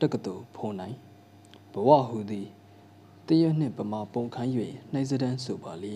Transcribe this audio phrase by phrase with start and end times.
[0.00, 0.96] တက္ကသိုလ်ဖုံနိုင်
[1.72, 2.46] ဘဝဟူသည်
[3.26, 4.50] တရနှင့်ပမာပုံခန်း၍
[4.92, 5.94] နှိုက်စဒန်းဆိုပါလေ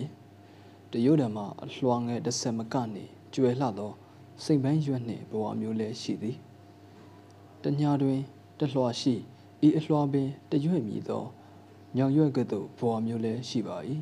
[0.93, 3.05] တရုတ်ဓမ္မအလွှာငယ်တစ်ဆက်မကနေ
[3.35, 3.93] ကျွယ်လှသော
[4.45, 6.37] စိတ်ပန်းရွက်နှင့်ဘဝမျိုးလည်းရှိသည်
[7.63, 8.21] တညာတွင်
[8.59, 9.15] တလွှာရှိ
[9.67, 11.25] ဤအလွှာပင်တရွက်မြည်သော
[11.97, 13.77] ညောင်ရွက်ကဲ့သို့ဘဝမျိုးလည်းရှိပါ၏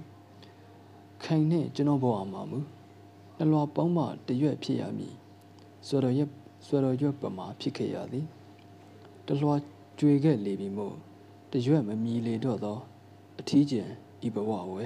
[1.22, 2.58] ခိုင်နှင့်ကျွန်တော်ဘဝမှာမူ
[3.38, 5.14] နှလွှာပေါင်းမှတရွက်ဖြစ်ရမည်
[5.86, 6.30] ဆွေတော်ရက်
[6.66, 8.26] ဆွေတော်ရွက်ပမာဖြစ်ခဲ့ရသည်
[9.26, 9.54] တလွှာ
[9.98, 10.94] ကြွေခဲ့လေပြီမို့
[11.52, 12.78] တရွက်မမီလေတော့သော
[13.40, 13.90] အထီးကျန်
[14.26, 14.84] ဤဘဝဝဲ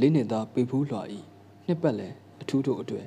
[0.00, 1.18] လေးနှစ်သားပေဖူးလွှာဤ
[1.66, 3.06] နှစ်ပတ်လည်အထူးတို့အတွက်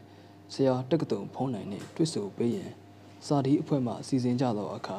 [0.54, 2.71] ဆရာတက္ကသိုလ်ဖုံးနိုင်နှင့်တွေ့ဆုံပေးရန်
[3.26, 4.98] စာဒီအဖွဲ့မှစီစဉ်ကြသောအခါ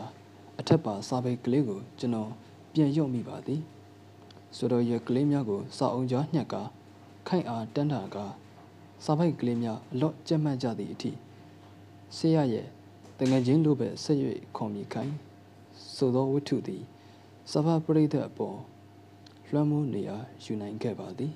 [0.59, 2.31] အထက်ပါစာပေကလေးကိုကျွန်တော်
[2.73, 3.61] ပြန်ရုပ်မိပါသည်
[4.57, 6.55] ဆိုတော့ရကလေးများကိုစာအုံကြားညှက်က
[7.29, 8.17] ခိုင်အားတန်းတာက
[9.05, 11.13] စာပိုက်ကလေးများအလော့ကြက်မှတ်ကြသည့်အထိ
[12.17, 12.67] ဆေးရရဲ့
[13.21, 14.19] တငယ်ချင်းလိုပဲဆက်၍
[14.57, 15.13] ခွန်မိခိုင်
[15.95, 16.83] ဆိုသောဝတ္ထုသည်
[17.51, 18.59] စဖပရိသတ်အပေါ်
[19.53, 21.33] လွှမ်းမိုးနေရာယူနိုင်ခဲ့ပါသည်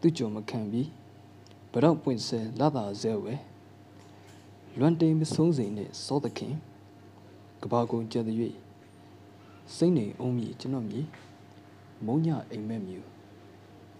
[0.00, 0.88] သူကြုံမခံပြီး
[1.72, 3.34] ဗတော့ပွင့်ဆဲလာသာဇဲဝဲ
[4.78, 6.54] လွန်တိမ်မဆုံးစိန်နှင့်စောသခင်
[7.62, 8.38] ကဘာကုံကျက်သည်၍
[9.76, 11.06] စိမ့်နေအောင်မြည်ကျွန်တော်မြည်
[12.06, 13.00] မုံညအိမ်မက်မြူ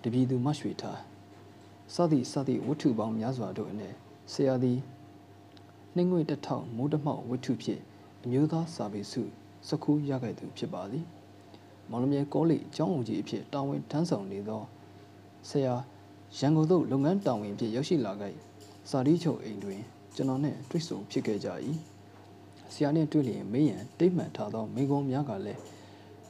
[0.02, 1.00] တပြည်သူမရွှေထား
[1.94, 3.94] စသည်စသည်ဝတ္ထုပေါင်းများစွာတို့အနက်
[4.32, 4.78] ဆရာသည်
[5.96, 7.82] နှင်းငွေတစ်ထောင်မိုးတမောက်ဝတ္ထုဖြင့်
[8.22, 9.22] အမျိုးသားစာပေစု
[9.68, 11.04] စကူးရခဲ့သူဖြစ်ပါသည်
[11.90, 14.62] မောင်လမြဲကောလိအကျောင်းဦးကြီးအဖြစ်တာဝန်ထမ်းဆောင်နေသော
[15.48, 15.74] ဆရာ
[16.38, 18.34] ရန်ကုန်သို့လုပ်ငန်းတာဝန်ဖြင့်ရောက်ရှိလာခဲ့
[18.90, 19.80] စာရီချုပ်အိမ်တွင်
[20.14, 21.48] ကျွန်တော်နှင့်တွေ့ဆုံဖြစ်ခဲ့ကြ၏
[22.72, 25.60] ဆရာနှင့်တွေ့လျင်မေးရန်တိတ်မှန်ထားသောမိကုံးများကလည်း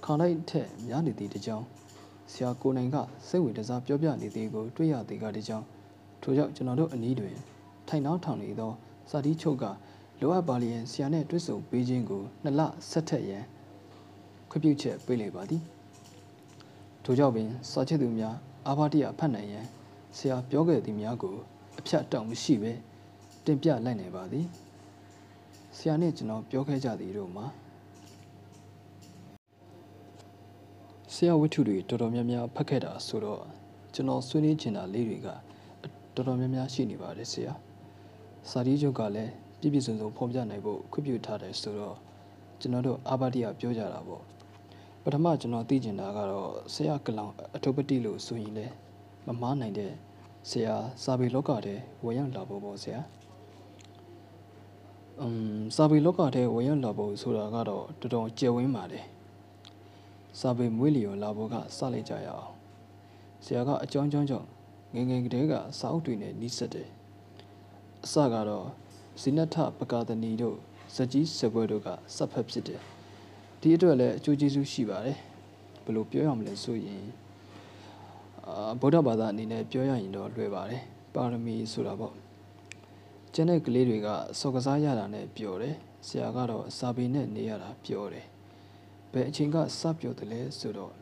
[0.05, 1.65] ခါလိုက်ထက်များနေသည့်တကြောင်
[2.33, 2.97] ဆရာကိုနိုင်က
[3.29, 5.65] စိတ်ဝင်စားပြောပြနေသည်ကိုတွေ့ရသည်ကတကြောင်
[6.23, 7.35] ထို့ကြောင့်ကျွန်တော်တို့အနီးတွင်
[7.89, 8.73] ထိုင်နှောင်းထောင်နေသော
[9.11, 9.65] စာတီးချုပ်က
[10.21, 12.61] လိုအပ်ပါလျင်ဆရာနှင့်တွေ့ဆုံပေးခြင်းကိုနှစ်လ
[12.91, 13.45] ဆက်ထက်ရန်
[14.51, 15.63] ခွင့်ပြုချက်ပေးလေပါသည်
[17.05, 19.67] ထို့ကြောင့်ပင်စာချစ်သူများအာဘာတိယဖတ်နိုင်ရန်
[20.17, 21.37] ဆရာပြောခဲ့သည်များကို
[21.79, 22.73] အဖြတ်တောင်မရှိပဲ
[23.45, 24.47] တင်ပြလိုက်နေပါသည်
[25.77, 27.47] ဆရာနဲ့ကျွန်တော်ပြောခဲ့ကြသည်တို့မှာ
[31.15, 33.43] ဆရာဝတ္ထုတွေတော်တော်များများဖတ်ခဲ့တာဆိုတော့
[33.95, 35.29] ကျွန်တော်ဆွေးနွေးချင်တာလေးတွေက
[36.15, 37.53] တော်တော်များများရှိနေပါတယ်ဆရာ
[38.51, 41.97] စာရီချုပ်ကလည်းပြည့်ပြည့်စုံစုံဖော်ပြနိုင်ဖို့ခွင့်ပြုထားတယ်ဆိုတော့
[42.61, 44.23] ကျွန်တော်တို့အာဘာတိယပြောကြတာပေါ့
[45.03, 48.73] ပထမကျွန်တော်သိချင်တာကတော့ဆရာကလောင်အထုပ်ပတိလို့ဆိုရင်လည်း
[49.27, 49.93] မမားနိုင်တဲ့
[50.51, 50.75] ဆရာ
[51.05, 51.75] စာပေလောကထဲ
[52.05, 53.01] ဝင်ရောက်လာဖို့ပေါ့ဆရာ
[55.21, 59.05] อืมစာပေလောကထဲဝင်ရောက်လာဖို့ဆိုတာကတော့တော်တော်ကျယ်ဝန်းပါတယ်
[60.41, 62.51] စာပေမွေးလျော်လာဖို့ကစလိုက်ကြရအောင်
[63.45, 64.47] ဆရာကအကြောင်းကြောင်းကြောင့်
[64.95, 66.89] ငငယ်ကလေးကစာအုပ်တွေနဲ့နှိစက်တယ်
[68.05, 68.67] အစကတော့
[69.21, 70.57] ဇိနထပကာသနီတို့
[70.95, 72.81] ဇကြီးစပွဲတို့ကစပ်ဖက်ဖြစ်တယ်
[73.61, 75.19] ဒီအတွက်လည်းအကျိုးကျေးဇူးရှိပါတယ်
[75.85, 77.05] ဘယ်လိုပြောရမလဲဆိုရင်
[78.47, 80.83] အာဗုဒ္ဓဘာသာအနေနဲ့ပြောရရင်တော့လွယ်ပါတယ်
[81.15, 82.15] ပါရမီဆိုတာပေါ့
[83.35, 84.09] ကျန်တဲ့ကလေးတွေက
[84.41, 85.77] စော်ကစားရတာနဲ့ပျော်တယ်
[86.07, 88.27] ဆရာကတော့စာပေနဲ့နေရတာပျော်တယ်
[89.13, 90.93] ဘယ်အချိန်ကစပျော်တယ်လဲဆိုတော့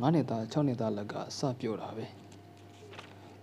[0.00, 2.06] 9နှစ်သား6နှစ်သားလက်ကစပျော်တာပဲ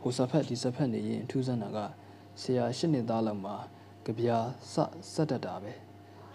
[0.01, 1.79] ဟိုစဖက်ဒီစဖက်နေရင်ထူးဆန်းတာက
[2.41, 3.55] ဆရာ8နှစ်သားလောက်မှာ
[4.05, 4.37] ကြပြာ
[4.73, 4.75] စ
[5.13, 5.73] ဆက်တတ်တာပဲ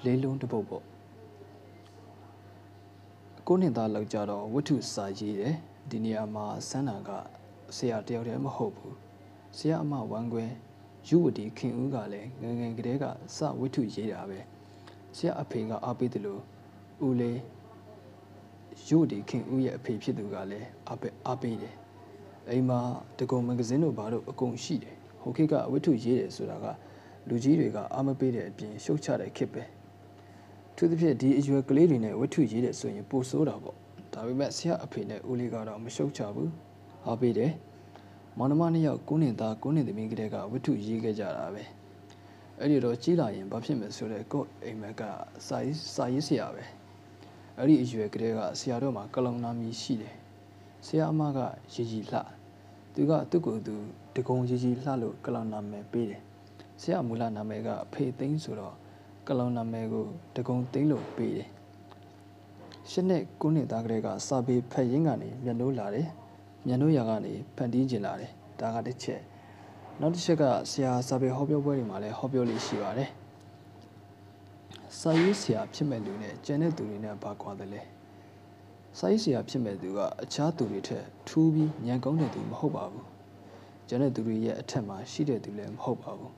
[0.05, 0.85] လေးလုံးတစ်ပုတ်ပေါ့
[3.47, 5.55] 9နှစ်သားလောက်ကြတော့ဝတ္ထုစာရေးတယ်
[5.91, 7.11] ဒီနေရာမှာဆန်းနာက
[7.77, 8.97] ဆရာတယောက်တည်းမဟုတ်ဘူး
[9.57, 10.45] ဆရာအမဝမ်းခွဲ
[11.09, 13.05] ယူဝတီခင်ဦးကလည်းငငယ်ကလေးက
[13.37, 14.39] စဝတ္ထုရေးတာပဲ
[15.17, 16.41] ဆရာအဖေကအားပေးတယ်လို့
[17.07, 17.39] ဦးလေး
[18.87, 21.75] ယူဝတီခင်ဦးရဲ့အဖေဖြစ်သူကလည်းအားပေးအားပေးတယ်
[22.49, 22.81] အိမ်မှာ
[23.19, 26.67] တကုံမဂဇင်းတို့ဘာလို့အကုန်ရှိတယ် ဟိုခေတ်ကဝတ္ထုရေးတယ်ဆိုတာက
[27.29, 29.63] လူကြီးတွေကအားမပေးတဲ့အပြင်ရှုတ်ချတဲ့ခေတ်ပဲ
[30.77, 33.77] သူသဖြင့်ဒီအရွယ်ကလေးတွေနဲ့ဝတ္ထုရေးတယ်ဆိုရင်ပိုဆိုးတာပေါ့
[34.15, 36.51] ဒါပေမဲ့ဆရာအဖေနဲ့ဦးလေးကတော့မရှုတ်ချဘူး
[37.07, 37.53] အားပေးတယ်
[38.39, 41.65] မောင်နှမနှစ်ယောက်ကိုနှစ်သားကိုနှစ်သမီးကလေးကဝတ္ထုရေးခဲ့ကြတာပဲ
[42.59, 45.03] အဲ့ဒီတော့ကြီးလာရင်ဘာဖြစ်မလဲဆိုတော့ကို့အိမ်မက်က
[45.47, 46.65] စာရေးစာရေးဆရာပဲ
[47.59, 50.15] အဲ့ဒီအရွယ်ကလေးကဆရာတို့မှာကလုံနာမီရှိတယ်
[50.87, 51.39] ဆရာအမက
[51.73, 52.42] ရီရီလှ
[52.95, 53.75] သူကသူ့ကိုယ်သူ
[54.17, 56.23] တကုံရီရီလှလို့ကလုံနာမည်ပေးတယ်
[56.81, 58.75] ဆရာမူလနာမည်ကအဖေသိန်းဆိုတော့
[59.29, 60.07] ကလုံနာမည်ကို
[60.37, 61.49] တကုံသိန်းလို့ပေးတယ်
[62.91, 66.09] ရှစ်နှစ်ကိုနှစ်သားကလေးကစာပေဖတ်ရင်းကနေမျက်နှိုးလာတယ်
[66.67, 68.31] မျက်နှိုးရာကနေဖန်တီးကျင်လာတယ်
[68.61, 69.21] ဒါကတစ်ချက်
[70.01, 73.11] နောက်တစ်ချက်ကဆရာစာပေဟောပြောပွဲတွေမှာလည်းဟောပြောလေးရှိပါတယ်
[74.99, 77.81] စာရေးဆရာဖြစ်မဲ့လူနဲ့ကျန်တဲ့သူတွေနဲ့ဘာကွာတယ်လဲ
[78.99, 83.07] စာရေးဆရာဖြစ်မဲ့သူကအခြားသူတွေထက်ထူးပြီးဉာဏ်ကောင်းတဲ့သူမဟုတ်ပါဘူး
[83.89, 86.33] ကျန်တဲ့သူတွေရဲ့အထက်မှာရှိတဲ့သူလည်းမဟုတ်ပါဘူး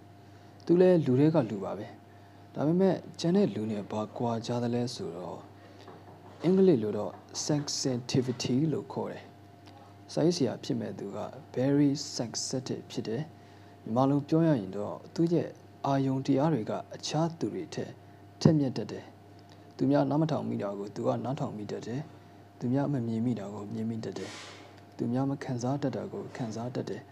[0.66, 1.86] သူလည်းလူတွေကလူပါပဲ
[2.54, 5.38] ဒါပေမဲ့ကျန်တဲ့လူနဲ့ဘာကွာကြသလဲဆိုတော့
[6.42, 7.12] အင်္ဂလိပ်လိုတော့
[7.46, 9.24] sensitivity လို့ခေါ်တယ်
[10.12, 11.18] စာရေးဆရာဖြစ်မဲ့သူက
[11.56, 13.22] very sensitive ဖြစ်တယ်
[13.82, 15.48] မြန်မာလိုပြောရရင်တော့သူရဲ့
[15.86, 17.90] အာယုံတရားတွေကအခြားသူတွေထက်
[18.40, 19.04] ထက်မြက်တတ်တယ်
[19.76, 22.00] သူများနားမထောင်မိတာကိုသူကနားထောင်မိတတ်တယ်
[22.64, 24.30] သူများမမြင်မိတာကိုမြင်မိတတ်တယ်
[24.96, 27.02] သူများမခံစားတတ်တာကိုခံစားတတ်တယ်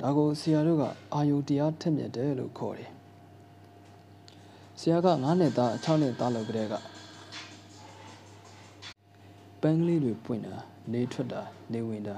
[0.00, 0.82] ဒါကိုဆရာတို့က
[1.14, 2.90] အာယုတရားထက်မြက်တယ်လို့ခေါ်တယ်
[4.80, 6.74] ဆရာက9နှစ်သား6နှစ်သားလောက်ကလေးက
[9.60, 10.54] ပန်းကလေးတွေပွင့်တာ
[10.92, 11.40] နေထွက်တာ
[11.72, 12.16] နေဝင်တာ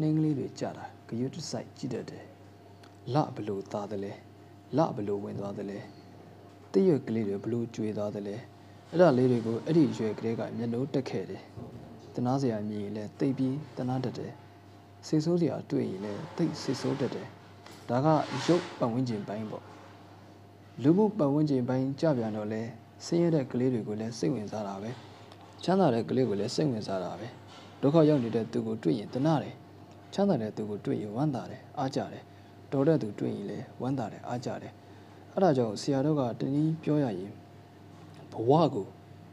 [0.00, 2.24] နှင်းကလေးတွေကြတာဂရုတစိုက်ကြည့်တတ်တယ်
[3.14, 4.12] လဘလို့သားတယ်လဲ
[4.76, 5.78] လဘလို့ဝင်သွားတယ်လဲ
[6.72, 8.36] တည့်ရွက်ကလေးတွေဘလို့ကျွေသွားတယ်လဲ
[8.90, 11.42] အဲ့ဒါလေးတွေကိုအဲ့ဒီရွက်ကလေးကမျက်နှာတက်ခဲ့တယ်
[12.14, 14.32] တနာစရာမြင်ရင်လည်းတိတ်ပြီးတနာတတ်တယ်
[15.06, 17.28] စေဆိုးစရာတွေ့ရင်လည်းတိတ်စေဆိုးတတ်တယ်
[17.88, 18.06] ဒါက
[18.46, 19.64] ရုပ်ပတ်ဝန်းကျင်ပိုင်းပေါ့
[20.82, 22.62] လူမှုပတ်ဝန်းကျင်ပိုင်းကြပြန်တော့လဲ
[23.04, 24.90] ဆင်းရဲတဲ့ကလေးတွေကိုလည်းစိတ်ဝင်စားတာပဲ
[25.62, 27.26] ချမ်းသာတဲ့ကလေးကိုလည်းစိတ်ဝင်စားတာပဲ
[27.82, 29.54] ဒုက္ခရောက်နေတဲ့သူကိုတွေ့ရင်တနာတယ်
[30.12, 32.24] ချမ်းသာတဲ့သူကိုတွေ့ရင်ဝမ်းသာတယ်အားကြတယ်
[32.72, 34.72] တော်တဲ့သူတွေ့ရင်လည်းဝမ်းသာတယ်အားကြတယ်
[35.32, 37.32] အဲ့ဒါကြောင့်ဆရာတို့ကတနည်းပြောရရင်
[38.32, 38.86] ဘဝကို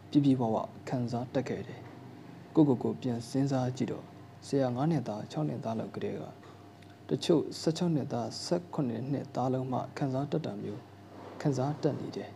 [0.10, 0.56] ပြပြဘဝ
[0.88, 1.80] ခံစားတတ်ခဲ့တယ်
[2.58, 4.04] ကိုကိုကိုပြန်စဉ်းစားကြည့်တော့
[4.46, 6.24] ဆရာ9နှစ်သား6နှစ်သားလောက်ကလေးက
[7.10, 10.82] တချို့16နှစ်သား18နှစ်သားလုံးမှခံစားတတ်တာမျိုး
[11.42, 12.32] ခံစားတတ်နေတယ်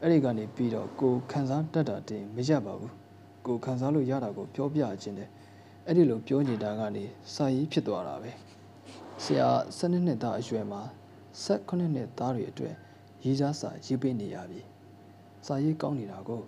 [0.00, 2.92] အဲ့ဒီကနေပြီးတော့ကိုခံစားတတ်တာတင်မရပါဘူး
[3.46, 5.30] ကိုခံစားလို့ရတာကိုပြောပြခြင်းတယ်
[5.86, 8.30] အဲ့ဒီလိုပြောနေတာကနေစာရေးဖြစ်သွားတာပဲ
[9.22, 9.48] ဆရာ
[9.78, 10.82] 12နှစ်သားအရွယ်မှာ
[11.44, 12.74] 18နှစ်သားတွေအတွက်
[13.24, 14.60] ရေးစားစာရေးပေးနေရပြီ
[15.46, 16.42] စာရေးကောင်းနေတာကို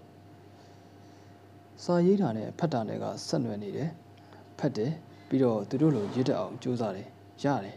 [1.83, 3.91] စာရေးတာနဲ့ဖတ်တာနဲ့ကဆက်နွယ်နေတယ်
[4.59, 4.93] ဖတ်တယ်
[5.29, 7.09] ပြီးတော့သူတို့လိုရေးတတ်အောင်ကြိုးစားတယ်
[7.43, 7.77] ရတယ်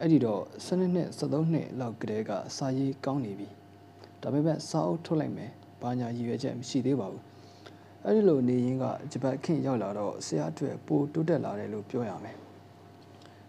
[0.00, 3.48] အဲ့ဒီတော့12နှစ်13နှစ်လောက်ကတည်းကစာရေးကောင်းနေပြီ
[4.22, 5.50] ဒါပေမဲ့စာအုပ်ထုတ်လိုက်မယ်
[5.82, 7.22] ဘာညာရည်ရွယ်ချက်မရှိသေးပါဘူး
[8.04, 12.36] အဲ့ဒီလိုနေရင်းကဂျပန်ခင်ရောက်လာတော့ဆရာအတွက်ပိုတိုးတက်လာတယ်လို့ပြောရမယ်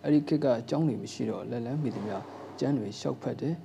[0.03, 2.17] အဲ့ဒီခေတ်ကအကြောင်းတွေမရှိတော့လက်လန်းမိသမျှ
[2.59, 3.55] ကျန်းတွေရှောက်ဖက်တယ်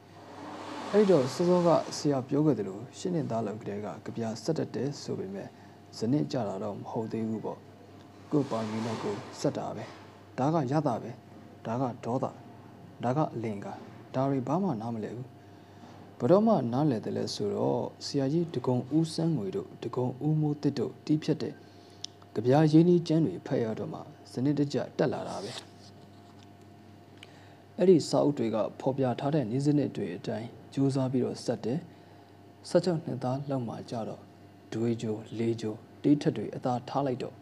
[0.92, 5.48] အဲ့တော့စောစောကဆရာပြောခဲ့တယ်လို့ရှင်းနေသားလောက်ကတည်းကကြပြဆက်တက်တယ်ဆိုပေမဲ့
[5.96, 7.58] ဇနစ်ကြတာတော့မဟုတ်သေးဘူးပေါ့
[8.30, 9.84] ကိုပေါင်ကြီးနဲ့ကိုစက်တာပဲ
[10.38, 11.10] ဒါကရတာပဲ
[11.66, 12.24] ဒါကဒေါသ
[13.04, 13.66] ဒါကအလင်က
[14.14, 15.28] ဒါတွေဘာမှနားမလဲဘူး
[16.20, 21.54] ဘတော့မှနားလဲတယ်လဲဆိုတော့ဆရာကြီးဒဂုံဦးစန်းငွေတို့ဒဂုံဦးမိုးတစ်တို့တီးဖြတ်တဲ့
[22.34, 24.00] ကြပြားရင်းနှီးကျန်းတွေဖတ်ရတော့မှ
[24.32, 25.52] စနစ်တကျတက်လာတာပဲ
[27.76, 31.80] အဲ့ဒီစာအုပ်တွေကဖော်ပြထားတဲ့နေ့စနစ်တွေအတိုင်းကြိုးစားပြီးတော့စက်တယ်
[32.68, 34.27] ဆက်ချောက်နှစ်သားလောက်မှကြတော့
[34.72, 37.34] ဒွေကြိုလေးကြိုတေးထက်တွေအသာထားလိုက်တော့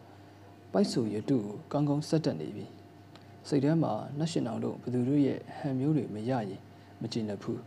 [0.71, 2.65] ပိုက်ဆူရတုကိုကောင်းကောင်းဆက်တက်နေပြီ
[3.47, 6.61] စိတ်ထဲမှာနှက်ရှင်အောင်တို့ဘသူတို့ရဲ့ဟန်မျိုးတွေမရရင်
[7.01, 7.61] မကြည်နပ်ဘူး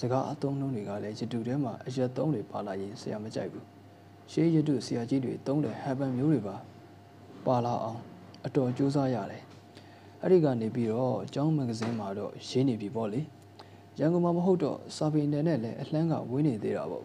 [0.00, 3.64] စကားအသုံးလုံးတွေကလည်းရတုထဲမှာအရက်သုံးတွေပါလာရင်ဆရာမကြိုက်ဘူး
[4.30, 6.56] ရှေးရတုဆရာကြီးတွေသုံးတဲ့ဟန်ပန်မျိုးတွေပါ
[7.46, 8.00] ပါလာအောင်
[8.46, 9.42] အတော်ကြိုးစားရတယ်
[10.22, 13.20] အဲ့ဒီကနေပြီးတော့ကျောင်းမဂ္ဂဇင်းမှာတော့ရေးနေပြီပေါ့လေ
[13.98, 17.04] ရန်ကုန်မှာမဟုတ်တော့စာပေနယ်နဲ့လည်းအလှမ်းကဝေးနေသေးတာပေါ့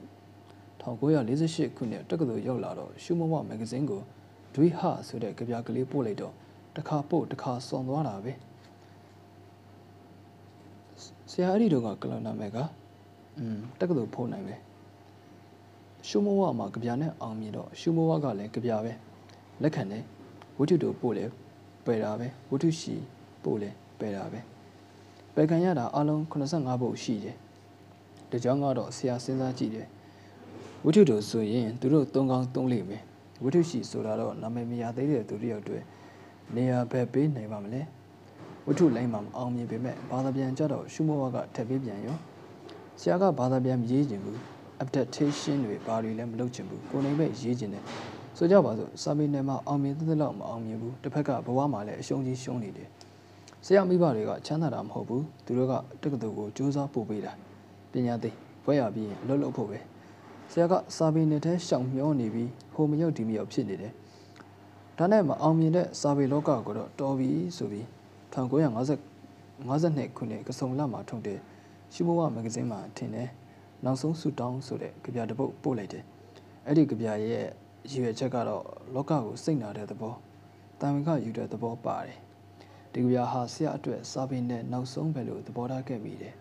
[0.85, 4.01] 1948ခုနှစ်တက္ကသိုလ်ရောက်လာတော့ရှုမမမဂ္ဂဇင်းကို
[4.56, 6.33] ဒွိဟဆိုတဲ့ကြပြကလေးပို့လိုက်တော့
[6.75, 8.33] တစ်ခါပို့တစ်ခါစွန်သွားတာပဲ
[11.31, 12.57] ဆရာအဲ့ဒီတော့ကကလနာမဲက
[13.38, 14.56] အင်းတက္ကသိုလ်ဖို့နိုင်ပဲ
[16.07, 18.94] ရှုမဝမှာကြပြနဲ့အောင်မြင်တော့ရှုမဝကလည်းကြပြပဲ
[19.61, 20.04] လက်ခံတယ်
[20.57, 21.25] ဝိတုတို့ပို့လေ
[21.85, 22.95] ပယ်တာပဲဝိတုရှိ
[23.44, 24.40] ပို့လေပယ်တာပဲ
[25.35, 27.35] ပယ်ခံရတာအလုံး85ပုတ်ရှိတယ်
[28.31, 29.87] တကြောင်ကတော့ဆရာစဉ်းစားကြည့်တယ်
[30.85, 33.02] ဝိတုတို့ဆိုရင်သူတို့သုံးကောင်းသုံးလိမ့်မယ်
[33.44, 35.80] ဝိတုရှိဆိုတာတော့နာမည်မရသေးတဲ့သူတယောက်တွေ
[36.56, 37.81] နေရာဘက်ပေးနိုင်ပါမလဲ
[38.66, 42.18] ဝိတုလိုင်းမှာမအောင်မြင်ပေမဲ့ဘာသာပြန်ကြတော့ရှုမောကထပ်ပေးပြန်ရော
[42.99, 44.37] ဆရာကဘာသာပြန်မရေးချင်ဘူး
[44.83, 47.83] adaptation တွေဘာတွေလည်းမလုပ်ချင်ဘူးကိုယ်နေပဲရေးချင်တယ်
[48.37, 52.87] ဆိုကြပါစို့စာပေနယ်မှာအောင်မြင်သသက်လောက်မအောင်မြင်ဘူးတစ်ဖက်ကဘဝမှာလည်းအရှုံးကြီးရှုံးနေတယ်
[53.66, 57.31] ဆရာမိဘတွေကချမ်းသာတာမဟုတ်ဘူးသူတို့ကတက္ကသိုလ်ကိုစူးစမ်းပို့ပေးတာ
[57.92, 58.30] ပညာသိ
[58.63, 59.80] ဘွဲရပြီးရင်အလုပ်လုပ်ဖို့ပဲ
[60.52, 63.94] ဆရာကစာပေနယ်ထဲရှောင်မျောနေပြီးဟိုမရောက်ဒီမရောက်ဖြစ်နေတယ်
[64.97, 67.85] ဒါနဲ့မအောင်မြင်တဲ့စာပေလောကကိုတော့တော်ပြီဆိုပြီး
[68.33, 68.97] 1950
[69.69, 71.40] 52ခုနှစ်ကစုံလမှာထုတ်တဲ့
[71.94, 73.30] ရှိမိုးဝမဂ္ဂဇင်းမှာထင်တယ်
[73.85, 76.04] နောက်ဆုံးဆူတောင်းဆိုတဲ့ကြပြတစ်ပုဒ်ပို့လိုက်တယ်
[76.66, 77.47] အဲ့ဒီကြပြရဲ့ရည်
[78.04, 80.14] ရွယ်ချက်ကတော့လောကကိုစိတ်နာတဲ့သဘော
[80.80, 82.19] တာဝန်ကယူတဲ့သဘောပါတယ်
[82.94, 86.33] ဒီကြပြဟာဆရာအတွက်စာပေနဲ့နောက်ဆုံးပဲလို့သဘောထားခဲ့မိတယ်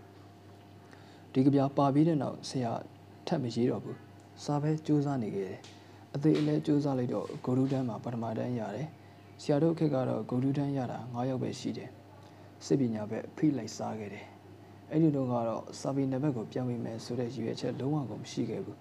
[1.32, 2.72] ဒီကြပြပါပြီးတဲ့နောက်ဆရာ
[3.26, 3.98] ထပ်မရေးတော့ဘူး
[4.44, 5.60] စာပဲစူးစမ်းနေခဲ့တယ်
[6.14, 8.88] အသေးအလဲစူးစမ်းလိုက်တော့ဂိုဒူတန်းမှာပထမတန်းရတယ်
[9.42, 11.90] ဆရာတို့အခက်ကတော့ဂိုဒူတန်းရတာ9ယောက်ပဲရှိတယ်
[12.66, 14.26] စစ်ပညာပဲဖိလိုက်စားခဲ့တယ်
[14.90, 18.78] အဲ့ဒီတော့ကတော့စာပေနယ်ဘက်ကိုပြောင်းပေးမယ်ဆိုတဲ့ရည်ရွယ်ချက်လုံးဝကိုမရှိခဲ့ဘူး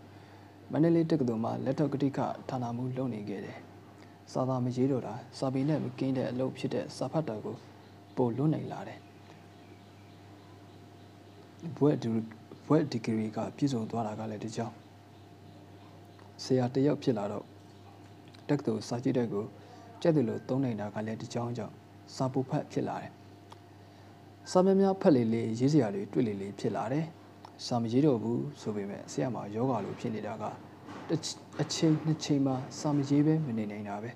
[0.72, 2.20] မန္တလေးတက္ကသိုလ်မှာလက်ထောက်ကတိက
[2.50, 3.58] ဌာနမှုလုပ်နေခဲ့တယ်
[4.32, 7.56] စာသားမရေးတော့တာစာပေနဲ့မကင်းတဲ့အလုပ်ဖြစ်တဲ့စာဖတ်တာကို
[8.16, 9.00] ပို့လွတ်နိုင်လာတယ်
[11.78, 12.10] ဘွဲ့ဒီ
[12.74, 14.76] ဘွဲ့ဒီဂရီကပြည့်စုံသွားတာကလည်းဒီကြောင့်
[16.44, 17.46] ဆရာတယောက်ဖြစ်လာတော့
[18.50, 19.46] တက္ကသိုလ်စာကြည့်တဲ့ကို
[20.02, 21.74] ကျက်တယ်လို့သုံးနေတာကလည်းဒီကြောင့်ကြောင့်
[22.16, 23.12] စာပူဖတ်ဖြစ်လာတယ်
[24.52, 27.06] စာများများဖတ်လေလေရေးစရာတွေတွေ့လေလေဖြစ်လာတယ်
[27.66, 30.44] စာမရေးတော့ဘူးဆိုပေမဲ့ဆရာမယောဂလိုဖြစ်နေတာက
[31.62, 34.10] အချိန်နှစ်ချိန်မှစာမရေးပဲမနေနိုင်တာပဲ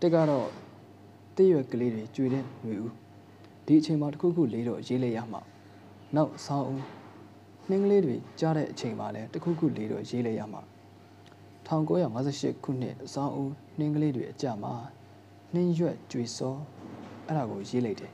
[0.00, 0.48] တက်ကတော့
[1.36, 2.92] တည့်ရွက်ကလေးတွေကျွေတဲ့ຫນွေဦး
[3.66, 5.40] ဒီအချိန်မှာတစ်ခုခုလေးတော့ရေးလိုက်ရမှာ
[6.16, 6.97] နောက်ဆောင်းဦး
[7.68, 10.62] နှင်းကလေးတွေကြားတဲ့အချိန်မှာလည်းတစ်ခုခုလေးတော့ရေးလိုက်ရမှာ
[11.68, 14.72] 1958ခုနှစ်ဆောင်းဦးနှင်းကလေးတွေအကြမှာ
[15.54, 16.54] နှင်းရွက်ကျွေစော
[17.26, 18.12] အဲ့ဒါကိုရေးလိုက်တယ်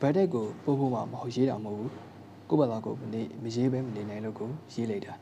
[0.00, 1.92] ဘတ်တက်ကိုပို့ဖို့မှမဟုတ်ရေးတာမဟုတ်ဘူး
[2.50, 5.14] ကိုယ့်ဘာသာကိုမနေမရေးပဲမနေနိုင်လို့ကိုရေးလိုက်တာ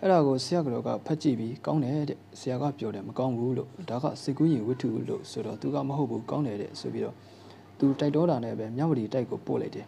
[0.00, 7.14] အဲ့ဒါကိုဆရာကတော့ကဖတ်ကြည့်ပြီးကောင်းတယ်တဲ့ဆရာကပြောတယ်မကောင်းဘူးလို့ဒါကစိတ်ကူးရင်ဝတ္ထုလို့ဆိုတော့သူကမဟုတ်ဘူးကောင်းတယ်တဲ့ဆိုပြီးတော့
[7.78, 9.86] သူတိုက်တော်တာနဲ့ပဲမြဝတီတိုက်ကိုပို့လိုက်တယ်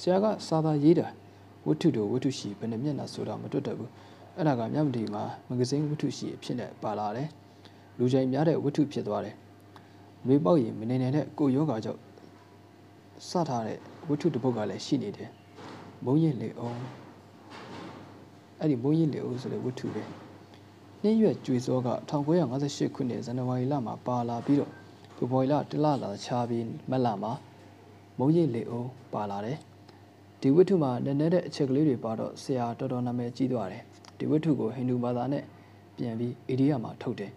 [0.00, 1.06] ဆရာကစာသာရေးတာ
[1.66, 3.90] ဝတ္ထုတို့ဝတ္ထုရှိဘယ်နှမျက်နှာဆိုတာမတွတ်တတ်ဘူး
[4.36, 7.28] အဲ့ဒါကမြဝတီမှာမဂဇင်းဝတ္ထုရှိအဖြစ်နဲ့ပါလာတယ်
[7.98, 9.36] လူချိန်များတဲ့ဝတ္ထုဖြစ်သွားတယ်
[10.26, 12.00] မေပေါက်ရင်မနေနိုင်တဲ့ကိုယောဂါကြောင့်
[13.28, 13.78] စထားတဲ့
[14.08, 15.30] ဝတ္ထုတစ်ပုဒ်ကလည်းရှိနေတယ်
[16.04, 16.78] မုံရင်လေအောင်
[18.60, 20.02] အဲ့ဒီမုံရင်လေအောင်ဆိုတဲ့ဝတ္ထုပဲ
[21.02, 21.88] နှင်းရွက်ကျွေစောက
[22.40, 24.70] 1958ခုနှစ်ဇန်နဝါရီလမှာပါလာပြီးတော့
[25.16, 27.32] ဖေဖော်ဝါရီလတလလာချာပြီးမက်လာမှာ
[28.18, 29.58] မုံရင်လေအောင်ပါလာတယ်
[30.42, 33.82] ဒီဝတ္ထုမှာနည်းနည်းတဲ့အချက်ကလေးတွေပါတော့ဆရာတော်တော်နာမည်ကြီးသွားတယ်
[34.18, 35.44] ဒီဝတ္ထုကိုဟိန္ဒူဘာသာနဲ့
[35.96, 37.32] ပြန်ပြီးအိန္ဒိယမှာထုတ်တယ်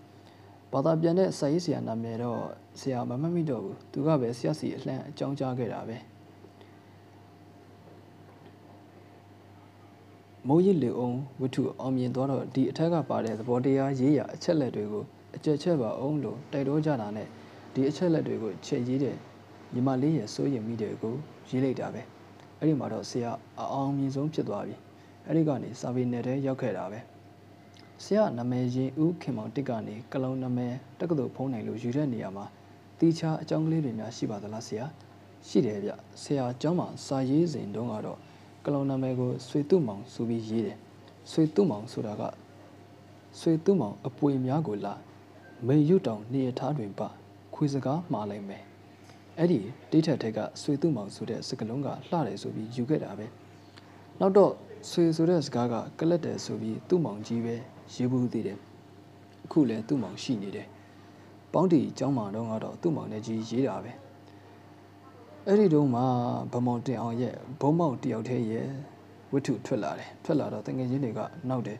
[0.71, 2.39] ဘာသာပြန်တဲ့စာရေးဆရာနာမည်တော့
[2.79, 5.97] ဆရာမမှတ်မိတော့ဘူးသူကပဲဆရာစီအလှမ်းအကြောင်းကြားခဲ့တာပဲ
[10.47, 15.03] မိုးရစ်လေအောင်ဝတ္ထုအောင်မြင်သွားတော့ဒီအထက်ကပါတဲ့သဘောတရားရေးရအချက်လက်တွေကို
[15.35, 17.27] အကျက်ချက်ပါအောင်လို့တိုက်တော့ကြတာနဲ့
[17.73, 19.15] ဒီအချက်လက်တွေကိုချက်ရေးတဲ့
[19.73, 21.15] ညီမလေးရဲ့စိုးရင်မိတဲ့ကို
[21.49, 22.14] ရေးလိုက်တာပဲ
[22.59, 24.75] အဲ့ဒီမှာတော့ဆရာအအောင်မြင်ဆုံးဖြစ်သွားပြီ
[25.27, 26.99] အဲ့ဒီကနေစာပေနယ်ထဲရောက်ခဲ့တာပဲ
[28.03, 32.45] ဆရာနာမည်ရင်ဦးခင်မောင်တစ်ကနေကလုံးနာမည်တက္ကသိုလ်ဖုံးနိုင်လို့ယူတဲ့နေရာမှာ
[32.99, 34.85] တီချာအကြောင်းကလေးတွေများရှိပါသလားဆရာ
[35.47, 38.19] ရှိတယ်ဗျဆရာအကြောင်းမှာစာရေးစဉ်တုန်းကတော့
[38.65, 40.77] ကလုံးနာမည်ကိုဆွေတုမောင်ဆိုပြီးရေးတယ်
[41.31, 42.23] ဆွေတုမောင်ဆိုတာက
[43.39, 44.93] ဆွေတုမောင်အပွေများကိုလာ
[45.67, 47.07] မေရွတောင်နေရထားတွင်ပါ
[47.55, 48.63] ခွေစကားမှားလိုက်မယ်
[49.38, 53.26] အဲ့ဒီတိထက်ထက်ကဆွေတုမောင်ဆိုတဲ့စကလုံးကလှတယ်ဆိုပြီးယူခဲ့တာပဲ
[54.20, 54.52] နောက်တော့
[54.90, 57.54] ဆွေဆိုတဲ့စကားကကလတ်တယ်ဆိုပြီးသူ့မောင်ကြီးပဲ
[57.94, 58.58] ရေးဘူးသေးတယ်
[59.44, 60.66] အခုလည်းသူ့မောင်ရှိနေတယ်
[61.52, 63.92] ပေါင်းတီเจ้าမောင်တော့ကတော့သူ့မောင်နဲ့ကြီးရေးတာပဲ
[65.46, 66.04] အဲ့ဒီတုန်းမှာ
[66.52, 68.68] ဗမောင်တင်အောင်ရဲ့ဘုံမောင်တယောက်တည်းရဲ့
[69.32, 71.78] ဝတ္ထုထွက်လာတယ်ထွက်လာတော့တငယ်ချင်းတွေကနောက်တယ်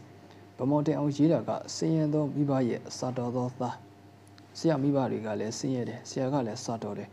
[0.58, 3.76] ဗမောင်တင်အောင်ရေးတာကစင်ရင်သောမိဘရဲ့စာတော်သောသား
[4.58, 7.08] ဆရာမိဘတွေကလည်းစင်ရတယ်ဆရာကလည်းစာတော်တယ်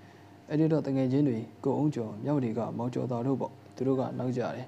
[0.49, 4.67] အဲ့ဒီတော့တငယ်ချင်းတွေကိုအောင်ကျော်မြောက်တွေကမောင်ကျော်တော်တို့ပေါ့သူတို့ကနောက်ကြတယ်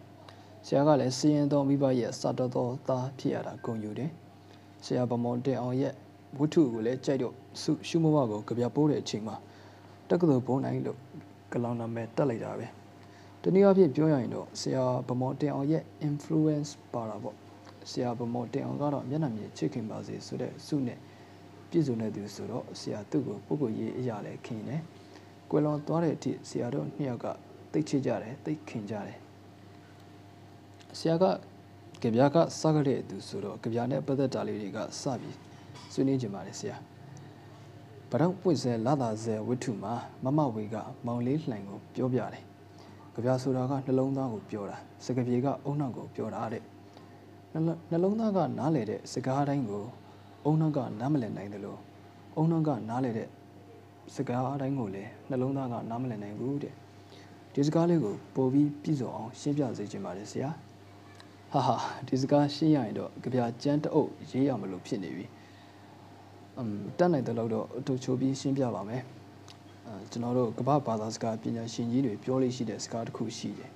[0.67, 4.11] ဆရာကလည်းစီရင်တော်မိဘရဲ့စာတော်တော်သားဖြစ်ရတာဂုဏ်ယူတယ်
[4.85, 5.93] ဆရာဗမောင်တင်အောင်ရဲ့
[6.39, 9.37] ဝတ္ထုကိုလည်းကြိုက်တော့စုရှုမဘကိုကြပြပိုးတဲ့အချိန်မှာ
[10.09, 10.99] တက္ကသိုလ်ဘုံနိုင်လို့
[11.53, 12.67] ကလောင်နာမည်တက်လိုက်တာပဲ
[13.43, 17.37] တနည်းအားဖြင့်ပြောရရင်တော့ဆရာဗမောင်တင်အောင်ရဲ့ influence ပါတာပေါ့
[17.91, 20.99] ဆရာဗမောင်တင်အောင်ကတော့မျက်နှာမြင်ချစ်ခင်ပါစေဆိုတဲ့စုနဲ့
[21.71, 24.81] ပြည့်စုံတဲ့သူဆိုတော့ဆရာသူ့ကိုပုဂ္ဂိုလ်ရေးအရာလည်းခင်တယ်
[25.51, 27.27] ကွယ်လွန်သွားတဲ့အထိဆရာတို့နှစ်ယောက်က
[27.73, 29.19] သိချစ်ကြတယ်သိခင်ကြတယ်
[30.99, 31.25] ဆရာက
[32.03, 35.37] ကြပြားကစကားတဲ့သူဆိုတော့ကြပြားနဲ့ပတ်သက်တာလေးတွေကစပြီး
[35.93, 36.77] ဆွေးနွေးကြပါလေဆရာ
[38.11, 42.45] ဗတော့ပွင့်စဲလာတာစဲဝတ္ထုမှာမမဝေကမောင်လေးလှိုင်ကိုပြောပြတယ်
[43.15, 46.63] ကြပြားဆိုတာကနှလုံးသားကိုပြောတာစကပြေကအုံနောက်ကိုပြောတာတဲ့
[47.91, 49.85] နှလုံးသားကနားလေတဲ့စကားတိုင်းကို
[50.45, 51.79] အုံနောက်ကနားမလည်နိုင်တယ်လို့
[52.37, 53.29] အုံနောက်ကနားလေတဲ့
[54.15, 56.75] စကားအတိုင်းကိုလည်းနှလုံးသားကနားမလည်နိုင်ဘူးတဲ့
[57.55, 60.51] ဒီစကားလေးကိုပို့ပြီးပြည့်စုံအောင်ရှင်းပြစေချင်ပါတယ်ဆရာ
[61.53, 61.77] ဟာဟာ
[62.09, 65.27] ဒီစကားရှင်းရရင်တော့ကြပြကျန်းတအုပ်ရေးရမလို့ဖြစ်နေပြီ
[66.59, 69.03] အမ်တက်နိုင်တဲ့လောက်တော့အတူချိုးပြီးရှင်းပြပါမယ်
[69.87, 73.71] အဲကျွန်တော်တို့ကမ္ဘာဘာသာစကားပညာရှင်ကြီးတွေပြောလို့ရှိတဲ့စကားတစ်ခုရှိတယ်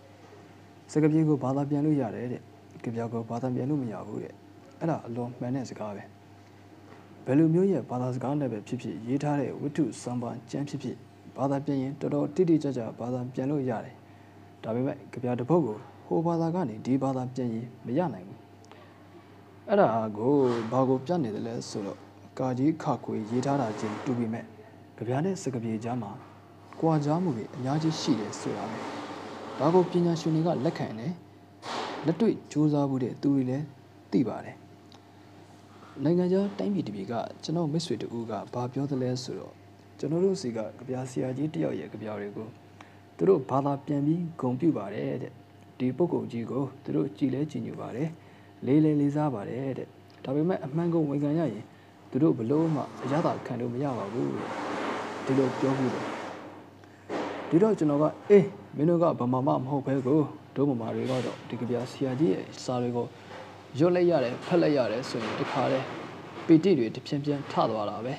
[0.92, 2.42] စကားပြေကိုဘာသာပြန်လို့ရတယ်တဲ့
[2.82, 4.35] ကြပြကိုဘာသာပြန်လို့မရဘူးတဲ့
[4.80, 6.02] အဲ့ဒါအလွန်မှန်တဲ့စကားပဲ
[7.30, 10.97] ဘယ်လိုမျိုးရဲ့ဘာသာစကားနဲ့ပဲဖြစ်ဖြစ်ရေးထားတဲ့ဝတ္ထုစံပါကျမ်းဖြစ်ဖြစ်
[11.37, 13.94] ဘာသာပြန်ရင်တော်တော်တိတိကျကျဘာသာပြန်လို့ရတယ်
[14.62, 18.38] ဒါပေမဲ့ကြပြတစ်ပုဒ်ကိုဟိုဘာသာကနေဒီဘာသာပြန်ရင်မရနိုင်ဘူး
[19.68, 20.35] အဲ့ဒါကို
[20.73, 21.99] ဘာကိုပြနေတယ်လဲဆိုတော့
[22.38, 24.44] ကာကြီးခခွေရေးထားတာချင်းတူပြီးမဲ့
[24.97, 26.11] ကြပြနဲ့စကပြေကြားမှာ
[26.80, 28.78] ကွာကြားမှုတွေအများကြီးရှိတယ်ဆိုတာပဲ
[29.58, 31.12] ဒါကိုပညာရှင်တွေကလက်ခံတယ်
[32.06, 33.64] လက်တွေ့စူးစမ်းမှုတဲ့သူတွေလည်း
[34.12, 34.56] သိပါတယ်
[36.05, 37.14] နိုင်ငံခြားတိုင်းပြည်တစ်ပြည်က
[37.45, 39.55] ကျွန်တော်မိတ်ဆွေတူကဘာပြောသလဲဆိုတော့
[39.99, 42.49] ကျွန်တော်တို့စီကကြပြဆရာကြီးတယောက်ရဲ့ကြပြတွေကို
[43.17, 45.33] သူတို့ဘာသာပြန်ပြီးဂုံပြုပါတယ်တဲ့
[45.78, 48.09] ဒီပုဂ္ဂိုလ်ကြီးကိုသူတို့ကြည်လဲကြည်ညိုပါတယ်
[48.67, 49.88] လေးလေးလေးစားပါတယ်တဲ့
[50.25, 51.64] ဒါပေမဲ့အမှန်ကုန်ဝန်ခံရရင်
[52.11, 54.31] သူတို့ဘလို့မှအရသာခံလို့မရပါဘူး
[55.25, 56.05] ဒီလိုပြောပြီးတယ်
[57.49, 60.21] ဒီတော့ကျွန်တော်ကအေးမင်းတို့ကဗမာမမဟုတ်ဘဲကို
[60.57, 63.07] တို့ဗမာတွေကတော့ဒီကြပြဆရာကြီးရဲ့စာတွေကို
[63.77, 65.85] ရွတ်လိုက်ရတယ်ဖတ်လိုက်ရတယ်ဆိုရင်တခါတည်း
[66.47, 68.15] ပီတိတွေတဖြည်းဖြည်းထသွားတာပဲ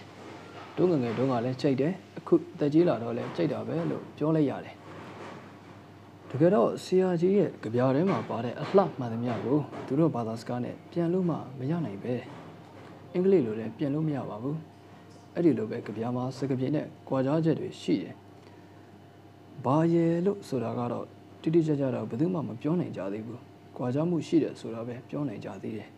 [0.78, 4.76] တို့ငငယ်တုန်းကလည်းကြိုက်တယ်အခုတက်ကြီးလာတော့လည်းကြိုက်တာပဲလို့ပြောလိုက်ရတယ်
[6.30, 12.16] တကယ်တော့ဆရာကြီးရဲ့ကြပြထဲမှာပါတဲ့အလှမှန်သမျှကိုသူတို့ဘာသာစကားနဲ့ပြန်လို့မှမရနိုင်ပဲ
[13.14, 14.58] အင်္ဂလိပ်လိုလည်းပြန်လို့မရပါဘူး
[15.36, 18.16] အဲ့ဒီလိုပဲကြပြမှာစကားပြေနဲ့ကြွာကြားချက်တွေရှိတယ်
[19.66, 21.06] ဘာရဲ့လို့ဆိုတာကတော့
[21.42, 23.49] တိတိကျကျတော့ဘယ်သူမှမပြောနိုင်ကြသေးဘူး
[23.80, 25.90] ကြွာကြားမှုရှိတယ်ဆိုတာပဲပြောနိုင်ကြသေးတယ်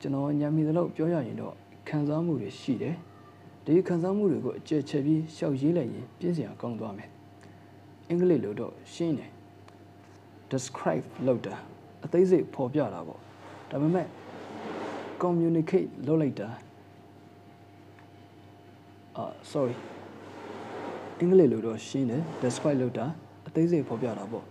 [0.00, 1.54] ကျွန်တော်ညံမိသလောက်ပြောရရင်တော့
[1.88, 2.94] ခံစားမှုတွေရှိတယ်
[3.64, 7.08] ဒီခံစားမှုတွေကိုအကျယ်ချဲ့ပြီးရှောက်ရေးလိုက်ရင်ပြင်းစရာကောင်းသွားမယ်
[8.08, 9.30] အင်္ဂလိပ်လိုတော့ရှင်းတယ်
[10.50, 11.54] describe လုပ်တာ
[12.04, 13.20] အသေးစိတ်ဖော်ပြတာပေါ့
[13.70, 14.06] ဒါပေမဲ့
[15.22, 16.48] communicate လုပ်လိုက်တာ
[19.16, 19.76] အာ sorry
[21.18, 23.06] အင်္ဂလိပ်လိုတော့ရှင်းတယ် describe လုပ်တာ
[23.46, 24.49] အသေးစိတ်ဖော်ပြတာပေါ့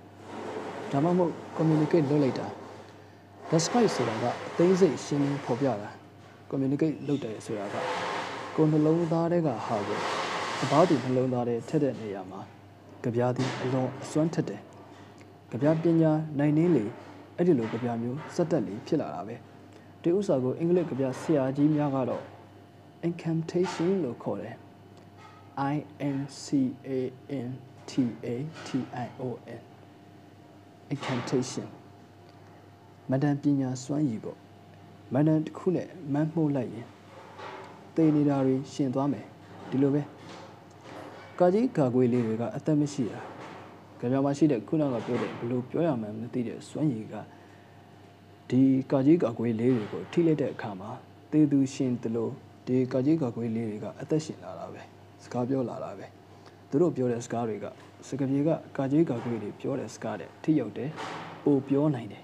[0.91, 2.47] ဒါမှမဟုတ် communicate လုပ်လိုက်တာ
[3.51, 5.89] describe ဆိုတာကအသေးစိတ်ရှင်းလင်းဖော်ပြတာ
[6.51, 7.75] communicate လုပ်တယ်ဆိုတာက
[8.55, 9.99] ကိုယ်နှလုံးသားထဲကဟာကို
[10.63, 12.41] အဘာတူနှလုံးသားထဲထက်တဲ့နေရာမှာ
[13.03, 14.61] ကြပြားသည်အလွန်အစွမ်းထက်တယ်
[15.51, 16.85] ကြပြားပညာနိုင်နေလေ
[17.37, 19.35] အဲ့ဒီလိုကြပြားမျိုးစက်တက်လေဖြစ်လာတာပဲ
[20.01, 22.23] ဒီဥစ္စာကိုအင်္ဂလိပ်ကြပြားဆရာကြီးများကတော့
[23.07, 24.55] incantation လို့ခေါ်တယ်
[25.73, 25.75] I
[26.17, 26.45] N C
[26.87, 26.89] A
[27.47, 27.49] N
[27.89, 27.91] T
[28.25, 28.27] A
[28.65, 28.69] T
[29.05, 29.23] I O
[29.61, 29.68] N
[30.93, 31.67] incantation
[33.11, 34.37] မဒန်ပညာစွမ်းရည်ပေါ့
[35.13, 36.87] မဒန်တစ်ခုနဲ့မန်းမှုတ်လိုက်ရင်
[37.95, 39.25] သေနေတာတွေရှင်သွားမယ်
[39.69, 40.01] ဒီလိုပဲ
[41.39, 43.21] ကာကြီးကာကွေးလေးတွေကအသက်မရှိတာ
[43.99, 47.15] ကြံမှာရှိတဲ့ခုနကပြောတဲ့ဘလို့ပြောရမှန်းမသိတဲ့စွမ်းရည်က
[48.49, 50.89] ဒီကာကြီးကာကွေးလေးတွေကိုထိလိုက်တဲ့အခါမှာ
[51.31, 52.31] သေသူရှင်တလို့
[52.65, 54.81] ဒီကာကြီးကာကွေးလေးတွေကအသက်ရှင်လာတာပဲ
[55.23, 56.05] စကားပြောလာတာပဲ
[56.69, 57.65] သူတို့ပြောတဲ့စကားတွေက
[58.07, 60.89] စကားပြေကကာကြီးကာကွေးတွေပြောတဲ့စကားတဲ့ထိရောက်တယ်
[61.43, 62.23] ပိုပြောနိုင်တယ်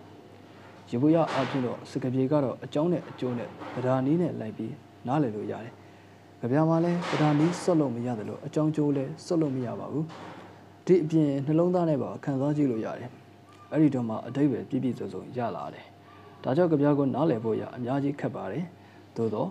[0.90, 4.74] ရေဘူးရအဖြစ်တော့စကပြေကတော့အကြောင်းနဲ့အကျိုးနဲ့ဗဒါနီးနဲ့လိုက်ပြီး
[5.08, 5.74] နားလည်လို့ရတယ်။
[6.40, 10.06] ကြပြာမှာလည်းဗဒါနီးစွတ်လို့မရတယ်လို့အကြောင်းကျိုးလည်းစွတ်လို့မရပါဘူး။
[10.86, 13.10] ဒီအပြင်နှလုံးသားနဲ့ပါခံစားကြည့်လို့ရတယ်။
[13.72, 15.86] အဲ့ဒီတော့မှအတိတ်ပဲပြည့်ပြည့်စုံစုံရလာတယ်။
[16.44, 18.64] ဒါကြောင့်ကြပြာကိုနားလည်ဖို့ရအများကြီးခက်ပါတယ်။
[19.18, 19.50] သို့တော့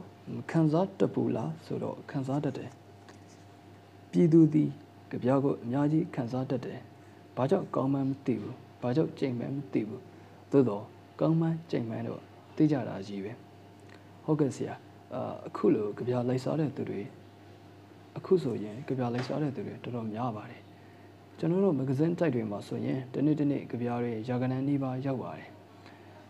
[0.51, 2.71] ခံစားတပူလားဆိုတော့ခံစားတတ်တယ်။
[4.11, 4.71] ပြည်သူသည်
[5.15, 6.81] ကြပြာကိုအများကြီးခံစားတတ်တယ်။
[7.37, 10.03] ဘာကြောင့်ကောင်းမှန်းမသိဘူး။ဘာကြောင့်ကြိမ်မှန်းမသိဘူး။
[10.51, 10.85] သို့တော့
[11.21, 12.21] ကောင်းမှန်းကြိမ်မှန်းတော့
[12.57, 13.33] သိကြတာကြီးပဲ
[14.25, 14.75] ဟုတ်ကဲ့ဆရာ
[15.47, 17.01] အခုလိုကြပြလိုက်စားတဲ့သူတွေ
[18.17, 20.63] အခုဆိုရင်ကြပြလိုက်စားတဲ့သူတွေတော်တော်များပါတယ်
[21.39, 25.49] ကျွန်တော်တို့မဂဇင်းတိုက်တွေမှာဆိုရင်တနေ့တနေ့ကြပြတွေရာဂဏန်းနီးပါးရောက်ပါတယ်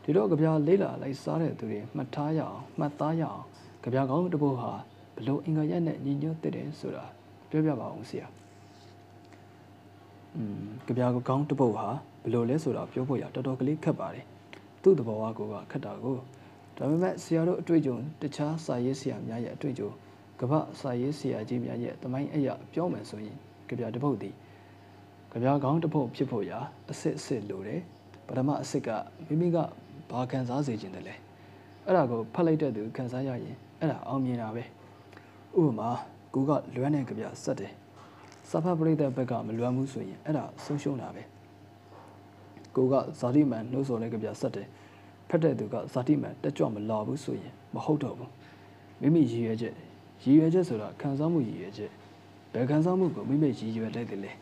[0.02, 3.44] ဒီတော့ကြပြလေးလာလိုက်စားတဲ့သူတွေမှတ်ထားရအောင်မှတ်သားရအောင်
[3.82, 4.72] ကြပြကောင်းတစ်ပုဒ်ဟာ
[5.16, 7.04] ဘလို့အင်္ဂါရက်နဲ့ညီညွတ်တဲ့တယ်ဆိုတာ
[7.50, 8.26] ပြောပြပါအောင်ဆရာ
[10.36, 11.86] อืมကြပြကောင်းတစ်ပုဒ်ဟာ
[12.22, 14.24] ဘလို့လဲဆိုတာပြောဖို့ရတော်တော်ကလေးခက်ပါတယ်
[14.82, 16.16] သူ့သဘောအကူကခက်တာကို
[16.76, 19.90] ဒါပေမဲ့ဆရာတို့အတွေ့အကြုံတခြားစာရေးဆရာများရဲ့အတွေ့အကြုံ
[20.40, 23.36] ကပ္ပစာရေးဆရာကြီးများရဲ့တမိုင်းအရာပြောမယ်ဆိုရင်
[23.68, 24.30] ကြပြတစ်ပုတ်ဒီ
[25.30, 26.58] ကြပြကောင်းတစ်ပုတ်ဖြစ်ဖို့ရာ
[26.90, 27.80] အစစ်အစစ်လိုတယ်
[28.26, 28.88] ပထမအစစ်က
[29.26, 29.56] မိမိက
[30.10, 31.14] ဘာခံစားစေခြင်းတလဲ
[31.86, 34.64] အဲ့ဒါကိုဖတ်လိုက်တဲ့သူခံစားရရင်အဲ့ဒါအောင်မြင်တာပဲ
[35.58, 35.90] ဥပမာ
[36.34, 37.72] ကိုကလွမ်းတဲ့ကြပြဆက်တယ်
[38.50, 41.22] စာဖတ်ပရိသတ်ဘက်ကမလွမ်းဘူးဆိုရင်အဲ့ဒါဆုံးရှုံးတာပဲ
[42.76, 44.68] ကိုကဇာတိမန်နှုတ်ဆော်တဲ့ကြပြဆက်တယ်
[45.28, 48.30] ဖက်တဲ့သူကဇာတိမန်တက်ကြွမလာဘူးဆိုရင်မဟုတ်တော့ဘူး
[49.00, 49.74] မိမိရည်ရွယ်ချက်
[50.22, 51.90] ရည်ရွယ်ချက်ဆိုတာခံစားမှုရည်ရွယ်ချက်
[52.52, 54.32] ဘယ်ခံစားမှုကိုမိမိရည်ရွယ်လိုက်တယ်လဲ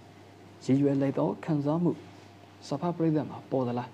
[0.65, 1.93] ရည်ရွယ်လိုက်တော့ခံစားမှု
[2.69, 3.91] စဖပရိသတ်မှာပေါ်သလား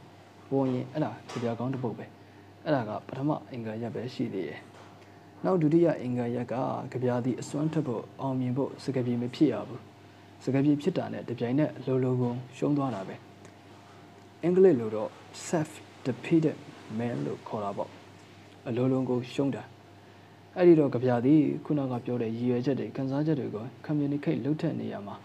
[0.51, 2.05] ပေါ်ရင်အဲ့ဒါကြပြကောင်းတစ်ပုတ်ပဲ
[2.65, 4.61] အဲ့ဒါကပထမအင်္ဂါရက်ပဲရှိသေးတယ်
[5.45, 6.55] နောက်ဒုတိယအင်္ဂါရက်က
[6.93, 9.83] ကြပြသည်အစွမ်းထက်ဖို့အောင်မြင်ဖို့စကပြေမဖြစ်ရဘူး
[10.45, 13.15] စကပြေဖြစ်တာနဲ့တပြိုင်နက်လိုလိုကုန်ရှုံးသွားတာပဲ
[14.43, 15.11] အင်္ဂလိပ်လိုတော့
[15.49, 15.71] self
[16.07, 16.57] defeated
[16.99, 17.91] man လို့ခေါ်တာပေါ့
[18.69, 19.63] အလိုလုံးကိုရှုံးတာ
[20.57, 25.17] အဲ့ဒီတော့ကြပြသည်ခုနကပြောတဲ့ရည်ရွယ်ချက်တွေခံစားချက်တွေကို communicate လုပ်ထက်နေရမှာ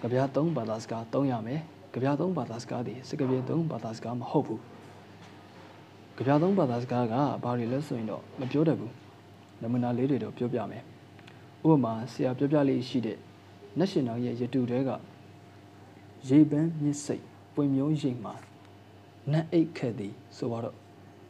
[0.00, 1.60] ကြပြ၃ဘာသာစကားသုံးရမယ်
[1.92, 4.60] ကြပြ၃ဘာသာစကားဒီစကပြေ၃ဘာသာစကားမဟုတ်ဘူး
[6.16, 8.92] ကြပြ၃ဘာသာစကားကဘာတွေလဲဆိုရင်တော့မပြောတတ်ဘူး
[9.62, 10.82] နမူနာလေးတွေတော့ပြောပြမယ်
[11.64, 13.18] ဥပမာဆရာပြောပြလေးရှိတဲ့
[13.78, 14.90] national ရဲ့ရတူတဲက
[16.28, 18.34] ရေပန်းမြစ်စိတ်ဖပွင့်မျိုးရိပ်မှာ
[19.32, 20.76] နတ်အိတ်ခဲ့သည်ဆိုတော့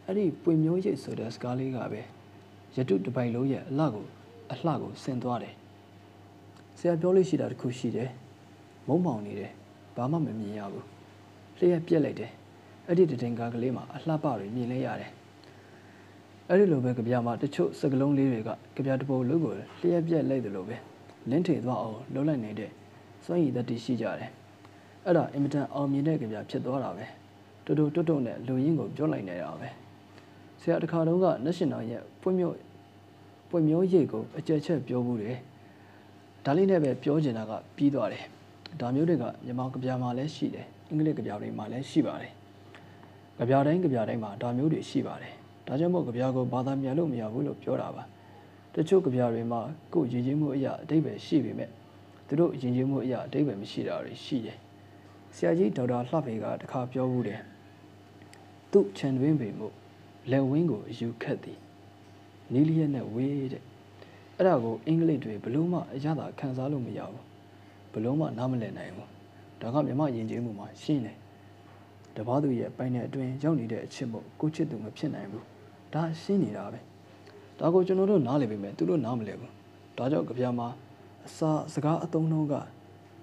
[0.07, 2.01] အဲ့ဒီပွင့်မျိုးရိပ်ဆိုတဲ့စကားလေးကပဲ
[2.77, 4.07] ရတုတပိုင်လုံးရဲ့အလှကို
[4.53, 5.55] အလှကိုဆင်သွားတယ်
[6.79, 8.11] ဆရာပြောလို့ရှိတာတခုရှိတယ်
[8.89, 9.53] မုံမောင်နေတယ်
[9.97, 10.87] ဘာမှမမြင်ရဘူး
[11.59, 12.31] လျှက်ပြက်လိုက်တယ်
[12.87, 15.11] အဲ့ဒီတတင်ကားကလေးမှာအလှပတွေမြင်လဲရတယ်
[16.49, 20.77] အဲ့ဒီလိုပဲကြပြမှာတချို့စကလုံးလေးတွေကကြပြတပုံလုံးကိုလျှက်ပြက်လိုက်တယ်လို့ပဲ
[21.31, 22.71] လင်းထေသွားအောင်လှုပ်လိုက်နေတဲ့
[23.25, 24.31] စွန့်ရည်တတိရှိကြတယ်
[25.05, 27.05] အဲ့ဒါအင်မတန်အောင်မြင်တဲ့ကြပြဖြစ်သွားတာပဲ
[27.65, 29.69] တူတူတွတ်တွတ်နဲ့လူရင်းကိုပြောလိုက်နေတာပဲ
[30.61, 32.55] ဆရာတခါတုန်းကနက်ရှင်နယ်ရဲ့ပွင့်မြို့
[33.51, 35.37] ပွင့်မျိုးရိတ်ကိုအကြက်ချက်ပြောဘူးတယ်
[36.45, 38.25] ဒါလေးနဲ့ပဲပြောချင်တာကပြီးသွားတယ်
[38.81, 42.33] ဒါမျိုးတွေကမြန်မာကြပြမှာလည်းရှိတယ်အင်္ဂလိပ်ကြပြတွေမှာလည်းရှိပါတယ်
[43.39, 45.33] ကြပြတိုင်းကြပြတိုင်းမှာဒါမျိုးတွေရှိပါတယ်
[45.67, 48.03] ဒါကြောင့်မို့ကြပြကိုဘာသာပြန်လို့မရဘူးလို့ပြောတာပါ
[48.75, 49.61] တချို့ကြပြတွေမှာ
[49.93, 51.71] ကိုယ်ရည်ကြီးမှုအရာအတိတ်ပဲရှိပေမဲ့
[52.27, 54.59] သူတို့ယဉ်ကျေးမှုအရာအတိတ်ပဲမရှိတာတွေရှိတယ်
[55.35, 57.41] ဆရာကြီးဒေါက်တာလှဖေကတခါပြောဘူးတယ်
[58.73, 59.69] သူ့ခြံတွင်းပေမှု
[60.31, 61.59] လက်ဝင်းကိုအယူခတ်သည်
[62.53, 63.63] နီလီယက်နဲ့ဝေးတဲ့
[64.37, 67.25] အဲ့ဒါကိုအင်္ဂလိပ်တွေဘလို့မှအရသာခံစားလို့မရဘူး
[67.93, 69.09] ဘလို့မှနားမလည်နိုင်ဘူး
[69.61, 71.17] ဒါကမြမယဉ်ကျေးမှုမှာရှင်းတယ်
[72.17, 75.45] တပားသူရဲ့ပိုင်တဲ့အတွင်းရောက်နေတဲ့အချစ်မို့ကိုချစ်သူမဖြစ်နိုင်ဘူး
[75.93, 76.88] ဒါရှင်းနေတာပဲ
[77.59, 79.53] ဒါကိုကျွန်တော်တို့နားလည်ပေမဲ့သူတို့နားမလည်ဘူး
[79.99, 80.69] ဒါကြောင့်ကြပြမှာ
[81.27, 82.55] အစာစကားအသုံးနှုန်းက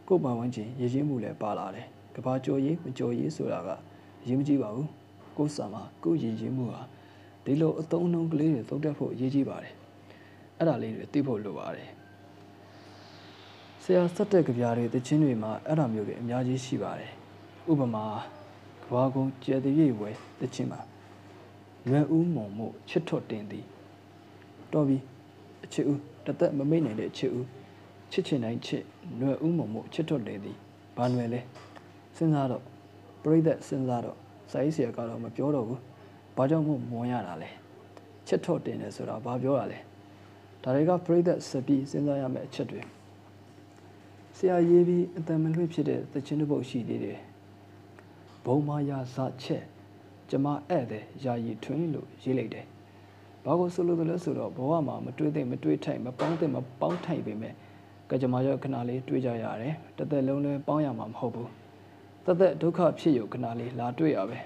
[0.08, 3.69] ကိုယ်ပါဝင်ခြင်းရည်ရင်းမှုလည်းပါလာတယ်ကဘာကြော်ရေးမကြော်ရေးဆိုတာက
[4.21, 4.89] အရေးမကြီးပါဘူး
[5.38, 6.82] ကိုယ်စာမှာကိုယ်ရည်ရင်းမှုဟာ
[7.45, 9.74] ဒီလိုအသုံးနှုန်းကလေးတွေသုံးတတ်ဖို့အရေးကြီးပါတယ်
[10.58, 11.89] အဲ့ဒါလေးတွေသိဖို့လိုပါတယ်
[13.84, 17.12] ဆရာစက်တဲ့ကြပြားတွေတခြင်းတွေမှာအဲ့ဒါမျိုးတွေအများကြီးရှိပါတယ်
[17.71, 18.06] ဥပမာ
[18.84, 20.82] ကဘာကုန်းကျဲတရွေဝဲတခြင်းမှာ
[21.89, 23.65] ရွယ်ဦးမုံမို့ချစ်ထွတ်တင်သည်
[24.73, 24.97] တော်ပြီ
[25.63, 27.45] အချစ်ဦးတသက်မမိတ်နိုင်တဲ့အချစ်ဦး
[28.12, 28.84] ချစ်ချင်တိုင်းချစ်
[29.19, 30.58] နွယ်ဦးမုံမို့ချစ်ထွက်လေသည်
[30.97, 31.41] ဘာနွယ်လဲ
[32.15, 32.63] စဉ်းစားတော့
[33.23, 34.17] ပရိသတ်စဉ်းစားတော့
[34.51, 35.82] စာရေးဆရာကတော့မပြောတော့ဘူး
[36.38, 37.49] ဘာကြောင့်မို့မွန်ရတာလဲ
[38.28, 39.80] ချစ်ထွက်တင်တယ်ဆိုတာဘာပြောတာလဲ
[40.63, 42.82] ဒါတွေကပရိသတ်စပြီးစဉ်းစားရမယ့်အချက်တွေ
[44.38, 47.19] ဆရာရေးပြီးအတံမလွှင့်ဖြစ်တဲ့သချင်းတစ်ပုဒ်ရှိသေးတယ်
[48.45, 49.63] ဘုံမာယာစချက်
[50.30, 52.65] ကျမဧည့်သည်ယာယီထွင်းလို့ရေးလိုက်တယ်
[53.46, 57.54] ဘာကိုဆိုလိုသလဲဆိုတော့ဘဝမှာမတွေးသိမတွေးထိုက်မပေါင်းသိမပေါင်းထိုက်ပေမဲ့
[58.10, 61.50] ကကြမရောခဏလေးတွေးကြရတယ်တသက်လုံးလည်းပေါင်းရမှာမဟုတ်ဘူး
[62.26, 64.40] တသက်ဒုက္ခဖြစ်ရုံခဏလေးလာတွေ့ရပဲ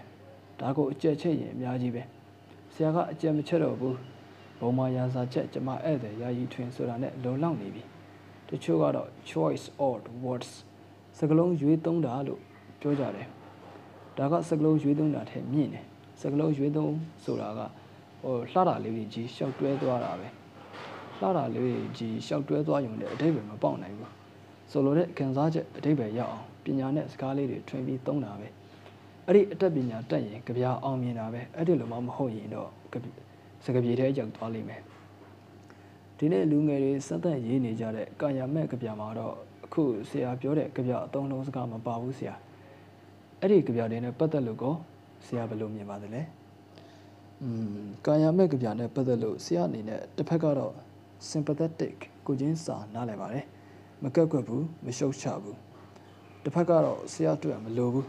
[0.60, 2.04] ဒါကိုအကျက်ချက်ရင်အများကြီးပဲ
[2.74, 3.98] ဆရာကအကျက်မချက်တော့ဘူး
[4.60, 7.84] ဘုံမာရာစာချက်ကျမဧည့်သည်ယာယီထွင်ဆိုတာနဲ့လုံလောက်နေပြီ
[8.50, 10.52] တချို့ကတော့ choice odd words
[11.18, 12.42] စကလုံးရွေးသုံးတာလို့
[12.82, 13.28] ပြောကြတယ်
[14.18, 15.86] ဒါကစကလုံးရွေးသုံးတာထက်မြင့်တယ်
[16.22, 17.60] စကလုံးရွေးသုံးဆိုတာက
[18.22, 20.28] ဟိုလှတာလေးကြီးရှောက်တွဲသွားတာပဲ
[21.20, 24.12] လှတာလေးကြီးရှောက်တွဲသွားရုံနဲ့အတိတ်ပဲမပေါက်နိုင်ဘူး
[24.72, 28.48] ဆိုလိုတဲ့ခံစားချက်အတိတ်ပဲရောက်အောင်ပညာနဲ့စကားလေးတွေထွင်ပြီးသုံးတာပဲ
[29.28, 32.70] အဲ့ဒီအတတ်ပညာတက်ရင်ကြပြအောင်မြင်တာပဲအဲ့ဒီလိုမှမဟုတ်ရင်တော့
[33.66, 34.82] စကပြေထဲရောက်သွားလိမ့်မယ်
[36.18, 39.34] ဒီနေ့လူငယ်တွေစက်သက်ရေးနေကြတဲ့ကာယမဲ့ကြပြမှာတော့
[39.66, 42.34] အခုဆရာပြောတဲ့ကြပြအသုံးလုံးစကားမပါဘူးဆရာ
[43.42, 44.76] အဲ့ဒီကြပြတွေနဲ့ပတ်သက်လို့ကော
[45.26, 46.22] ဆရာဘယ်လိုမြင်ပါသလဲ
[47.44, 47.50] อื
[47.84, 50.74] มကာယမဲ့ကြပြနဲ့ပတ်သက်လို့ဆရာအနေနဲ့တစ်ဖက်ကတော့
[51.32, 53.46] sympathetic ကိုချင်းစာနားလည်ပါတယ်
[54.04, 55.58] မကက်ကွက်ဘူးမရှုပ်ချဘူး
[56.44, 58.08] တစ်ဖက်ကတော့ဆရာတွေ့မလို့ဘူး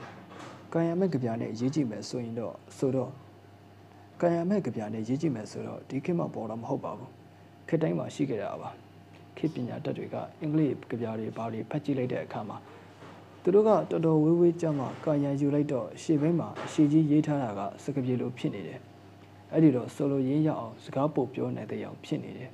[0.72, 3.10] ကာယမဲ့ကြပြနဲ့ရေးကြည့်မယ်ဆိုရင်တော့ဆိုတော့
[4.20, 7.10] ကာယမဲ့ကြပြနဲ့ရေးကြည့်မယ်ဆိုတော့ဒီခေတ်မှာပေါ်တော့မဟုတ်ပါဘူး
[7.68, 8.70] ခေတ်တိုင်းမှာရှိခဲ့တာပါ
[9.36, 12.56] ခေတ်ပညာတတ်တွေကအင်္ဂလိပ်ကြပြတွေဘာတွေဖတ်ကြည့်လိုက်တဲ့အခါမှာ
[13.42, 18.80] သူတို့ကတော်တော်ဝေးဝေးကြမှာကာယယူလိုက်တော့ရှေ့ဘက်မှာအရှိကြီးရေးထားတာကစကပြေလိုဖြစ်နေတယ်
[19.52, 22.50] အဲ့ဒီတော့ဆိုလိုရင်းရအောင်စကားပို့ပြောနေတဲ့အောင်ဖြစ်နေတယ်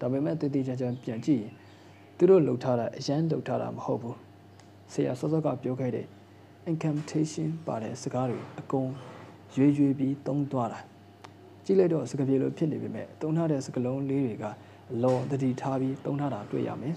[0.00, 1.52] ဒါပေမဲ့တည်တည်ချာချာပြန်ကြည့်ရင်
[2.16, 4.16] သူတို့လှုပ်ထားတာအရန်လှုပ်ထားတာမဟုတ်ဘူး
[4.92, 6.06] ဆရာစောစောကပြောခဲ့တဲ့
[6.70, 8.90] incantation ပါတဲ့စကားတွေအကုန်
[9.56, 10.78] ရွေရွေပြီးသုံးသွားတာ
[11.64, 14.44] ကြည့်လိုက်တော့စကားပြေလိုဖြစ်နေပေမဲ့သုံးထားတဲ့စကားလုံးလေးတွေက
[14.92, 16.94] အလွန်တတိထားပြီးသုံးထားတာတွေ့ရမယ်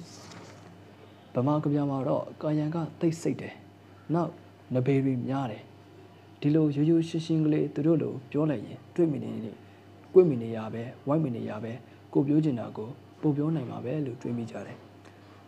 [1.33, 3.53] ဗမာကဗျာမှာတော့ကာယံကတိတ်ဆိတ်တယ်
[4.13, 4.31] နောက်
[4.75, 5.63] နဘေရီများတယ်
[6.41, 9.51] ဒီလိုရိုးရိုးရှင်းရှင်းကလေးသူတို့လိုပြောလိုက်ရင်တွေ့မိနေနေ
[10.13, 11.71] ကွေ့မိနေရပဲဝိုက်မိနေရပဲ
[12.13, 12.89] ကိုပြောချင်တာကို
[13.21, 14.77] ပို့ပြောနိုင်မှာပဲလို့တွေးမိကြတယ်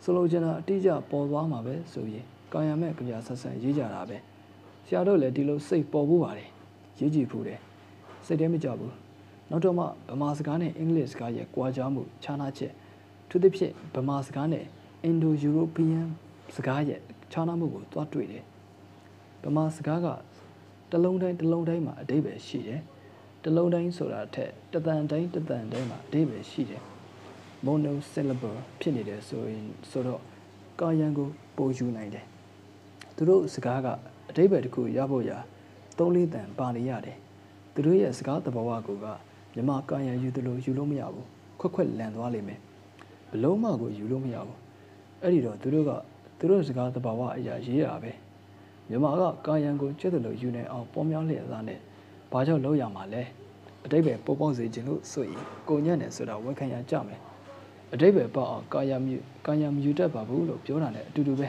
[0.04, 4.18] ဆိုလိုချင်တာအတိအကျပေါ်သွားမှာပဲဆိုရင်ကာယံမဲ့ကြပြဆက်ဆံရေးကြတာပဲ
[4.86, 6.50] ဆရာတို့လည်းဒီလိုစိတ်ပေါ်ဖို့ပါတယ်
[7.00, 7.60] ရေးကြည့်ဖို့တယ်
[8.26, 8.94] စိတ်ထဲမကြဘူး
[9.50, 12.74] နောက်တော့မှဗမာစကားနဲ့အင်္ဂလိပ်စကားရဲ့ကြွားကြားမှုခြားနာချက်
[13.30, 14.66] သူသဖြင့်ဗမာစကားနဲ့
[15.04, 16.08] အင်ဒိုယူရိုပီယန်
[16.56, 17.00] စကားရဲ့
[17.32, 18.44] ခြားနာမှုကိုသွားတွေ့တယ်
[19.44, 20.08] ဗမာစကားက
[20.94, 22.82] တလုံးတိုင်းတလုံးတိုင်းမှာအတိပ္ပယ်ရှိတယ်
[23.44, 26.82] တလုံးတိုင်းဆိုတာထက်တသံတိုင်းတသံတိုင်းမှာအတိပ္ပယ်ရှိတယ်
[27.66, 30.22] monosyllable ဖြစ်နေတယ်ဆိုရင်ဆိုတော့
[30.80, 32.26] ကာယံကိုပိုယူနိုင်တယ်
[33.16, 33.88] သူတို့စကားက
[34.30, 35.38] အတိပ္ပယ်တစ်ခုရဖို့ရာ
[35.98, 37.18] သုံးလေးတန်ပါနေရတယ်
[37.74, 39.06] သူတို့ရဲ့စကားသဘောဝကိုက
[39.56, 41.28] မြမကာယံယူသလိုယူလို့မရဘူး
[41.60, 42.60] ခွက်ခွက်လန်သွားလိမ့်မယ်
[43.32, 44.60] ဘလုံးမကိုယူလို့မရဘူး
[45.22, 45.92] အဲ့ဒီတော့သူတို့က
[46.40, 48.12] သူတို့စကားသဘောဝအရာရေးရပဲ
[48.90, 51.80] မြမကကာယံကိုကျက်တယ်လို့ယူနေအောင်ပေါ်များလျက်သားနဲ့
[52.32, 53.24] ဘာကြောင့်လောက်ရမှာလဲ
[53.86, 57.20] အတိပ္ပယ်ပေါ်ပေါက်စေခြင်းလို့ဆိုရင်ကိုညံ့တယ်ဆိုတာဝန်ခံရကြမယ်
[57.94, 59.12] အတိပ္ပယ်ပေါ့အောင်ကာယမြ
[59.46, 61.48] ကာယမယူတတ်ပါဘူးလို့ပြောတာနဲ့အတူတူပဲ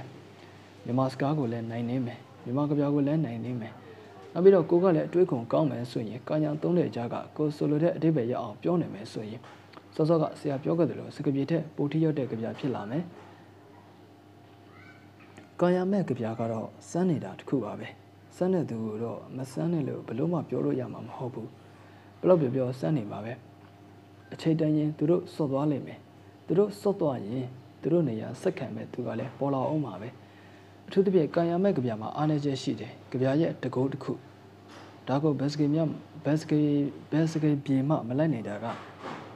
[0.85, 3.73] မြန်မာစကားကိုလည်းနိုင်နေမယ်မြန်မာကဗျာကိုလည်းနိုင်နေမယ်
[4.33, 9.41] နောက်ပြီးတော့ကိုကလည်းအတွေးခွန်ကောင်းမယ်ဆိုရင်ကာယံသုံးတဲ့ကြားကကိုဆိုလိုတဲ့အတိပ္ပယ်ရအောင်ပြောနိုင်မယ်ဆိုရင်
[9.95, 13.05] စောစောကဆရာပြောခဲ့သလိုစကပြေထက်ပိုထိရောက်တဲ့ကြပြဖြစ်လာမယ်။
[15.61, 17.89] ကာယမဲ့ကြပြကတော့စမ်းနေတာတခုပါပဲ။
[18.37, 21.49] စမ်းတဲ့သူကတော့မစမ်းနဲ့လို့ဘလို့မှပြောလို့ရမှာမဟုတ်ဘူး။
[22.21, 23.33] ဘလို့ပြောပြောစမ်းနေပါပဲ။
[24.33, 25.99] အချိန်တန်ရင်သူတို့စော့သွားလိမ့်မယ်။
[26.47, 27.47] သူတို့စော့သွားရင်
[27.81, 30.09] သူတို့နေရာစက်ခံမဲ့သူကလည်းပေါ်လာအောင်ပါပဲ။
[30.87, 34.13] အထူးသဖြင့်ကာယမဲ့ကြပြမှာအားနည်းချက်ရှိတယ်။ကြပြရဲ့တကုတ်တစ်ခု။
[35.09, 35.81] ဒါကိုဘတ်စကေမြ
[36.25, 36.61] ဘတ်စကေ
[37.11, 38.65] ဘတ်စကေပြေမှမလိုက်နေတာက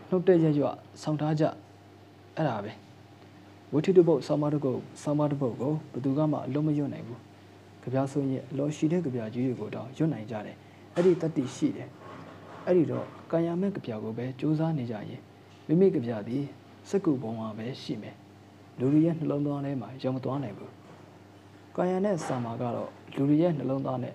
[0.09, 0.67] နှုတ်တဲ့ရရွ
[1.03, 1.45] ဆောင်းထားကြ
[2.37, 2.88] အဲ့ဒါပဲ
[3.73, 7.21] ဝိထုတပုတ်ဆောင်းမတကုတ်ဆောင်းမတပုတ်ကိုဘယ်သူကမှအလုံးမရွတ်နိုင်ဘူး
[7.83, 10.57] ကြပြဆိုရင်အလောရှိတဲ့ကြပြကြီးတွေကိုတော့ရွတ်နိုင်ကြတယ်
[10.95, 11.89] အဲ့ဒီတတိရှိတယ်
[12.67, 15.21] အဲ့ဒီတော့ကာယမဲ့ကြပြကိုပဲစူးစမ်းနေကြရင်
[15.67, 16.45] မိမိကြပြသည်
[16.89, 18.17] စက္ကူဘုံမှာပဲရှိမယ်
[18.79, 20.73] လူတွေရဲ့နှလုံးသားထဲမှာရောက်မသွားနိုင်ဘူး
[21.77, 24.15] ကာယနဲ့စာမာကတော့လူတွေရဲ့နှလုံးသားနဲ့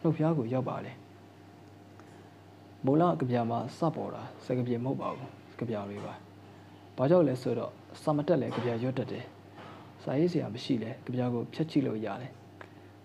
[0.00, 0.96] နှုတ်ဖျားကိုရောက်ပါတယ်
[2.84, 6.14] မိုးလကဗျာမှာစပေါ်တာစကပြေမဟုတ်ပါဘူးကဗျာတွေပါ
[6.96, 9.24] ဘာကြောင့်လဲဆိုတော့ စာမတက်လဲကဗျာရွတ်တတ်တယ်
[10.02, 12.32] စာရေးစရာမရှိလဲကဗျာကိုဖြတ်ကြည့်လို့ရတယ်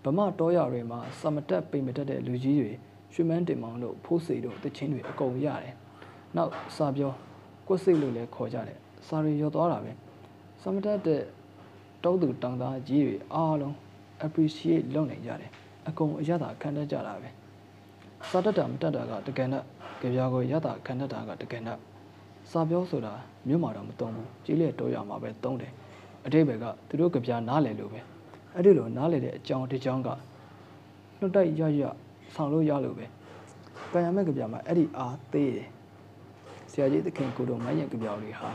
[0.04, 2.72] ဗမာတောရတွေမှာစာမတက်ပိန်မတက်တဲ့လူကြီးတွေ
[3.12, 5.74] ရွှေမန်းတင်မောင်တို့ဖိုးစိတို့တချင်းတွေအကုန်ရတယ်
[6.36, 7.12] နောက်စာပြော
[7.68, 9.92] ကွတ်စိတ်လို့လည်းခေါ်ကြတယ်စာရီရောသွားတာပဲ
[10.62, 11.20] စာမတက်တဲ့
[12.04, 13.74] တောသူတောင်သားကြီးတွေအားလုံး
[14.26, 15.50] appreciate လုပ်နိုင်ကြတယ်
[15.88, 17.28] အကုန်အရသာခံတတ်ကြတာပဲ
[18.30, 19.62] စာတတ်တာမတတ်တာကတကယ်နဲ့
[20.00, 21.78] ကြပြာကိုရတာခံတတ်တာကတကယ်နဲ့
[22.50, 23.12] စာပြောဆိုတာ
[23.48, 25.72] မြို့မှာတော့မတုံးဘူးကြီးလေတော့ရမှာပဲတုံးတယ်
[26.26, 28.00] အတိဘယ်ကသူတို့ကြပြာနားလည်လို့ပဲ
[28.54, 30.08] အဲ့ဒီလိုနားလည်တဲ့အကြောင်းတစ်ကြောင်းက
[31.18, 31.82] နှုတ်တိုက်ရရ
[32.34, 33.06] ဆောင်လို့ရလို့ပဲ
[33.92, 35.68] ကံရမဲ့ကြပြာမှာအဲ့ဒီအားသေးတယ်
[36.70, 38.50] ဆရာကြီးသခင်ကိုတို့မိုင်းရကြပြာတွေဟာ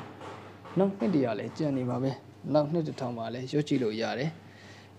[0.78, 2.12] နောက်နှစ်တရလဲကြံနေပါပဲ
[2.54, 4.30] နောက်နှစ်တစ်ထောင်မှာလဲရွတ်ကြည့်လို့ရတယ်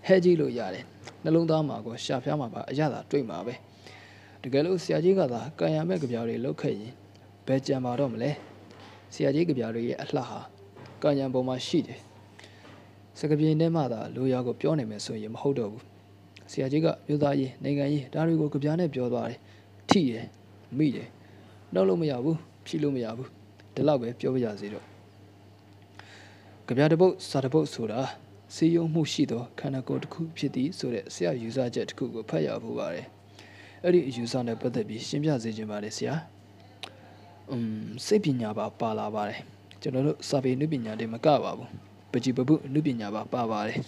[0.07, 0.85] ဟဲကြည့်လို့ရတယ်
[1.23, 3.53] နှလုံးသားမှာကိုရှာဖျားမှာပါအရသာတွေ့မှာပဲ
[4.43, 6.93] တကယ်လို့ဆရာကြီးကသာကံရမဲ့ကြပြားတွေလောက်ခဲ့ရင်
[7.47, 8.31] ဘယ်ကြံပါတော့မလဲ
[9.13, 10.39] ဆရာကြီးကြပြားတွေရဲ့အလှဟာ
[11.01, 11.99] ကံရံပုံမှာရှိတယ်
[13.19, 15.83] စကပြေထဲမှာသာလူရကိုပြောနိုင်မယ်ဆိုရင်မဟုတ်တော့ဘူး
[16.51, 19.39] ဆရာကြီးကမြို့သားရေးနိုင်ငံရေးဒါတွေကိုကြပြားနဲ့ပြောသွားတယ်
[19.89, 20.25] ထိတယ်
[20.77, 21.07] မိတယ်
[21.73, 23.27] နှုတ်လို့မရဘူးဖြီးလို့မရဘူး
[23.75, 24.85] ဒီလောက်ပဲပြောပြရစီတော့
[26.67, 28.01] ကြပြားတစ်ပုတ်စာတစ်ပုတ်ဆိုတာ
[28.55, 33.07] စီယုံမှုရှိသောခန္ဓာကိုယ်တစ်ခုဖြစ်သည်ဆိုတဲ့ဆရာယူဆချက်တစ်ခုကိုဖတ်ရဖို့ပါတယ်
[33.83, 36.40] အဲ့ဒီအယူဆနဲ့ပတ်သက်ပြီးရှင်းပြစေချင်ပါတယ်ဆရာ။음
[38.05, 39.39] စိတ်ပညာပါပါလာပါတယ်။
[39.81, 41.69] ကျွန်တော်တို့စာပေနုပညာတွေမကပါဘူး။
[42.11, 43.79] ပကြည်ပပုနုပညာပါပါပါတယ်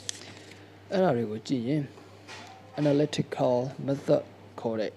[0.92, 1.84] ။အဲ့ဒါတွေကိုကြည့်ရင်
[2.80, 4.24] analytical method
[4.60, 4.92] ခေါ်တဲ့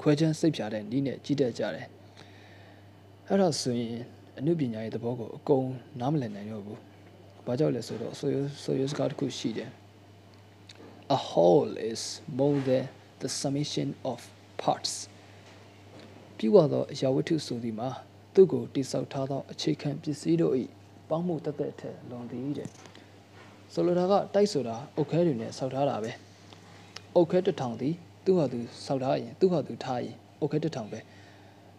[0.00, 1.86] ခွဲခြမ်းစိတ်ဖြာတဲ့နည်းနဲ့ကြည့်တတ်ကြတယ်။
[3.28, 3.96] အဲ့ဒါဆိုရင်
[4.38, 5.66] အနုပညာရဲ့သဘောကိုအကုန်
[6.00, 6.78] နားမလည်နိုင်တော့ဘူး။
[7.46, 9.70] ဘာကြောင့်လဲဆိုတော့ဆိုရဆိုရစကားတစ်ခုရှိတယ်။
[11.16, 12.02] A whole is
[12.38, 12.84] more than
[13.22, 14.18] the summation of
[14.62, 15.09] parts
[16.42, 17.88] ပြုဝသောအရာဝတ္ထုဆိုသည်မှာ
[18.34, 20.54] သူ့ကိုတိဆောက်ထားသောအခြေခံပစ္စည်းတို့၏
[21.08, 22.68] ပေါင်းမှုတသက်ထက်လွန်သည်တဲ့
[23.72, 26.12] ဆိုလိုတာကတိုက်ဆိုတာအုတ်ခဲတွေနဲ့ဆောက်ထားတာပဲ
[27.14, 31.00] အုတ်ခဲတစ်ထောင်သည်သူ့ဟာသူဆောက်ထားရင်သူ့ဟာသူထားရင်အုတ်ခဲတစ်ထောင်ပဲ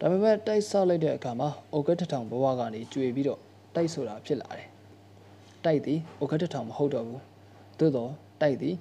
[0.00, 3.40] ဒါပေမဲ့တိုက်ဆောက်လိုက်တဲ့အခါမှာအုတ်ခဲတစ်ထောင်ဘဝကနေကျွေပြီးတော့
[3.74, 4.68] တိုက်ဆိုတာဖြစ်လာတယ်
[5.64, 7.20] တိုက်သည်အုတ်ခဲတစ်ထောင်မဟုတ်တော့ဘူး
[7.78, 8.74] သို့တော့တိုက်သည်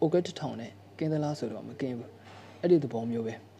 [0.00, 2.10] အုတ်ခဲတစ်ထောင်နဲ့ကင်းသလားဆိုတော့မကင်းဘူး
[2.60, 3.51] အဲ့ဒီသဘောမျိုးပဲ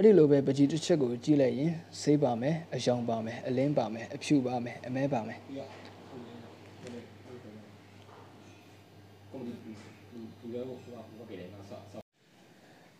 [0.00, 5.38] ဲ့ဒီလိုပဲပကြီးတစ်ချက်ကိုကြည့်လိုက်ရင်ဆေးပါမယ်အယောင်ပါမယ်အလင်းပါမယ်အဖြူပါမယ်အမဲပါမယ်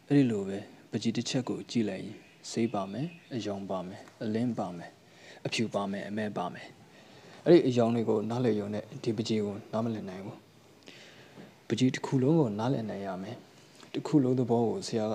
[0.09, 0.59] အဲ့ဒီလိုပဲ
[0.91, 2.17] ပကြီးတစ်ချက်ကိုကြည့်လိုက်ရင်
[2.51, 4.91] ဆေးပါမယ်အယောင်ပါမယ်အလင်းပါမယ်
[5.47, 6.67] အဖြူပါမယ်အမဲပါမယ်
[7.45, 10.37] အဲ့ဒီအယောင်တွေကိုနားလည်ရုံနဲ့ဒီပကြီးကိုနားမလည်နိုင်ဘူး
[11.69, 13.37] ပကြီးတစ်ခုလုံးကိုနားလည်နိုင်ရမယ်
[13.93, 15.15] တစ်ခုလုံးသဘောကိုဆရာက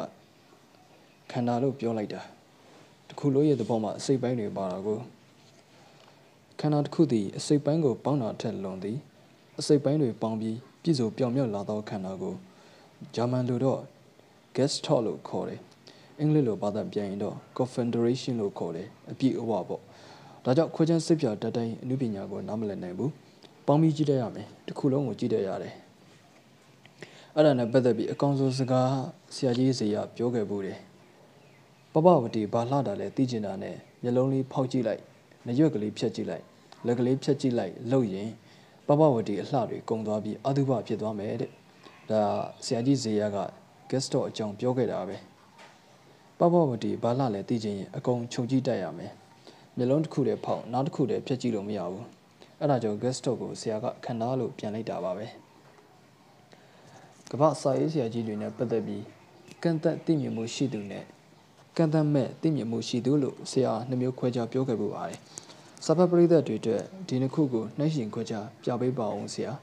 [1.33, 2.21] ခန္ဓာလို့ပြောလိုက်တာ
[3.07, 4.99] တစ်ခုလုံးရဲ့သဘောမှာအစိတ်ပိုင်းတွေပါတာကို
[6.59, 8.97] ခန္ဓာတစ်ခုသည်အစိတ်ပိုင်းကိုပေါင်းတာထက်လွန်သည်
[9.59, 12.35] အစိတ်ပိုင်းတွေပေါင်းပြီးပြည့်စုံပြောင်မြောက်လာသောခန္ဓာကို
[13.15, 13.79] ဂျာမန်လိုတော့
[14.55, 15.59] Gestalt လို့ခေါ်တယ်
[16.19, 19.81] အင်္ဂလိပ်လိုဘာသာပြန်ရင်တော့ Confederation လို့ခေါ်တယ်အပြည့်အဝပေါ့
[20.43, 23.11] ဒါကြောင့်ခွဲခြမ်းစစ်ပြတတ်တိုင်းအနုပညာကိုနားမလည်နိုင်ဘူး
[23.67, 25.73] ပေါင်းပြီးကြည့်တတ်ရမယ်တစ်ခုလုံးကိုကြည့်တတ်ရတယ်
[27.35, 28.89] အဲ့ဒါနဲ့ပတ်သက်ပြီးအကောင်ဆုံးစကား
[29.35, 30.79] ဆရာကြီးစီကပြောခဲ့ဘူးတယ်
[31.93, 35.01] ပပဝတီဘာလှတာလဲသိကျင်တာနဲ့မျက်လုံးလေးဖောက်ကြည့်လိုက်
[35.47, 36.43] နရွက်ကလေးဖြတ်ကြည့်လိုက်
[36.85, 38.29] လက်ကလေးဖြတ်ကြည့်လိုက်လှုပ်ရင်
[38.87, 41.51] ပပဝတီအလှတွေကုံသွားပြီးအတုပဖြစ်သွားမယ်တဲ့
[42.09, 42.21] ဒါ
[42.65, 43.37] ဆရာကြီးဇေယျက
[43.89, 45.17] guest တော့အကြောင်းပြောခဲ့တာပဲ
[46.39, 49.11] ပပဝတီဘာလှလဲသိချင်ရင်အကုန်ခြုံကြည့်တတ်ရမယ်
[49.77, 52.05] မျက်လုံးတစ်ခုတည်းဖောက်နောက်တစ်ခုတည်းဖြတ်ကြည့်လို့မရဘူး
[52.59, 55.25] အဲ့ဒါကြောင့် guest တော့ကိုဆရာကခဏလို့ပြန်လိုက်တာပါပဲ
[57.31, 59.03] ကမ္ဘာစာရေးဆရာကြီးတွေနဲ့ပတ်သက်ပြီး
[59.63, 61.05] ကန့်သက်သိမြင်မှုရှိသူနဲ့
[61.77, 65.19] ကန့်သက်မဲ့သိမြင်မှုရှိသူလို့ဆရာနှမျိုးခွဲခြားပြောခဲ့ပူပါတယ်
[65.85, 69.53] စာဖတ်ပရိသတ်တွေအတွက်ဒီနှစ်ခုကိုနှိုင်းယှဉ်ခွဲခြားပြပေးပါအောင်ဆရာ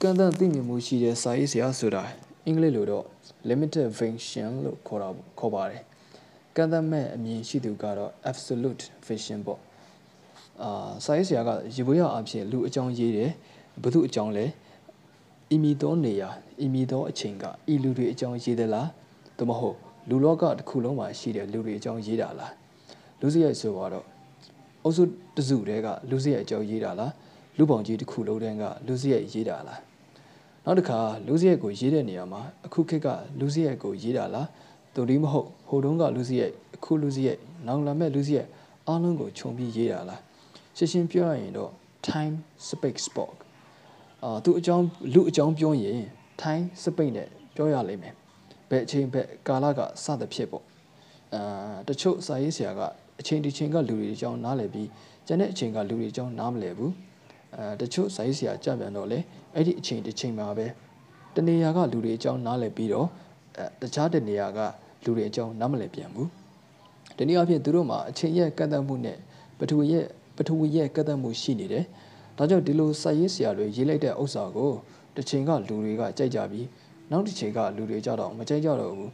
[0.00, 2.02] ကန့်သက်သိမြင်မှုရှိတဲ့စာရေးဆရာဆိုတာ
[2.46, 3.04] အင်္ဂလိပ်လိုတော့
[3.48, 5.08] limited vision လို့ခေါ်တာ
[5.38, 5.82] ခေါ်ပါတယ်
[6.56, 9.60] ကန့်သက်မဲ့အမြင်ရှိသူကတော့ absolute vision ပေါ့
[10.62, 13.30] အာစာရေးဆရာကရေပွဲရအဖြစ်လူအကြောင်းရေးတယ်
[13.82, 14.44] ဘု து အကြောင်းလဲ
[15.52, 16.28] အီမီသောနေရာ
[16.60, 18.88] အီမီသောအချိန်ကဤလူတွေအကြောင်းရေးသလား
[19.36, 19.76] သို့မဟုတ်
[20.08, 22.52] လူလောကတစ်ခုလုံးမှာရှိတဲ့လူတွေအကြောင်းရေးတာလား
[23.20, 24.06] လူစရိုက်ဆိုတော့
[24.84, 25.02] အုပ်စု
[25.36, 27.12] တစုတည်းကလူစရိုက်အကြောင်းရေးတာလား
[27.58, 29.80] လူပေါင်းကြီးတစ်ခုလုံးတည်းကလူစရိုက်ရေးတာလား
[30.64, 33.08] နောက်တစ်ခါလူစရိုက်ကိုရေးတဲ့နေရာမှာအခုခေတ်က
[33.40, 34.48] လူစရိုက်ကိုရေးတာလား
[34.94, 38.48] တူဒီမဟုတ်ဟိုတုန်းကလူစရိုက်အခုလူစရိုက်နောက်လာမဲ့လူစရိုက်
[38.88, 40.20] အားလုံးကိုခြုံပြီးရေးတာလား
[40.76, 41.70] ရှင်းရှင်းပြောရရင်တော့
[42.08, 42.36] time
[42.68, 43.37] space spoke
[44.24, 46.00] အာသူအကြောင်းလူအကြောင်းပြောရင်
[46.42, 48.14] time space နဲ့ပြောရလိမ့်မယ်
[48.70, 50.64] ဘယ်အချိန်ဘယ်ကာလကစသဖြင့်ပေါ့
[51.34, 52.80] အာတချို့စာရေးဆရာက
[53.20, 54.88] အချိန်ဒီချိန်ကလူတွေအကြောင်းနားလည်ပြီး
[55.26, 56.92] ကျန်တဲ့အချိန်ကလူတွေအကြောင်းနားမလည်ဘူး
[57.56, 59.18] အဲတချို့စာရေးဆရာကြပြန်တော့လေ
[59.54, 60.66] အဲ့ဒီအချိန်တစ်ချိန်မှာပဲ
[61.34, 63.08] တနေရာကလူတွေအကြောင်းနားလည်ပြီးတော့
[63.58, 64.58] အဲတခြားတနေရာက
[65.04, 66.28] လူတွေအကြောင်းနားမလည်ပြန်ဘူး
[67.16, 69.16] ဒီနည်းအားဖြင့်သူတို့မှာအချိန်ရဲ့ကန့်သတ်မှုနဲ့
[69.58, 71.84] ပထဝီရဲ့ပထဝီရဲ့ကန့်သတ်မှုရှိနေတယ်
[72.38, 74.70] ဒါကြောင့်ဒီလိုစာရေးဆရာတွေရေးလိုက်တဲ့ဥစ္စာကို
[75.16, 76.66] တစ်ချိန်ကလူတွေကကြိုက်ကြပြီး
[77.10, 79.10] နောက်တစ်ချိန်ကလူတွေကြတော့မကြိုက်ကြတော့ဘူး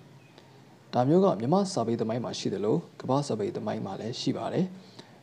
[0.92, 4.66] ဒါမျိုးကမြမစာပေသမိုင်းမှာရှိတယ်လို့ကမ္ဘာစာပေသမိုင်းမှာလည်းရှိပါတယ်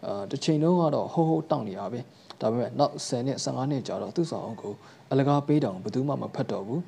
[0.05, 1.99] အာတစ်ချိန်လုံးကတော့ဟိုးဟိုးတောင့်နေတာပဲ
[2.41, 4.73] ဒါပေမဲ့နောက်10နှစ်15နှစ်ကြာတော့သူ့ဆောင်အောင်ကို
[5.11, 6.81] အလကားပေးတောင်ဘယ်သူမှမဖတ်တော့ဘူး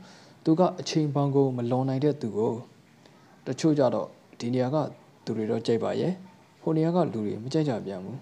[0.46, 2.54] သူကအချိန်ပေါင်းကိုမလွန်နိုင်တဲ့သူကို
[3.48, 4.08] တချို့ကြတော့
[4.40, 4.78] ဒီနေရာက
[5.26, 6.14] သူတွေတော့ကြိုက်ပါရဲ့
[6.62, 8.20] ဟိုနေရာကလူတွေမကြိုက်ကြပြန်ဘူး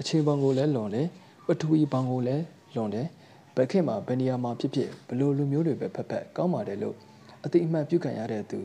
[0.00, 1.08] အချိန်ပေါင်းကိုလည်းလွန်တယ်
[1.46, 3.08] ပထဝီပေါင်းကိုလည်းလွန်တယ်
[3.56, 6.96] ဘက်ခေတ်မှာဘယ်နေရာမှာဖြစ်ဖြစ်ဘလို့လူမျိုးတွေပဲဖက်ဖက်ကောင်းပါတယ်လို့
[7.44, 8.58] အတိအမှန်ပြုခံရတဲ့သူ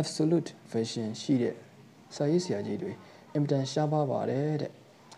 [0.00, 1.54] absolute vision ရှိတဲ့
[2.16, 2.92] စာရေးဆရာကြီးတွေ
[3.34, 4.72] အင်မတန်ရှားပါပါတယ်တဲ့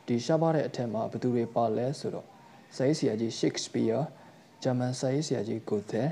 [0.06, 2.26] ဒီရှားပါတဲ့အထက်မှာဘသူတွေပါလဲဆိုတော့
[2.76, 4.02] စာရေးဆရာကြီး Shakespeare
[4.62, 6.04] ဂျာမန်စာရေးဆရာကြီး Goethe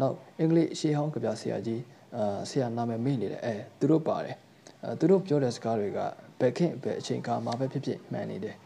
[0.00, 1.82] နောက်အင်္ဂလိပ်ရှေးဟောင်းကဗျာဆရာကြီး
[2.16, 4.36] အာဆရာနာမည်မေ့နေတယ်အဲသူတို့ပါတယ်
[4.82, 5.98] အဲသူတို့ပြောတဲ့စကားတွေက
[6.40, 8.56] ဘယ်ခေတ်ဘယ်အချိန်ခါမှာပဲဖြစ်ဖြစ်မှန်နေတယ်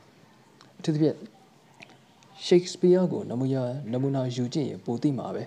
[0.79, 1.16] အထူးသဖြင့်
[2.46, 5.42] Shakespeare ကိုနမူနာနမူနာယူကြည့်ရင်ပိုသိမှာပဲ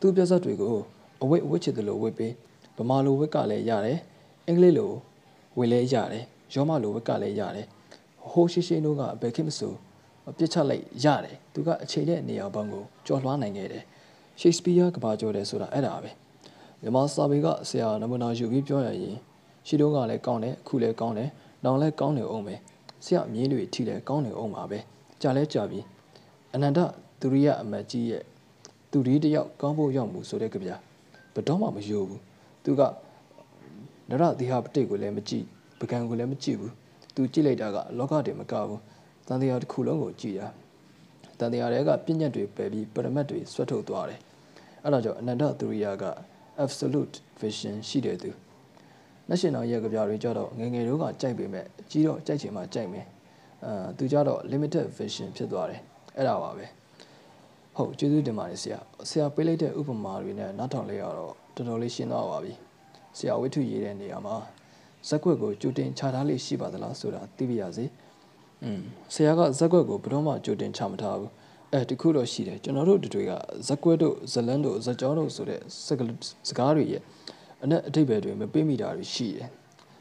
[0.00, 0.76] သူပြဿနာတွေကို
[1.22, 2.32] အဝိတ်ဝစ်ချစ်တယ်လို့ဝစ်ပေး
[2.76, 3.98] ဗမာလိုဝစ်ကလည်းရတယ်
[4.46, 4.92] အင်္ဂလိပ်လို
[5.58, 7.66] ဝစ်လည်းရတယ်ရောမလိုဝစ်ကလည်းရတယ်
[8.30, 9.72] ဟိုးရှိရှိတို့ကဘယ်ခေတ်မဆို
[10.38, 13.84] ပြစ်ချလိုက်ရတယ်သူကအချိန်နဲ့နေရာပေါင်းကိုကျော်လွှားနိုင်ခဲ့တယ်
[14.40, 16.10] Shakespeare ကဘာကြောတယ်ဆိုတာအဲ့ဒါပဲ
[16.80, 19.16] မြန်မာစာပေကဆရာနမူနာယူပြီးပြောရရင်
[19.66, 21.30] ရှိတော့ကလည်းကောင်းတယ်အခုလည်းကောင်းတယ်
[21.64, 22.54] နောင်လည်းကောင်းနေအောင်ပဲ
[23.04, 24.78] ဆရာမြင်းတွေထိလည်းကောင်းနေအောင်ပါပဲ
[25.22, 25.84] ကြာလဲကြာပြီး
[26.56, 26.80] အနန္တ
[27.20, 28.22] သူရိယအမတ်ကြီးရဲ့
[28.90, 30.70] သူဒီတယောက်ကောင်းဖို့ရောက်မှုဆိုတဲ့ကြပြ
[31.34, 32.20] ဘတော်မှမယိုးဘူး
[32.64, 32.82] သူက
[34.10, 35.44] နရသီဟပတိတ်ကိုလည်းမကြည့်
[35.80, 36.72] ပကံကိုလည်းမကြည့်ဘူး
[37.14, 38.80] သူကြည့်လိုက်တာကလောကတည်းမကဘူး
[39.26, 40.48] တန်တရားတစ်ခုလုံးကိုကြည့်တာ
[41.38, 44.20] တန်တရားတွေကပြဉ္ညတ်တွေပယ်ပြီးပရမတ်တွေဆွတ်ထုတ်သွားတယ်
[44.82, 46.04] အဲ့ဒါကြောင့်အနန္တသူရိယက
[46.64, 48.30] absolute vision ရှိတဲ့သူ
[49.28, 53.06] နှရှင်တော်ရဲ့ကြပြတွေကြတော့ငငယ်တို့ကကြိုက်ပေမဲ့ကြီးတော့ကြိုက်ချင်မှကြိုက်မယ်
[53.64, 55.82] အာသူကြတော့ limited vision ဖြစ်သွားတယ်
[56.16, 56.66] အဲ့ဒါပါပဲ
[57.76, 62.52] ဟုတ်ကျေးဇူးတင်ပါတယ်ဆရာဆရာပေးလိုက်တဲ့ဥပမာတွေနဲ့နောက်ထောင်လေးရတော့တော်တော်လေးရှင်းသွားပါပြီ
[63.18, 64.36] ဆရာဝိထုရေးတဲ့နေရာမှာ
[65.08, 67.84] ဇက်ကွက်ကိုကြိုတင်ချထားလေးရှိပါသလားဆိုတာသိပါရစေ
[68.64, 68.80] อืม
[69.14, 71.30] ဆရာကဇက်ကွက်ကိုဘယ်တော့မှကြိုတင်ချမထားဘူး
[71.72, 73.32] အဲတခုတော့ရှိတယ်ကျွန်တော်တို့တွေက
[73.66, 75.60] ဇက်ကွက်တို့ဇလန်းတို့ဇက်ကြောတို့ဆိုတဲ့
[76.48, 77.02] စကားတွေရဲ့
[77.62, 79.48] အနက်အထိပ္ပယ်တွေမပေးမိတာတွေရှိတယ်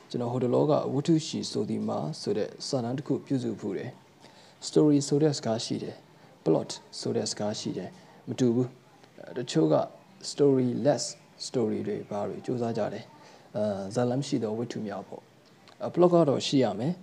[0.10, 3.92] ကျွန်တော်ဟိုတလောကဝတ္ထုရှိဆိုဒီမှာဆိုတဲ့စာတမ်းတစ်ခုပြုစုဖူးတယ်
[4.68, 5.96] story ဆိုတဲ့စကားရှိတယ်
[6.46, 6.70] plot
[7.00, 7.90] ဆိုတဲ့စကားရှိတယ်
[8.28, 8.70] မတူဘူး
[9.38, 9.76] တချို့က
[10.32, 11.04] story less
[11.48, 13.06] story တွေဘာတွေစူးစမ်းကြတယ်
[13.58, 15.22] အာဇာလမ်ရှိတော့ဝတ္ထုများပေါ့
[15.94, 16.94] plot ကတော့ရှိရမယ်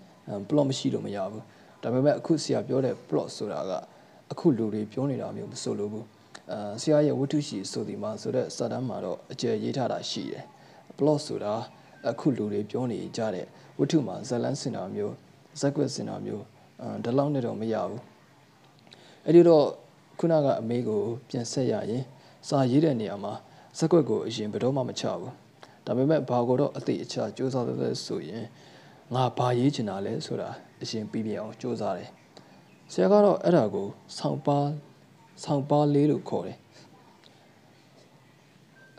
[0.49, 1.43] plot မရှိလို့မရဘူး
[1.83, 3.73] ဒါပေမဲ့အခုဆရာပြောတဲ့ plot ဆိုတာက
[4.33, 6.07] အခုလူတွေပြောနေတာမျိုးမဆိုလို့ဘူး
[6.53, 10.45] အာဆရာရဲ့ဝတ္ထုရှိဆိုဒီမှာဆိုတဲ့စာတမ်းမှာတော့အကျယ်ရေးထားတာရှိတယ်
[10.99, 11.55] plot ဆိုတာ
[12.11, 13.47] အခုလူတွေပြောနေကြတဲ့
[13.79, 15.15] ဝတ္ထုမှာဇလန်းစင်တာမျိုး
[15.61, 16.45] ဇက်ကွက်စင်တာမျိုး
[16.83, 18.12] အဲဒီလောက်နဲ့တော့မရဘူး
[19.27, 19.67] အဲ့ဒီတော့
[20.19, 22.05] ခုနကအမေကိုပြန်ဆက်ရရင်
[22.49, 23.33] စာရေးတဲ့နေရာမှာ
[23.79, 25.33] စက်ကွက်ကိုအရင်ဘယ်တော့မှမချဘူး
[25.87, 28.45] ဒါပေမဲ့ဘာကိုတော့အသိအချာစူးစမ်းတယ်ဆိုရင်
[29.15, 30.49] ငါဘာရေးချင်တာလဲဆိုတာ
[30.83, 32.11] အရင်ပြီးပြအောင်စူးစမ်းတယ်
[32.93, 34.59] ဆရာကတော့အဲ့ဒါကိုဆောင်းပါ
[35.45, 36.59] ဆောင်းပါလေးလို့ခေါ်တယ်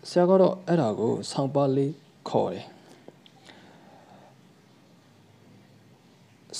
[0.09, 1.93] ဆရာကတော့အဲ့ဒါကိုဆောင်းပါလေး
[2.29, 2.65] ခေါ်တယ်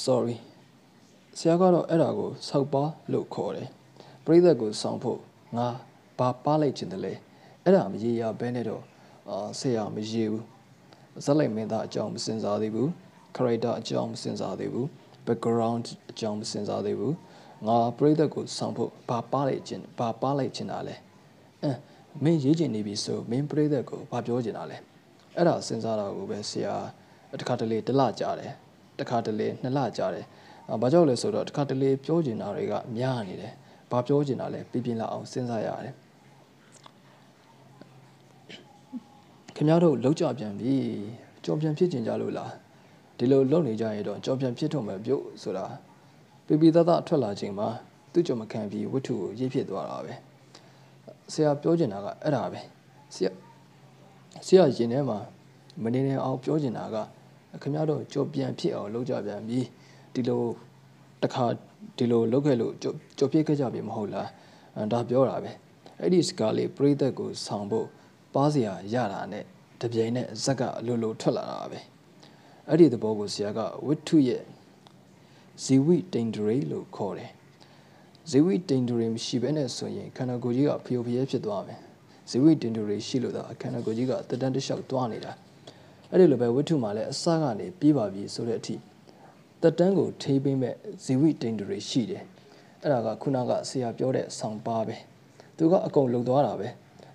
[0.04, 0.36] sorry
[1.38, 3.70] ဆရာကတော့အဲ့ဒါကိုဆောက်ပါလို့ခေါ်တယ်
[4.26, 5.20] ပရိသတ်ကိုဆောင်ဖို့
[5.58, 5.68] ငါ
[6.20, 7.14] ဘာပါလိုက်ခြင်းတလဲ
[7.64, 8.84] အဲ့ဒါမရေရဘဲနဲ့တော့
[9.30, 10.44] အာဆရာမရေဘူး
[11.26, 12.90] ဇက်လိုက်မင်းသားအကြောင်းမစင်စားသေးဘူး
[13.36, 14.88] character အကြောင်းမစင်စားသေးဘူး
[15.28, 17.16] background အကြောင်းမစင်စားသေးဘူး
[17.68, 20.96] ငါပရိသတ်ကိုဆောင်ဖို့ဘာပါလိုက်ခြင်းဘာပါလိုက်ခြင်းတာလဲ
[21.64, 21.72] အဲ
[22.24, 24.78] မင်းရေးချင်နေပြီဆိုမင်းပရိသတ်ကိုဘာပြောချင်တာလဲ
[25.36, 26.76] အဲ့ဒါစဉ်းစားတာကိုပဲဆရာ
[27.40, 28.52] တစ်ခါတလေတစ်လကြာတယ်
[29.00, 30.26] တစ်ခါတလေနှစ်လကြာတယ်။
[30.82, 33.54] ဘာကြောင့်လဲဆိုတော့တစ်ခါတလေပြောကျင်တာတွေကများနေတယ်။
[33.92, 35.96] ဘာပြောကျင်တာလဲပြပြလာအောင်စဉ်းစားရတယ်။
[39.56, 40.74] ခင်ဗျားတို့လောက်ကြပြန်ပြီ။
[41.44, 42.52] ကြော်ပြန်ဖြစ်ကျင်ကြလို့လား။
[43.18, 45.66] ဒီလိုလုပ်နေကြရင်တော့ကြော်ပြန်ဖြစ်တော့မယ်ပြုတ်ဆိုတာ
[46.46, 47.68] ပြပြသားသားထွက်လာချိန်မှာ
[48.14, 50.14] သူ့ကြော်မခံပြီးဝတ္ထုကိုရေးဖြစ်သွားတာပဲ။
[51.34, 52.60] ဆရာပြောကျင်တာကအဲ့ဒါပဲ။
[53.14, 53.30] ဆရာ
[54.46, 55.18] ဆရာရင်ထဲမှာ
[55.84, 56.98] မနေနေအောင်ပြောကျင်တာက
[57.62, 59.60] ခင်ဗျားတို့ကြော်ပြန်ဖြစ်အောင်လုပ်ကြပြန်ပြီ။
[60.14, 60.44] ဒီလို
[61.24, 61.46] တခါ
[61.98, 64.28] ဒီလိုလုပ်ခဲ့လို့ကြော်ပြစ်ခဲ့ကြပြီမဟုတ်လား
[64.92, 65.52] ဒါပြောတာပဲ
[66.00, 67.88] အဲ့ဒီစကားလေးပြိသက်ကိုဆောင်ဖို့
[68.34, 69.44] ပါစရာရတာနဲ့
[69.82, 71.80] တပြိုင်နက်ဇက်ကအလိုလိုထွက်လာတာပဲ
[72.70, 74.44] အဲ့ဒီသဘောကိုဆရာကဝိထုရဲ့
[75.64, 77.32] ဇီဝိတိန်ဒရေလို့ခေါ်တယ်
[78.30, 81.80] ဇီဝိတိန်ဒရေမရှိဘဲနဲ့ဆိုရင်ခန္ဓာကိုယ်ကြီးကဖျို့ဖျဲဖြစ်သွားမယ်
[82.30, 85.32] ဇီဝိတိန်ဒရေရှိလို့သာခန္ဓာကိုယ်ကြီးကတတန်တလျှောက်သွားနေတာ
[86.12, 88.76] အဲ့ဒီလိုပဲဝိထုမှာလည်းအစကနေပြေးပါပြီဆိုတဲ့အထိ
[89.64, 92.24] တက်တန်းကိုထိပေးမဲ့ဇီဝိတိန်တွေရှိတယ်
[92.82, 94.96] အဲ့ဒါကခုနကဆရာပြောတဲ့ဆောင်ပါပဲ
[95.58, 96.68] သူကအကုန်လုံသွားတာပဲ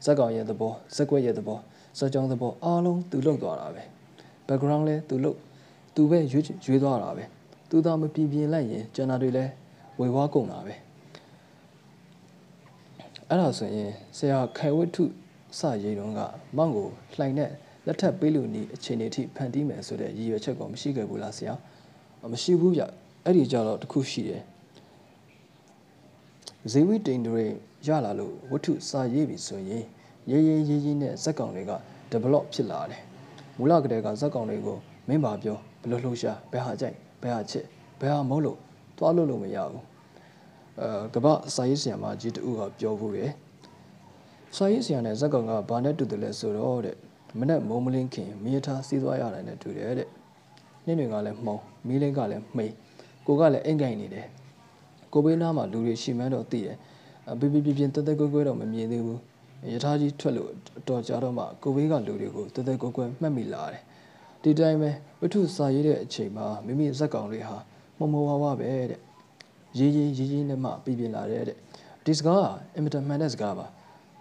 [0.04, 1.58] ဇက်ကောင်ရဲ့သဘောဇက်ကွက်ရဲ့သဘော
[1.98, 3.82] ဇက်ကြောင်းသဘောအားလုံးသူလုံသွားတာပဲ
[4.46, 5.34] background လဲသူလုံ
[5.94, 7.24] သူပဲရွေးရွေးသွားတာပဲ
[7.70, 9.44] သူသာမပြင်းပြင်းလိုက်ရင်ကျန်တာတွေလဲ
[10.00, 10.74] ဝေဝါးကုန်တာပဲ
[13.28, 15.04] အဲ့ဒါဆိုရင်ဆရာခိုင်ဝတ္ထု
[15.58, 16.20] စရေးတုန်းက
[16.56, 17.50] မောင်ကိုလှိုင်တဲ့
[17.86, 21.54] လက်ထပ်ပေးလို့နေအခြေအနေထိဖန်တီးမယ်ဆိုတဲ့ရည်ရွယ်ချက်ကောမရှိခဲ့ဘူးလားဆရာ
[22.32, 22.82] မရှိဘူးဗျ
[23.24, 24.42] အဲ့ဒီကြတော့တခုရှိတယ်
[26.72, 27.44] ဇေဝိတိန်တွေ
[27.86, 29.84] ရလာလို့ဝတ္ထုစာရေးပြီဆိုရင်
[30.30, 31.72] ရေးရေးရေးရေးနဲ့ဇက်ကောင်တွေက
[32.12, 33.02] develop ဖြစ်လာတယ်
[33.58, 34.76] မူလကတည်းကဇက်ကောင်တွေကို
[35.08, 37.64] မင်းပါပြောဘယ်လိုလှုပ်ရှားဘယ်ဟာကြိုက်ဘယ်ဟာချစ်
[38.00, 38.58] ဘယ်ဟာမဟုတ်လို့
[38.98, 39.84] သွားလို့လို့မရဘူး
[40.80, 43.32] အဲကပ္ပစာရေးဆရာမကြီးတူကပြောဘူးတယ်
[44.56, 46.96] စာရေးဆရာနဲ့ဇက်ကောင်ကဘာနဲ့တူတယ်လဲဆိုတော့တဲ့
[47.38, 50.08] မနဲ့မုံမလင်းခင်မြေထားစီးသွားရတယ်နဲ့တူတယ်တဲ့
[50.88, 52.72] နှင်းတွေကလည်းမှုံမီးလင်းကလည်းမှိတ်
[53.26, 54.26] ကိုကလည်းအိမ်ကိုင်နေတယ်
[55.12, 56.76] ကိုဘေးနားမှာလူတွေရှိမှန်းတော့သိတယ်
[57.40, 59.20] ပြပြပြပြတက်တက်ကွဲကွဲတော့မမြင်သေးဘူး
[59.72, 60.50] ယထာကြီးထွက်လို့
[60.88, 63.82] တော်ကြတော့မှကိုဘေးကလူတွေကိုတက်တက်ကွဲကွဲမှတ်မိလာတယ်
[64.42, 67.56] ဒီတိုင်းပဲဝတ္ထုစာရေးတဲ့အချိန်မှာမိမိဇက်ကောင်တွေဟာ
[67.98, 69.00] မမဝါဝပဲတဲ့
[69.78, 71.42] ရေးရေးရေးရေးနဲ့မှပြပြလာတဲ့
[72.04, 73.66] ဒီစကားကအင်မတန်မှန်တဲ့စကားပါ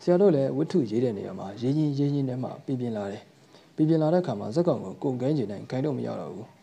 [0.01, 3.23] ဆရာတို့လည်းဝတ္ထုရေးတဲ့နေရာမှာရေးရေးရေးရေးနဲ့မှပြပြလာတယ်
[3.75, 6.56] ပြပြလာတဲ့အခါမှာဇက်ကောင်ကိုကုန်ကန်းကျင်တိုင်းခိုင်းတော့မရတော့ဘူး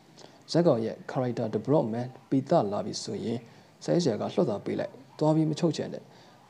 [0.52, 3.38] ဇက်ကောင်ရဲ့ character development ပြီးသားလာပြီဆိုရင်
[3.84, 6.02] ဆဲဆရာကလှော့တာပေးလိုက်သွားပြီးမချုပ်ချင်တဲ့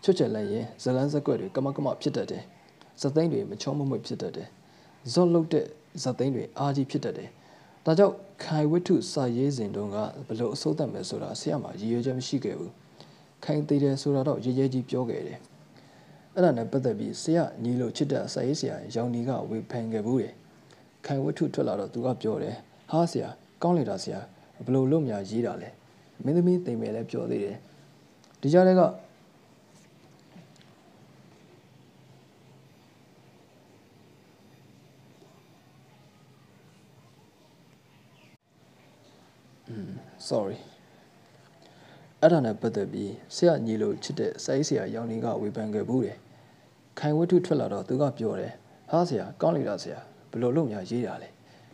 [0.02, 2.42] ချွတ်ချင်လိုက်ရင်ဇလန်းဇက်ကွက်တွေကမကမဖြစ်တတ်တယ်
[3.00, 4.48] ဇသိန်းတွေမချောမမွေ့ဖြစ်တတ်တယ်
[5.12, 5.64] ဇော့လုတ်တဲ့
[6.02, 7.28] ဇသိန်းတွေအာကြီးဖြစ်တတ်တယ်
[7.84, 8.14] ဒါကြောင့်
[8.44, 12.72] ခိုင်ဝတ္ထုစာရေးစဉ်တုန်းကဘလို့အစိုးတတ်မယ်ဆိုတာဆရာမရည်ရွယ်ချက်မရှိခဲ့ဘူး
[13.44, 15.38] ခိုင်သေးတယ်ဆိုတာတော့ရေးရေးကြီးပြောခဲ့တယ်
[16.34, 20.34] အဲ့ဒါနဲ့ပတ်သက်ပြီးဆရာညီလို့ချစ်တဲ့စာရေးဆရာရောင်နီကဝေဖန်ခဲ့ဘူးတယ်
[21.06, 22.56] ခိုင်ဝတ္ထုထွက်လာတော့သူကပြောတယ်
[22.90, 23.28] ဟာဆရာ
[23.62, 24.20] ကောင်းလိုက်တာဆရာ
[24.66, 25.68] ဘလို့လို့များရေးတာလဲ
[26.24, 27.56] မင်းသမီးတိမ်မယ်လဲပြောသေးတယ်
[28.40, 28.82] ဒီကြားထဲက
[39.68, 39.90] อืม
[40.28, 40.58] sorry
[42.20, 46.18] အဲ့ဒါနဲ့ပတ်သက်ပြီးဆရာညီလို့ချစ်တဲ့စိုင်းဆရာရောင်နေကဝေဖန်ခဲ့ဘူးတယ်
[46.98, 48.52] ခိုင်ဝတ္ထုထွက်လာတော့သူကပြောတယ်
[48.90, 49.98] ဟာဆရာကောင်းလိုက်တာဆရာ
[50.30, 51.28] ဘလို့လို့များရေးတာလဲ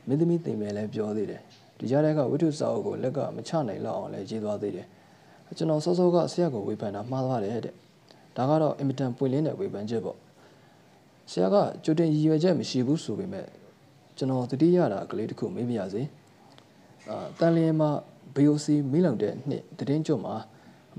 [0.06, 1.42] မင်းသမီးတိမ်မယ်လဲပြောသေးတယ်
[1.80, 4.86] ဒီကြားထဲကဝိတုစာအုပ်ကိုလက်ကမချနိုင်လောက်အောင်လည်းရေးသွားသေးတယ်
[5.56, 7.74] ကျွန်တော်စောစောကဆရာကိုဝေဖန်တာမှားသွားတယ်တဲ့
[8.36, 10.16] ဒါကတော့အင်မတန်ပွင့်လင်းတဲ့ဝေဖန်ချက်ပေါ့
[11.30, 13.46] ဆရာကကြိုတင်ရည်ရွယ်ချက်မရှိဘူးဆိုပေမဲ့
[14.16, 16.02] ကျွန်တော်တတိယတာကလေးတစ်ခုမေးပြရစေ
[17.08, 17.90] အာတန်လျင်မှာ
[18.34, 20.34] BOC မိလောင်တဲ့နှစ်တည်င်းကျွတ်မှာ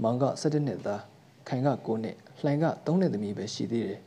[0.01, 1.01] မောင်က17နှစ်သား
[1.47, 3.99] ခိုင်က9နှစ်လှိုင်က3နှစ်သမီးပဲရှိသေးတယ်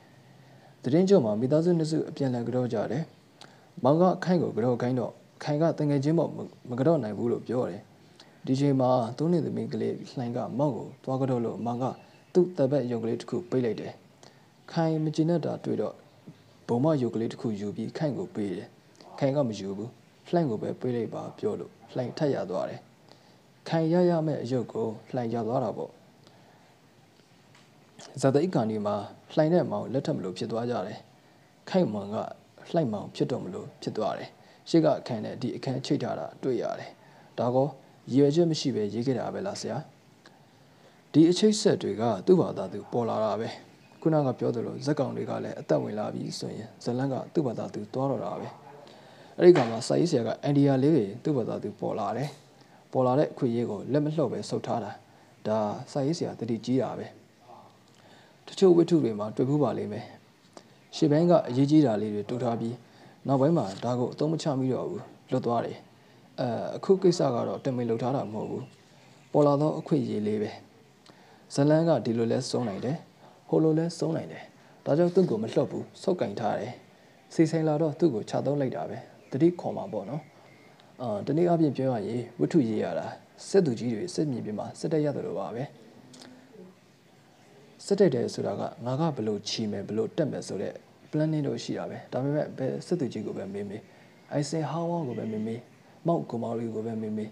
[0.83, 3.05] တည်င်းကျွတ်မှာမိသားစုနှစ်စုအပြန်လည်ကြောကြတယ်
[3.85, 5.13] မောင်ကခိုင်ကိုကြောခိုင်းတော့
[5.43, 6.31] ခိုင်ကတငယ်ချင်းပေါ့
[6.71, 7.83] မကတော့နိုင်ဘူးလို့ပြောတယ်
[8.47, 11.85] ဒီချိန်မှာသုံးနေသမီးကလေးလှိုင်းကမောက်ကိုသွားကြတော့လို့မောင်က
[12.35, 13.93] သူ့တပ်ပတ်ရုပ်ကလေးတစ်ခုပိတ်လိုက်တယ်
[14.73, 15.95] ခိုင်မကျင်တဲ့တာတွေ့တော့
[16.69, 18.69] ဘုံမရုပ်ကလေးတစ်ခုယူပြီးခိုင်ကိုပေးတယ်
[19.19, 19.91] ခိုင်ကမယူဘူး
[20.31, 22.81] လှိုင်းကိုပဲပေးလိုက်ပါပြောလို့လှိုင်းထက်ရသွားတယ်
[23.69, 25.91] ခိုင်ရရမဲ့အယုတ်ကိုလှိုင်းရသွားတာပေါ့
[28.21, 28.97] ဇာတိတ်ကန်ဒီမှာ
[29.35, 30.99] လှိုင်းတဲ့မောင်လက်ထပ်မလို့ဖြစ်သွားကြတယ်
[31.71, 32.17] ခိုင်မောင်က
[32.73, 34.31] လှိုင်းမောင်ဖြစ်တော့မလို့ဖြစ်သွားတယ်
[34.69, 36.91] ရှေ့ကအခန်းနဲ့ဒီအခန်းချိတ်ထားတာတွေ့ရတယ်
[37.39, 37.67] ဒါကော
[38.13, 39.77] ရည်ရွယ်ချက်မရှိပဲရေးခဲ့တာပဲလားဆရာ
[41.13, 43.49] ဒီအချိတ်ဆက်တွေကသူ့ဘာသာသူပေါ်လာတာပဲ
[44.01, 48.49] ခုနကပြောသလိုဇက်ကောင်တွေကလည်းအသက်ဝင်လာပြီဆိုရင်ဇလန်းကသူ့ဘာသာသူသွားတော့တာပဲ
[49.39, 52.31] အဲ့ဒီကမှာစာရေးဆရာကအန်ဒီယာလေးတွေသူ့ဘာသာသူပေါ်လာတယ်
[52.93, 54.93] ပေါ်လာတဲ့အခွင့်အရေးကိုလက်မလှုပ်ပဲဆုတ်ထားတာ
[55.47, 55.59] ဒါ
[55.93, 57.07] စာရေးဆရာတတိကြီးတာပဲ
[58.47, 60.07] တချို့ဝိထုတွေမှာတွေ့ဖို့ပါလိမ့်မယ်
[60.97, 62.75] ရှေ့ဘန်းကအရေးကြီးတာလေးတွေတူထားပြီး
[63.29, 65.79] နောက်ပိုင်းမှာဒါကိုအသုံးမချမိတော့ဘူးလွတ်သွားတယ်
[66.41, 68.65] အဲအခုကိစ္စကတော့တမင်လှုပ်ထားတာမဟုတ်ဘူး
[69.33, 70.51] ပေါ်လာသောအခွင့်အရေးလေးပဲ
[71.55, 72.97] ဇလန်းကဒီလိုလဲစုံနိုင်တယ်
[73.49, 74.43] ဟိုလိုလဲစုံနိုင်တယ်
[74.85, 76.73] ဒါကြောင့်သူ့ကိုမလှုပ်ဘူးဆုတ်ကင်ထားတယ်
[77.35, 78.99] စီဆိုင်လာတော့သူ့ကိုခြာသုံးလိုက်တာပဲ
[79.31, 80.23] တတိခေါ်မှာပေါ့နော်
[81.03, 83.07] အာတနေ့အပြင်ပြောရရင်ဝတ္ထုရေးရတာ
[83.49, 85.65] စစ်သူကြီးတွေစစ်မြေပြင်မှာစစ်တပ်ရတယ်လို့ပါပဲ
[87.85, 90.77] စစ်တပ်တယ်ဆိုတာကငါကဘလို့ချီမယ်ဘလို့တက်မယ်ဆိုတော့
[91.15, 93.83] planning တော့ရှိတာပဲဒါပေမဲ့ဘယ်စစ်သူကြီးကိုပဲမေးမေး
[94.33, 95.61] အိုင်စင်ဟောင်းဝါကိုပဲမေးမေး
[96.07, 97.31] မောက်ကိုမောင်လေးကိုပဲမေးမေး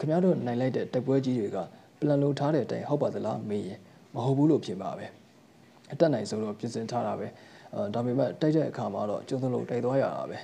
[0.00, 1.58] ခင်ဗျားတို့နိုင်လိုက်တဲ့တိုက်ပွဲကြီးတွေက
[2.00, 3.78] plan လုပ်ထားတဲ့အတိုင်းဟုတ်ပါသလားမေးရင်
[4.14, 5.06] မဟုတ်ဘူးလို့ဖြစ်ပါပဲ
[5.92, 7.26] အတက်နိုင်ဆုံးတော့ပြင်ဆင်ထားတာပဲ
[7.74, 10.38] အဲဒါပေမဲ့တိုက်တဲ့အခါမှာတော့ကျုံသလိုတိုက်သွားရတာပဲ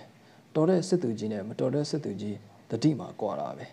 [0.55, 2.37] တော်တဲ့စစ်သူကြီးနဲ့မတော်တဲ့စစ်သူကြီး
[2.71, 3.67] တတိမှာကွာတာပဲ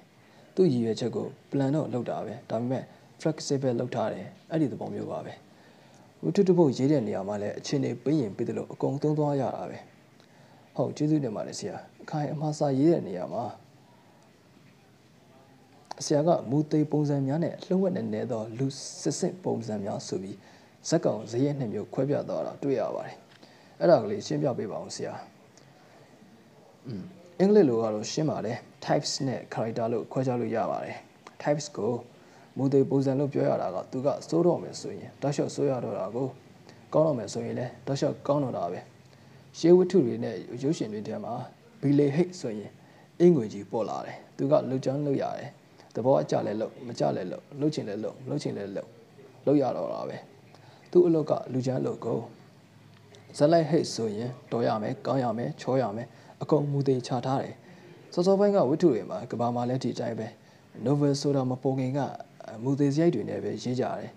[0.56, 2.84] သူ့ရည်ရွယ်ချက်ကို plan တော့လုပ်တာပဲဒါပေမဲ့
[3.22, 5.34] flexible လုပ်ထားတယ်အဲ့ဒီသဘောမျိုးပါပဲ
[6.28, 9.78] ဝတ္ထုတစ်ပုဒ်ရေးတဲ့နေရာမှာလည်းအချင်းတွေပြရင်ပြတယ်လို့အကုန်သုံးသွားရတာပဲ
[10.76, 13.44] ဟုတ်ကျေးဇူးတင်ပါတယ်ဆရာအခိုင်အမှားစာရေးတဲ့နေရာမှာ
[16.06, 18.68] ဆရာကမူသေးပုံစံများနဲ့လှုပ်ဝက်နေနေသောလူ
[19.02, 20.38] စစ်စစ်ပုံစံများဆိုပြီး
[20.90, 23.16] ဇက်ကောင်ဇရက်နှစ်မျိုးခွဲပြသွားတာတွေ့ရပါတယ်
[23.80, 25.14] အဲ့ဒါကလေးရှင်းပြပေးပါအောင်ဆရာ
[26.88, 27.04] อืม
[27.40, 30.96] အင်္ဂလိပ်လိုကတော့ရှင်းပါတယ် types နဲ့ character လို့ခွဲခြားလို့ရပါတယ်
[31.42, 31.94] types ကို
[32.58, 36.28] မူသေးပုံစံလို့ပြောရတာကသူကစိုးတော့မယ်ဆိုရင်တောက်လျှောက်စိုးရတော့တာကို
[36.94, 38.80] ကောင်းတော့မယ်ဆိုရင်လည်းတောက်လျှောက်ကောင်းတော့တာပဲ
[39.58, 41.34] ရှေးဝတ္ထုတွေနဲ့ရုပ်ရှင်တွေထဲမှာ
[41.82, 42.72] ဘီလေဟိတ်ဆိုရင်
[43.20, 45.50] အင်္ဂွေကြီးပေါ်လာတယ်သူကလှုပ်ချမ်းလှုပ်ရတယ်
[45.96, 48.90] သဘောအကျလဲလှုပ်မကျလဲလှုပ်လှုပ်ချင်လဲလှုပ်လှုပ်ချင်လဲလှုပ်
[49.46, 50.18] လှုပ်ရတော့တာပဲ
[50.92, 52.20] သူ့အလုပ်ကလူချမ်းလုပ်ကို
[53.38, 56.08] ဇက်လိုက်ဟိတ်ဆိုရင်တော်ရမယ်ကောင်းရမယ်ချောရမယ်
[56.42, 57.56] အကုန်မူသေးချထားတယ်
[58.14, 60.28] စောစောပိုင်းကဝတ္ထုတွေမှာကဘာမှာလည်းဒီတိုင်းပဲ
[60.86, 62.00] novel ဆိုတာမပေါ်ခင်က
[62.64, 64.12] မူသေးစရိုက်တွေနဲ့ပဲရေးကြတယ်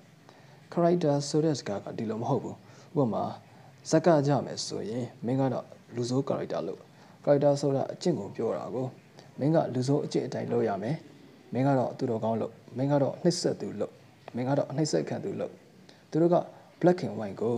[0.72, 2.56] character ဆိုတဲ့စကားကဒီလိုမဟုတ်ဘူး
[3.00, 3.24] ဥပမာ
[3.90, 6.80] ဇက်ကကြမယ်ဆိုရင်မင်းကတော့လူဆိုး character လို့
[7.24, 8.86] character ဆိုတာအကျင့်ကိုပြောတာကို
[9.38, 10.96] မင်းကလူဆိုးအကျင့်အတိုင်းလုပ်ရမယ်
[11.52, 13.92] မင်းကတော့သူတော်ကောင်းလို့မင်းကတော့နှိမ့်ဆက်သူလို့
[14.34, 15.52] မင်းကတော့နှိမ့်ဆက်ခံသူလို့
[16.10, 16.36] သူတို့က
[16.80, 17.56] black and white ကို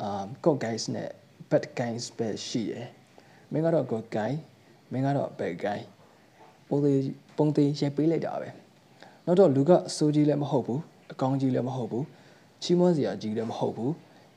[0.00, 1.08] အာ good guys နဲ့
[1.50, 2.86] bad guys ပဲရှိရယ်
[3.52, 4.32] မင်းကတော့ good guy
[4.92, 5.80] မင်းကတော့ bad guy
[6.68, 6.98] ပုံသေး
[7.36, 8.61] ပုံသေးရိုက်ပေးလိုက်တာပဲ
[9.26, 10.80] နောက်တော့လူကအစိုးကြီးလည်းမဟုတ်ဘူး
[11.12, 12.04] အကောင်းကြီးလည်းမဟုတ်ဘူး
[12.62, 13.92] ချီးမွမ်းစရာကြီးလည်းမဟုတ်ဘူး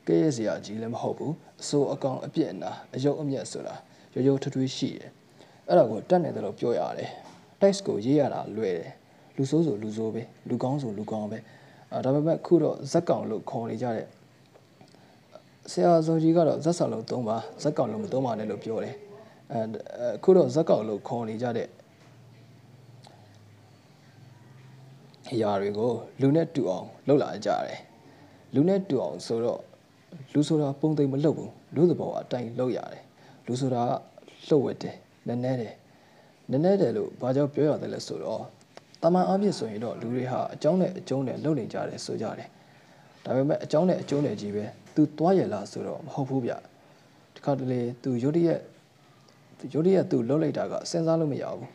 [0.07, 3.75] ကဲရစရာကြီးလည်းမဟုတ်ဘူးအစိုးအကောင်အပြစ်အနာအယုတ်အမြတ်ဆိုတာ
[4.13, 5.09] ရိုးရိုးထွထွေးရှိတယ်
[5.67, 7.09] အဲ့ဒါကိုတတ်နေတယ်လို့ပြောရတယ်
[7.61, 8.91] text ကိုရေးရတာလွယ်တယ်
[9.35, 11.39] လူဆိုးဆိုလူဆိုးပဲလူကောင်းဆိုလူကောင်းပဲ
[11.91, 14.07] အဲဒါပေမဲ့ခုတော့ဇက်ကောင်လို့ခေါ်နေကြတဲ့
[15.71, 18.95] ဆရာဇော်ကြီးကတော့ဇက်ဆောင်လို့သုံးပါဇက်ကောင်လို့မသုံးပါနဲ့လို့ပြောတယ်
[19.51, 19.59] အဲ
[20.23, 21.67] ခုတော့ဇက်ကောင်လို့ခေါ်နေကြတဲ့
[25.33, 27.79] အရာတွေကိုလူနဲ့တူအောင်လှုပ်လာကြတယ်
[28.53, 29.61] လူနဲ့တူအောင်ဆိုတော့
[30.33, 33.03] လူဆိုတာပုံသိမ်မလှုပ်ဘူးလူသဘောအတိုင်းလှုပ်ရတယ်
[33.45, 33.91] လူဆိုတာက
[34.47, 34.95] လှုပ်ဝက်တယ်
[35.27, 35.73] နည်းနည်းတယ်
[36.49, 38.43] နည်းနည်းတယ်လို့ဘာကြောင့်ပြောရတယ်လဲဆိုတော့
[39.01, 42.49] တမန်အပြည့်ဆိုရင်တော့လူတွေဟာအကြောင်းနဲ့အကျုံးနဲ့လှုပ်နေကြတယ်ဆိုကြတယ်
[43.23, 44.65] ဒါပေမဲ့အကြောင်းနဲ့အကျုံးနဲ့ကြီးပဲ
[44.95, 46.51] သူသွားရလားဆိုတော့မဟုတ်ဘူးဗျ
[47.35, 48.59] တခါတလေသူရုတ်တရက်
[49.73, 51.69] ရုတ်တရက်သူလှုပ်လိုက်တာကစဉ်းစားလို့မရဘူး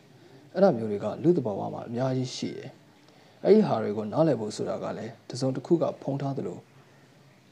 [0.55, 2.71] အဲ့ဒါမျိုးတွေကလူတဘာဝမှာအများကြီးရှိတယ်
[3.45, 6.59] အဲ့ဒီဟာတွေကိုနားလည်ဖို့ဆိုတာကလည်းတစုံတစ်ခုကဖုံးထားသလို၊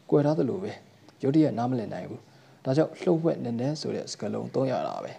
[0.08, 0.72] ကြွယ်ထားသလိုပဲ
[1.22, 2.20] ရုတ်တရက်နားမလည်နိုင်ဘူး။
[2.64, 5.12] ဒါကြောင့်လှုပ်ဝက်နည်းနည်းဆိုတဲ့စကားလုံးသုံးရတာပဲ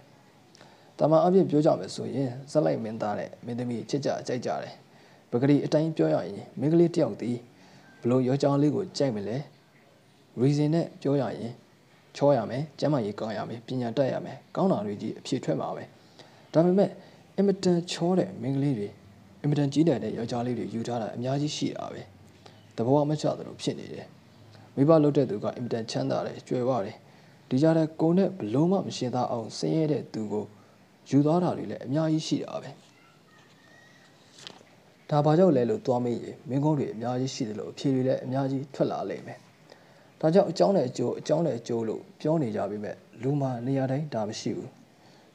[0.98, 4.74] ။တမန်အပြည့်ပြောကြမယ်ဆိုရင်ဇက်လိုက်မင်းသားနဲ့မင်းသမီးချစ်ကြကြိုက်ကြတယ်။
[5.32, 7.32] ပဂရီအတိုင်းပြောရရင်မိန်းကလေးတယောက်ဒီ
[8.02, 9.38] ဘလို့ရောကြောင်းလေးကိုကြိုက်မလဲ။
[10.42, 11.54] reason နဲ့ပြောရရင်
[12.16, 15.84] ချောရမယ်ကျမ်းမာရေးကောင်းရမယ်ပညာတတ်ရမယ်ကောင်းတာတွေကြီးအဖြစ်ထွက်မှာပဲ
[16.54, 16.90] ဒါပေမဲ့
[17.36, 18.90] အင်မတန်ချောတဲ့မိန်းကလေးတွေ
[19.42, 22.02] အင်မတန်ကြီးတဲ့ယောက်ျားလေးတွေယူထားတာအများကြီးရှိတာပဲ
[22.78, 24.08] တဘောမချသလိုဖြစ်နေတယ်
[24.76, 26.96] မိဘလုပ်တဲ့သူကအင်မတန်ချမ်းသာတယ်ကြွယ်ဝတယ်
[27.50, 30.46] ဒီကြတဲ့ကိုနဲ့ဘလုံးမမရှင်းသားအောင်ဆင်းရဲတဲ့သူကို
[31.10, 32.70] ယူသွားတာတွေလည်းအများကြီးရှိတာပဲ
[35.10, 39.40] ဒါဘာကြောင့်လဲလို့သွားမေးရင်မင်းကုန်းတွေအများကြီးရှိတယ်လို့အဖြေတွေလည်းအများကြီးထွက်လာလိမ့်မယ်
[40.20, 44.70] ဒါကြောင့်အကြောင်းနဲ့အကျိုးအကြောင်းနဲ့အကျိုးလို့ပြောနေကြပြီမဲ့လူမှာနေရာတိုင်းဒါမရှိဘူး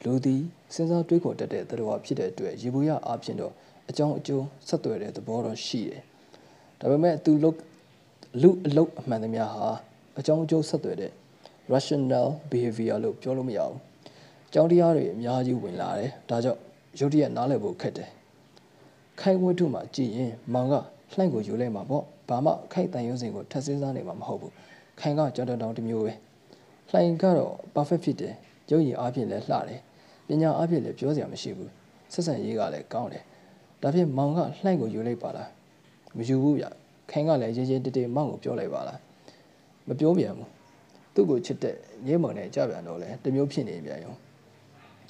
[0.03, 0.41] လူသည်
[0.73, 3.53] စဉ်းစားတွေးခေါ်တတ်တဲ့တရားဖြစ်တဲ့အတွက်ရေဘူးရအဖြစ်တော့
[3.89, 6.01] အကြောင်းအကျိုးဆက်သွယ်တဲ့သဘောတော့ရှိတယ်
[6.79, 7.49] ဒါပေမဲ့သူလု
[8.41, 9.67] လူအလုတ်အမှန်သမျှဟာ
[10.19, 11.11] အကြောင်းအကျိုးဆက်သွယ်တဲ့
[11.73, 13.79] rational behavior လို့ပြောလို့မရဘူး။
[14.53, 16.59] ကြောင်းတရားတွေအများကြီးဝင်လာတယ်။ဒါကြောင့်
[16.99, 18.09] ရုပ်တရက်နားလည်ဖို့ခက်တယ်။
[19.19, 20.73] ခိုင်ဝတ္ထုမှာကြည်ရင်မောင်က
[21.13, 24.51] လှိုင်းကိုယူလိုက်မှာပေါ့။ဘာမှခိုင်တန်ရုံးစင်ကိုထပ်စင်းစားနေမှာမဟုတ်ဘူး။
[24.99, 26.13] ခိုင်ကကြောင်တောင်တစ်မျိုးပဲ။
[26.91, 28.33] လှိုင်းကတော့ perfect ဖြစ်တယ်။
[28.71, 29.81] ရုပ်ရည်အားဖြင့်လည်းလှတယ်။
[30.27, 31.69] ပညာအားဖြင့်လည်းပြောစရာမရှိဘူး။
[32.13, 33.23] ဆက်ဆံရေးကလည်းကောင်းတယ်။
[33.81, 35.47] ဒါဖြင့်မောင်ကလှိုင်းကိုယူလိုက်ပါလား။
[36.17, 36.65] မယူဘူးဗျ။
[37.09, 38.99] ခိုင်ကလည်းရေးရေးတေးတေးမောင်ကိုပြောလိုက်ပါလား။
[39.87, 40.49] မပြောပြန်ဘူး
[41.15, 41.75] သူ့ကိုချစ်တဲ့
[42.07, 44.15] ရဲမောင်နဲ့ကြပြန်တော့လဲတမျိုးဖြစ်နေပြန်ရော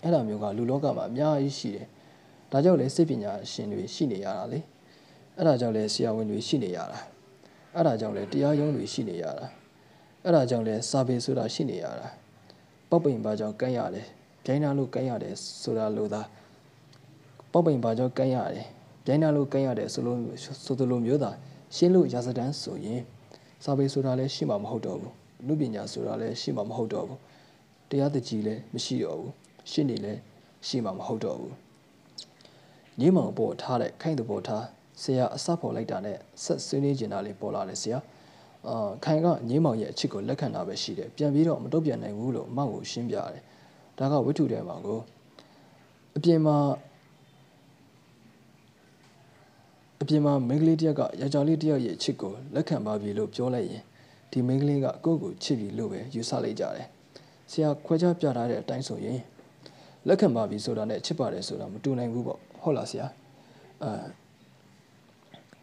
[0.03, 1.87] အဲ့လိုမျိုးကလူလောကမှာအများကြီးရှိတယ်
[2.51, 4.59] ဒါကြောင့်လဲစိတ်ပညာရှင်တွေရှိနေရတာလေ
[5.37, 6.99] အဲ့ဒါကြောင့်လဲဆရာဝန်တွေရှိနေရတာ
[7.75, 9.45] အဲ့ဒါကြောင့်လဲတရားရုံးတွေရှိနေရတာ
[10.23, 12.07] အဲ့ဒါကြောင့်လဲစာပေဆိုတာရှိနေရတာ
[12.89, 14.07] ပောက်ပိန်ပါကြောင့်ကမ်းရတယ်
[14.45, 16.21] ဂျိုင်းနာလို့ကမ်းရတယ်ဆိုတာလို့သာ
[17.55, 18.67] ပောက်ပိန်ပါကြောင့်ကမ်းရတယ်
[19.05, 20.17] ဂျိုင်းနာလို့ကမ်းရတယ်ဆိုလို့
[20.65, 21.31] ဆိုလိုမျိုးသာ
[21.75, 23.01] ရှင်းလို့ရာဇဒန်းဆိုရင်
[23.63, 25.13] စာပေဆိုတာလည်းရှိမှာမဟုတ်တော့ဘူး
[25.47, 27.19] လူပညာဆိုတာလည်းရှိမှာမဟုတ်တော့ဘူး
[27.89, 29.31] တရားတကြီးလည်းမရှိတော့ဘူး
[29.71, 30.19] ရှင်းနေလည်း
[30.67, 31.53] ရှိမှာမဟုတ်တော့ဘူး
[32.99, 34.63] ညမောင်ပေါ်ထားတဲ့ခိုင်တပေါ်ထား
[35.01, 37.99] ဆရာအစဖော်လိုက်တာနဲ့ဆက်ဆွေးနွေးကျင်တာလေးပေါ်လာတယ်ဆရာ
[38.67, 43.41] အာခိုင်ကညမောင်ရဲ့အချစ်ကိုလက်ခံတာပဲရှိတယ်ပြန်ပြီးတော့မတုတ်ပြန်နိုင်ဘူးလို့မောင်ကိုရှင်းပြတယ်
[43.97, 44.99] ဒါကဝိထုတဲ့မောင်ကို
[46.17, 46.57] အပြင်မှာ
[50.05, 53.83] အပြင်မှာမိန်းကလေးတယောက်ကယောက်ျားလေးတယောက်ရဲ့အချစ်ကိုလက်ခံပါပြီလို့ပြောလိုက်ရင်
[54.31, 56.87] ဒီမိန်းကလေးကကိုယ့်ကိုချစ်ပြီလို့ပဲယူဆလိုက်ကြတယ်
[57.51, 59.19] ဆရာခွဲခြားပြထားတဲ့အတိုင်းဆိုရင်
[60.07, 63.07] လက်ခံပါပြီဆိုတာနဲ့ချစ်ပါတယ်ဆိုတာမတူနိုင်ဘူးပေါ့ဟုတ်လားဆရာ
[63.83, 63.91] အဲ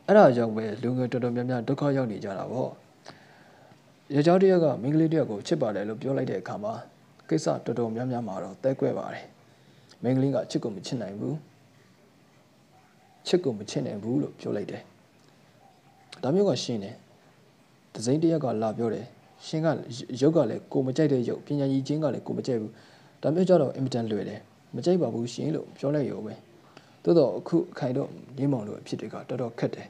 [0.07, 2.71] အဲ့ဒါကြောင့်ပဲလူငယ်တော်တော်များများဒုက္ခရောက်နေကြတာပေါ့
[4.15, 6.73] ရကြောတယောက်ကမိန်းကလေးတယောက်ကိုချစ်ပါတယ်လို့ပြောလိုက်တဲ့အခါမှာ
[7.29, 9.27] ကိစ္စတော်တော်များများမှာတော့တဲကွဲပါတယ်
[10.03, 11.37] မိန်းကလေးကချစ်ကိုမချစ်နိုင်ဘူး
[13.27, 14.83] ချစ်ကိုမချစ်နိုင်ဘူးလို့ပြောလိုက်တယ်
[16.23, 16.95] ဒါမျိုးကရှင်းတယ်
[17.95, 19.07] ဒဇိန်တရက်ကလာပြောတယ်
[19.47, 19.67] ရှင်က
[20.21, 22.73] ရုပ်ကလည်းကိုမကြိုက်တဲ့ရုပ်ပညာရည်ချင်းကလည်းကိုမကြိုက်ဘူး
[23.23, 24.41] ဒါမျိုးကြတော့အင်မတန်လွယ်တယ်
[24.77, 26.35] မကြိုက်ပါဘူးရှင်လို့ပြောလိုက်ရုံပဲ
[27.05, 28.09] သို့တော့အခုအခိုင်တော့
[28.39, 29.89] ရင်းမောင်တို့အဖြစ်တွေကတော်တော်ခက်တယ်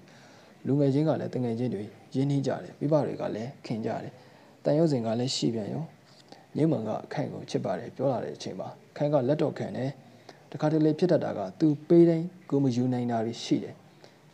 [0.66, 1.82] လူငယ်ချင်းကလည်းတငယ်ချင်းတွေ
[2.14, 4.12] ရင်းနှီးကြတယ်မိဘတွေကလည်းခင်ကြတယ်
[4.64, 5.84] တန်ရုပ်စင်ကလည်းရှိပြန်ရော
[6.56, 9.90] ရင်းမောင်ကအခိုင်ကိုချစ်ပါတယ်ပြောလာတဲ့အချိန်မှာခိုင်ကလက်တော့ခံတယ်
[10.52, 13.74] တခါတလေဖြစ်တတ်တာကသူပေးတိုင်းကိုမယူနိုင်တာရှိတယ်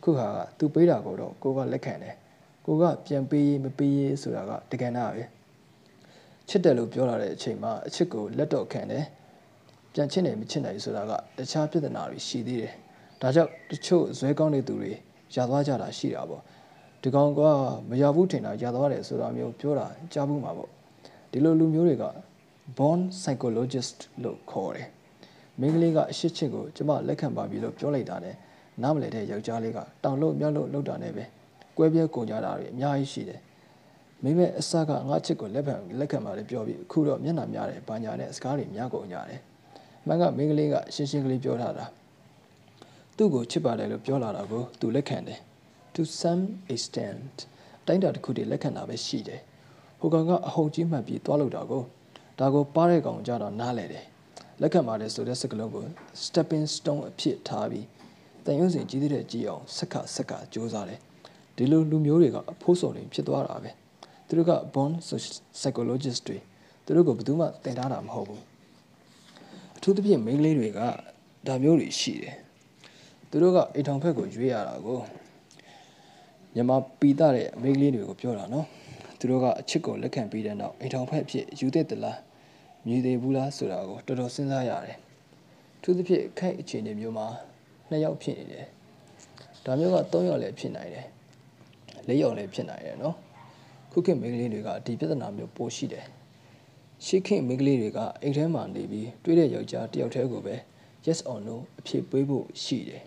[0.03, 2.15] ခုခါကသူပေးတာကိုတော့ကိုကလက်ခံတယ်
[2.65, 5.23] ကိုကပြန်ပေးရေးမပေးရေးဆိုတာကတကယ်နာပဲ
[6.49, 9.05] ချစ်တယ်လို့ပြောလာတဲ့အချိန်မှာအချစ်ကိုလက်တော့ခံတယ်
[9.93, 12.73] ပြန်ချစ်နေမချစ်နိုင်ဆိုတာကတခြားပြဿနာတွေရှိသေးတယ်
[13.21, 14.91] ဒါကြောင့်တချို့ဇွဲကောင်းတဲ့သူတွေ
[15.35, 16.41] ရသွားကြတာရှိတာပေါ့
[17.01, 17.41] ဒီကောင်က
[17.89, 20.69] မရဘူးထင်တာရသွားတယ်ဆိုတာမျိုးပြောတာကြားဘူးမှာပေါ့
[21.31, 22.05] ဒီလိုလူမျိုးတွေက
[22.77, 24.87] born psychologist လို့ခေါ်တယ်
[25.59, 28.35] မိန်းကလေးကအရှိချစ်ကိုကျမလက်ခံပါပြီလို့ပြောလိုက်တာနဲ့
[28.81, 31.23] နားမလည်တဲ့ယောက်ျားလေးကတောင်လို့မြောက်လို့လှုပ်တာနဲ့ပဲ
[31.77, 33.39] ကွဲပြဲကုန်ကြတာတွေအများကြီးရှိတယ်
[34.23, 39.41] မိမဲအစကငါချစ်ကိုလက်ခံလက်ခံပါလေပြောပြီးအခုတော့မျက်နှာများတယ်ဘာညာနဲ့စကားတွေများကုန်ကြတယ်
[40.07, 41.85] မှန်ကမိန်းကလေးကရှင်းရှင်းကလေးပြောထားတာ
[43.17, 45.39] သူ့ကိုချစ်ပါတယ်လို့ပြောလာတာကိုသူလက်ခံတယ်
[45.93, 46.43] to some
[46.73, 47.35] extent
[47.85, 49.41] တိုင်းတာတစ်ခုတည်းလက်ခံတာပဲရှိတယ်
[49.99, 51.83] ဟိုကောင်ကအဟုန်ကြီးမှတ်ပြီးသွားလို့တာကို
[52.39, 54.05] ဒါကိုပါတဲ့ကောင်ကြတော့နားလဲတယ်
[54.61, 55.83] လက်ခံပါတယ်ဆိုတဲ့စကားလုံးကို
[56.25, 57.85] stepping stone အဖြစ်ထားပြီး
[58.45, 60.99] တန်ရုံးစင်ကြီးတဲ့ကြည်အောင်စက္ခစက္ခစူးစမ်းတယ်
[61.55, 63.71] ဒီလိုလူမျိုးတွေကအဖိုးစော်တွေဖြစ်သွားတာပဲ
[64.27, 64.91] သူတို့က born
[65.59, 66.37] psychologist တွေ
[66.85, 68.41] သူတို့ကဘယ်သူမှသင်ထားတာမဟုတ်ဘူး
[69.77, 70.79] အထူးသဖြင့်မိန်းကလေးတွေက
[71.47, 72.35] ဒါမျိုးတွေရှိတယ်
[73.29, 74.99] သူတို့ကအိမ်ထောင်ဖက်ကိုရွေးရတာကို
[76.53, 78.65] မြန်မာပီတာတဲ့မိန်းကလေးတွေကိုပြောတာနော်
[79.19, 82.17] သူတို့ကအချစ်ကိုလက်ခံပြီးတဲ့နောက်အိမ်ထောင်ဖက်ဖြစ်ယူတဲ့တလား
[82.85, 84.97] မြည်သေးဘူးလားဆိုတာကိုတော်တော်စဉ်းစားရတယ်
[85.81, 87.27] ထူးသဖြင့်ခိုက်အခြေအနေမျိုးမှာ
[87.89, 88.65] နှစ်ယောက်ဖြစ်နေတယ်
[89.65, 91.07] ဒါမျိုးက၃ယောက်လည်းဖြစ်နိုင်တယ်
[92.07, 93.15] လက်ရောက်လည်းဖြစ်နိုင်တယ်နော်
[93.91, 96.05] ခုခေတ်မိန်းကလေးတွေကဒီပြဿနာမျိုးပိုရှိတယ်
[97.05, 100.55] ရှေ့ခေတ်မိန်းကလေးတွေကအိမ်ထဲမှာနေပြီးတွေးတဲ့ယောက်ျားတယောက်တည်းကိုပဲ
[101.05, 103.03] yes or no အဖြစ်ပေးဖို့ရှိတယ်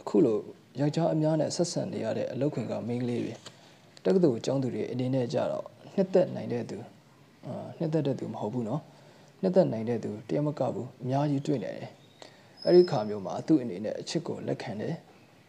[0.00, 0.38] အခုလို
[0.80, 3.32] ယောက်ျားအများနဲ့ဆက်ဆံနေရတဲ့အလုပ်ခွင်ကမိန်းကလေးတွေ
[4.04, 6.97] တက္ကသိုလ်ကျောင်းသူတွေအနေနဲ့ကြတော့နှစ်သက်နိုင်တဲ့သူအာ
[7.78, 8.82] နှစ်သက်တဲ့သူမဟုတ်ဘူးနော်
[9.42, 11.88] နှစ်သက်နိုင်တဲ့သူတယောက်မကဘူးအများကြီးတွေ့နေတယ်
[12.64, 14.94] အဲ့ဒီခါမျိုးမှာသူ့အနေနဲ့အချစ်ကိုလက်ခံတယ်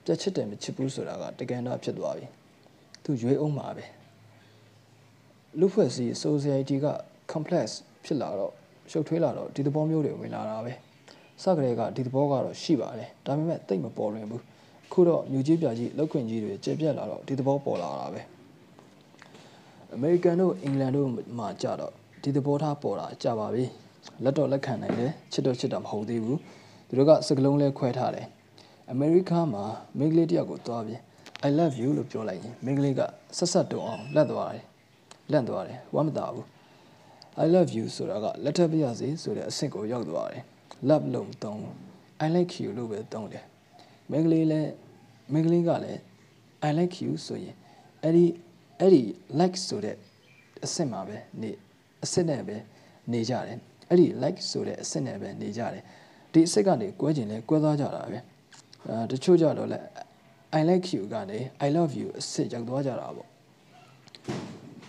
[0.06, 2.26] ပြက်ချစ်တယ်မချစ်ဘူးဆိုတာကတကယ်တော့ဖြစ်သွားပြီ
[3.04, 3.86] သူရွေးအောင်မှာပဲ
[5.60, 6.88] လူဖွဲ့စည်း society က
[7.32, 7.68] complex
[8.06, 8.54] ဖြစ်လာတော့
[8.92, 10.74] ရှုပ်ထွေးလာတော့ဒီသဘောမျိုးတွေဝင်လာတာပဲ
[11.44, 14.44] စကရေကဒီသဘောကတော့ရှိပါတယ်ဒါပေမဲ့တိတ်မပေါ်လွင်ဘူး
[14.92, 18.22] ခုတော့မြူကြီးပြကြီးလောက်ခွင့်ကြီးတွေကျေပြက်လာတော့ဒီသဘောပေါ်လာတာပဲ
[19.96, 23.66] အမေရိကန်တို့အင်္ဂလန်တို့မှာကြတော့ဒီသဘောထားပေါ်တာကြပါပြီ
[24.24, 26.40] လက်တော့လက်ခံနိုင်တယ်ချစ်တော့ချစ်တာမဟုတ်သေးဘူး
[26.88, 28.28] သူတို့ကစကလုံးလဲခွဲထားတယ်
[28.92, 29.64] အမေရိကမှာ
[29.98, 31.00] မိန်းကလေးတယောက်ကိုတွားပြီး
[31.48, 33.02] I love you လို့ပြောလိုက်ရင်မိန်းကလေးက
[33.38, 34.66] ဆက်ဆက်တုံအောင်လက်သွားတယ်
[35.32, 36.46] လက်သွားတယ်ဝမ်းမသာဘူး
[37.44, 40.44] I love you ဆိုတာကလက်ထပ်ပြရစီဆိုတဲ့အဆင့်ကိုရောက်သွားတယ်
[40.90, 41.76] love လို့မသုံးဘူး
[42.26, 43.44] I like you လို့ပဲသုံးတယ်
[44.12, 44.72] မိန်းကလေးလည်း
[45.32, 46.00] မိန်းကလေးကလည်း
[46.68, 47.56] I like you ဆိုရင်
[48.04, 48.26] အဲ့ဒီ
[48.80, 49.02] အဲ့ဒီ
[49.40, 49.96] like ဆိုတဲ့
[50.66, 51.52] အဆင့်မှာပဲနေ
[52.04, 52.58] အဆင့်နဲ့ပဲ
[53.12, 53.58] နေကြတယ်
[53.90, 55.84] အဲ့ဒီ like ဆိုတဲ့အဆင့်နဲ့ပဲနေကြတယ်
[56.34, 58.18] ဒီအဆင့်ကနေကွဲကျင်လဲကွဲသွားကြတာပဲ
[58.88, 59.80] အဲတချို့ကြတော့လဲ
[60.60, 63.28] I like you ကနေ I love you အဆင့်ရောက်သွားကြတာပေါ့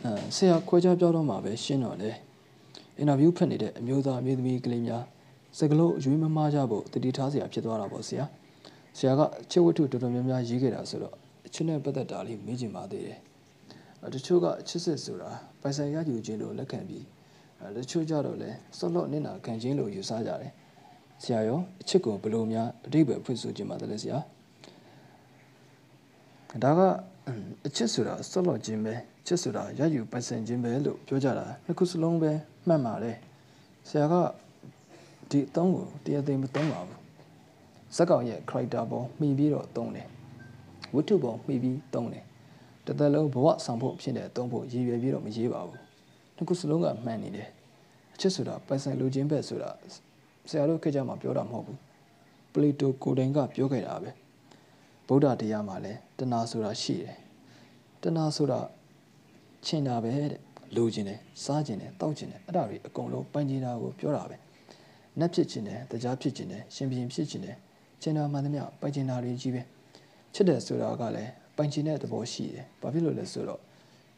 [0.05, 2.11] အဲဆရာခွဲခြားပြောတော့မှာပဲရှင်းတော့လေ
[2.99, 5.05] အင်တာဗျူးဖတ်နေတဲ့အမျိုးသားအမျိုးသမီးကလေးများ
[5.59, 8.25] စကလုံးအရွေးမမားကြဖို့တတိထားစရာဖြစ်သွားတာပေါ့ဆရာ
[8.99, 9.21] ဆရာက
[9.51, 11.15] ချစ်ဝတ္ထုတော်တော်များများရေးခဲ့တာဆိုတော့
[11.47, 13.19] အချစ်နဲ့ပတ်သက်တာလေးမေးချင်ပါသေးတယ်
[14.15, 15.31] တချို့ကချစ်စစ်ဆိုတာ
[15.61, 17.05] ပိုင်ဆိုင်ရယူခြင်းလို့လက်ခံပြီး
[17.77, 20.53] တချို့ကြတော့လဲဆော့လော့နင့်နာခံခြင်းလို့ယူဆကြတယ်
[21.23, 24.19] ဆရာရောအချစ်ကိုဘယ်လိုများအတိတ်ပဲဖွင့်ဆိုခြင်းပါသလဲဆရာ
[26.63, 26.81] ဒါက
[27.67, 28.95] အချစ်ဆိုတာဆော့လော့ခြင်းပဲ
[29.27, 32.33] ချစ်ဆိုတာရယူပိုင်ဆိုင်ခြင်းပဲလို့ပြောကြတာနှစ်ခုစလုံးပဲ
[32.67, 33.17] မှတ်ပါတယ်
[33.89, 34.15] ဆရာက
[35.31, 36.99] ဒီအသုံးကိုတရားသိမသုံးပါဘူး
[37.97, 40.09] ဇက်ကောင်ရဲ့ character ပေါ်မှီပြီးတော့သုံးတယ်
[40.95, 42.25] ဝတ္ထုပေါ်မှီပြီးသုံးတယ်
[42.91, 45.79] တစ်သက်လုံးဘဝဆောင်ဖို့ဖြစ်တဲ့သုံးဖို့ရည်ရွယ်ပြီးတော့မရေးပါဘူး
[46.37, 47.49] နှစ်ခုစလုံးကမှန်နေတယ်
[48.15, 49.71] အချစ်ဆိုတာပိုင်ဆိုင်လိုခြင်းပဲဆိုတာ
[50.51, 51.79] ဆရာတို့ခေတ်ကြမှာပြောတာမဟုတ်ဘူး
[52.53, 54.11] ပလီတိုကိုတိုင်ကပြောခဲ့တာပဲ
[55.07, 57.17] ဗုဒ္ဓတရားမှာလည်းတဏှာဆိုတာရှိတယ်
[58.03, 58.61] တဏှာဆိုတာ
[59.67, 60.31] ချင်တာပဲတဲ့
[60.77, 64.37] လိုချင်တယ်စားချင်တယ်တောက်ချင်တယ်အဲ့ဒါတွေအကုန်လုံးပိုင်ချင်တာကိုပြောတာပဲ
[65.19, 67.57] နတ်ဖြစ်ချင်တယ်တရားဖြစ်ချင်တယ်ရှင်ပြန်ဖြစ်ချင်တယ်
[68.03, 69.63] ချင်တာမှန်သမျှပိုင်ချင်တာတွေကြီးပဲ
[70.35, 73.61] ချစ်တယ်ဆိုတာကလည်း ပိုင်ချင်တဲ့သဘောရှိတယ်ဘာဖြစ်လို့လဲဆိုတော့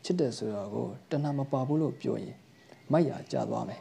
[0.05, 2.37] ချစ်တယ်ဆိုတာကိုတဏှာမပါဘူးလို့ပြောရင်
[2.93, 3.81] မိုက်ရကြသွားမယ်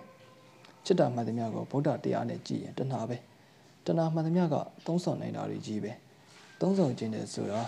[0.85, 3.17] ချစ်တာမှန်သမျှကိုဗုဒ္ဓတရားနဲ့ကြည်ရင်တဏှာပဲ
[3.85, 4.55] တဏှာမှန်သမျှက
[4.85, 5.91] သုံးဆောင်နိုင်တာတွေကြီးပဲ
[6.61, 7.61] သုံးဆောင်ခြင်းတယ်ဆိုတာ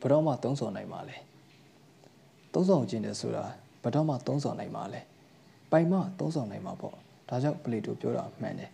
[0.00, 1.16] ဘယ်တော့မှသုံးဆောင်နိုင်မှာလဲ
[2.52, 3.44] သုံးဆောင်ခြင်းတယ်ဆိုတာ
[3.82, 5.00] ဘယ်တော့မှသုံးဆောင်နိုင်မှာလဲ
[5.70, 6.94] ပိုင်မှသုံးဆောင်နိုင်မှာပေါ့
[7.28, 8.70] ဒါကြောင့်ပလေတိုပြောတာမှန်တယ်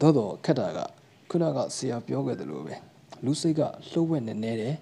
[0.00, 0.78] သို့တော့ခက်တာက
[1.30, 2.89] ခုနကဆရာပြောခဲ့သလိုပဲ
[3.24, 3.60] လူစိတ်က
[3.90, 4.74] လှုပ်ဝက်နေနေတယ်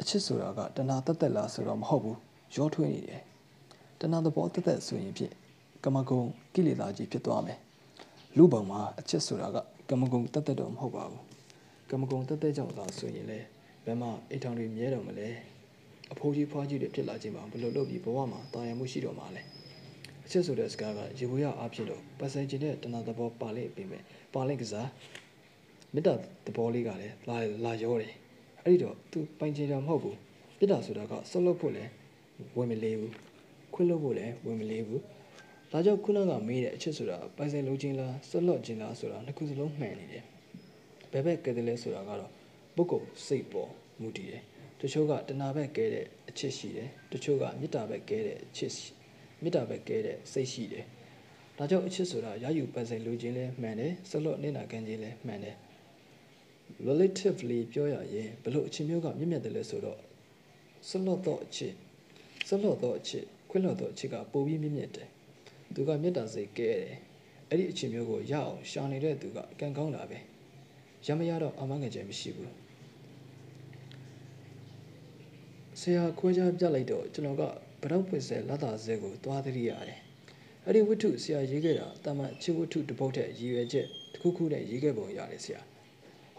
[0.00, 2.18] အချစ်ဆိုတာကတဏှာတက်တက်လားဆိုတော့မဟုတ်ဘူး
[2.56, 3.22] ရောထွေးနေတယ်
[4.00, 5.32] တဏှာသဘောတက်တက်ဆိုရင်ဖြင့်
[5.84, 6.22] ကမကုံ
[6.54, 7.58] ကိလေသာကြီးဖြစ်သွားမယ်
[8.36, 9.56] လူပုံမှာအချစ်ဆိုတာက
[9.88, 11.22] ကမကုံတက်တက်တော့မဟုတ်ပါဘူး
[11.90, 13.38] ကမကုံတက်တက်ကြောင့်သာဆိုရင်လေ
[13.84, 15.28] ဘယ်မှာအိတ်ထောင်တွေမြဲတော့မလဲ
[16.12, 19.42] အဖိုးကြီးဖွားကြီးတွေဖြစ်လာခြင်းမှာဘယ်လိုလုပ်ပြီးဘဝမှာတာယာမှုရှိတော့မှာလဲ
[20.26, 24.02] အချစ်ဆိုတဲ့စကားကရေဘူးရအားဖြစ်လို့ပတ်စံကျင်တဲ့တဏှာသဘောပါလိမ့်ပြီမယ်
[24.34, 24.88] ပါလိမ့်ကစား
[25.94, 26.12] မေတ္တာ
[26.44, 28.14] သဘောလေးကလည်းလာလာရောတယ်
[28.64, 30.16] အဲ့ဒီတော့သူပိုင်ချင်တာမဟုတ်ဘူး
[30.58, 31.90] မေတ္တာဆိုတာကဆုတ်လုပ်ဖို့လည်း
[32.56, 33.14] ဝင်မလေးဘူး
[33.74, 35.02] ခွင့်လုပ်ဖို့လည်းဝင်မလေးဘူး
[35.70, 40.24] ဒါကြောင့်ခုနကမေးတဲ့အချစ်ဆိုတာပိုင်ဆိုင်လိုခြင်းလားဆုတ်လော့ခြင်းလားဆိုတာနှစ်ခုစလုံးမှန်နေတယ်
[41.12, 42.30] ဘယ်ဘက်ကဲတယ်လဲဆိုတာကတော့
[42.76, 43.70] ပုဂ္ဂိုလ်စိတ်ပေါ်
[44.00, 44.42] မူတည်တယ်
[44.80, 48.72] တချို့ကတဏှာဘက်ကဲတဲ့အချစ်ရှိတယ်တချို့ကမေတ္တာဘက်ကဲတဲ့အချစ်
[49.42, 50.84] မေတ္တာဘက်ကဲတဲ့စိတ်ရှိတယ်
[51.58, 55.56] ဒါကြောင့်အချစ်ဆိုတာရယူပိုင်ဆိုင်လိုခြင်းလည်းမှန်တယ်ဆုတ်လော့နေတာခံခြင်းလည်းမှန်တယ်
[56.88, 59.98] relatively ပြောရရင်ဘလို့အချင်းမျိုးကမြင့်မြတ်တယ်လဲဆိုတော့
[60.88, 61.74] ဆွလော့တော့အချစ်
[62.48, 65.08] ဆွလော့တော့အချစ်ခွင့်လော့တော့အချစ်ကပိုပြီးမြင့်မြတ်တယ်
[65.74, 66.96] သူကမေတ္တာစိတ်ကဲတယ်
[67.48, 70.18] အဲ့ဒီအချင်းမျိုးကိုရအောင်ရှာနေတဲ့သူကကံကောင်းတာပဲ
[71.06, 72.52] ရမရတော့အမှန်ငယ်ချက်မရှိဘူး
[75.80, 77.42] ဆရာခွဲခြားပြလိုက်တော့ကျွန်တော်က
[77.82, 80.00] ဗရောက်ပွင့်စဲလက်သာစဲကိုသွားသတိရတယ်
[80.64, 85.60] အဲ့ဒီဝတ္ထုဆရာရေးခဲ့တာတာမန်ချစ်ဝတ္ထုတစ်ပုဒ်တဲ့ရည်ရွယ်ချက်တစ်ခုခုနဲ့ရေးခဲ့ပုံရတယ်ဆရာ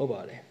[0.01, 0.41] ဟုတ်ပါတယ်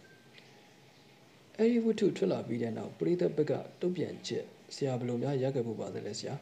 [1.59, 4.45] အဲ့ဒီဝတ္ထုထွက်လာပြီးတဲ့နောက်ပရိသတ်ဘက်ကတုံ့ပြန်ချက်
[4.75, 6.35] ဆရာဘယ်လိုများရခဲ့ဖို့ပါသလဲဆရာ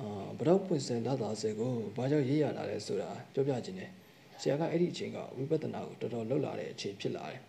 [0.00, 3.90] အာဘရောက်ပွင့်စင်လာတာစေကိုဘာကြောင့်ရေးရတာလဲဆိုတာပြောပြခြင်းနဲ့
[4.40, 7.40] ဆရာကအဲ့ဒီအချိန်ကဝိပဿနာကိုတော်တော်လှုပ်လာတဲ့အချိန်ဖြစ်လာတယ်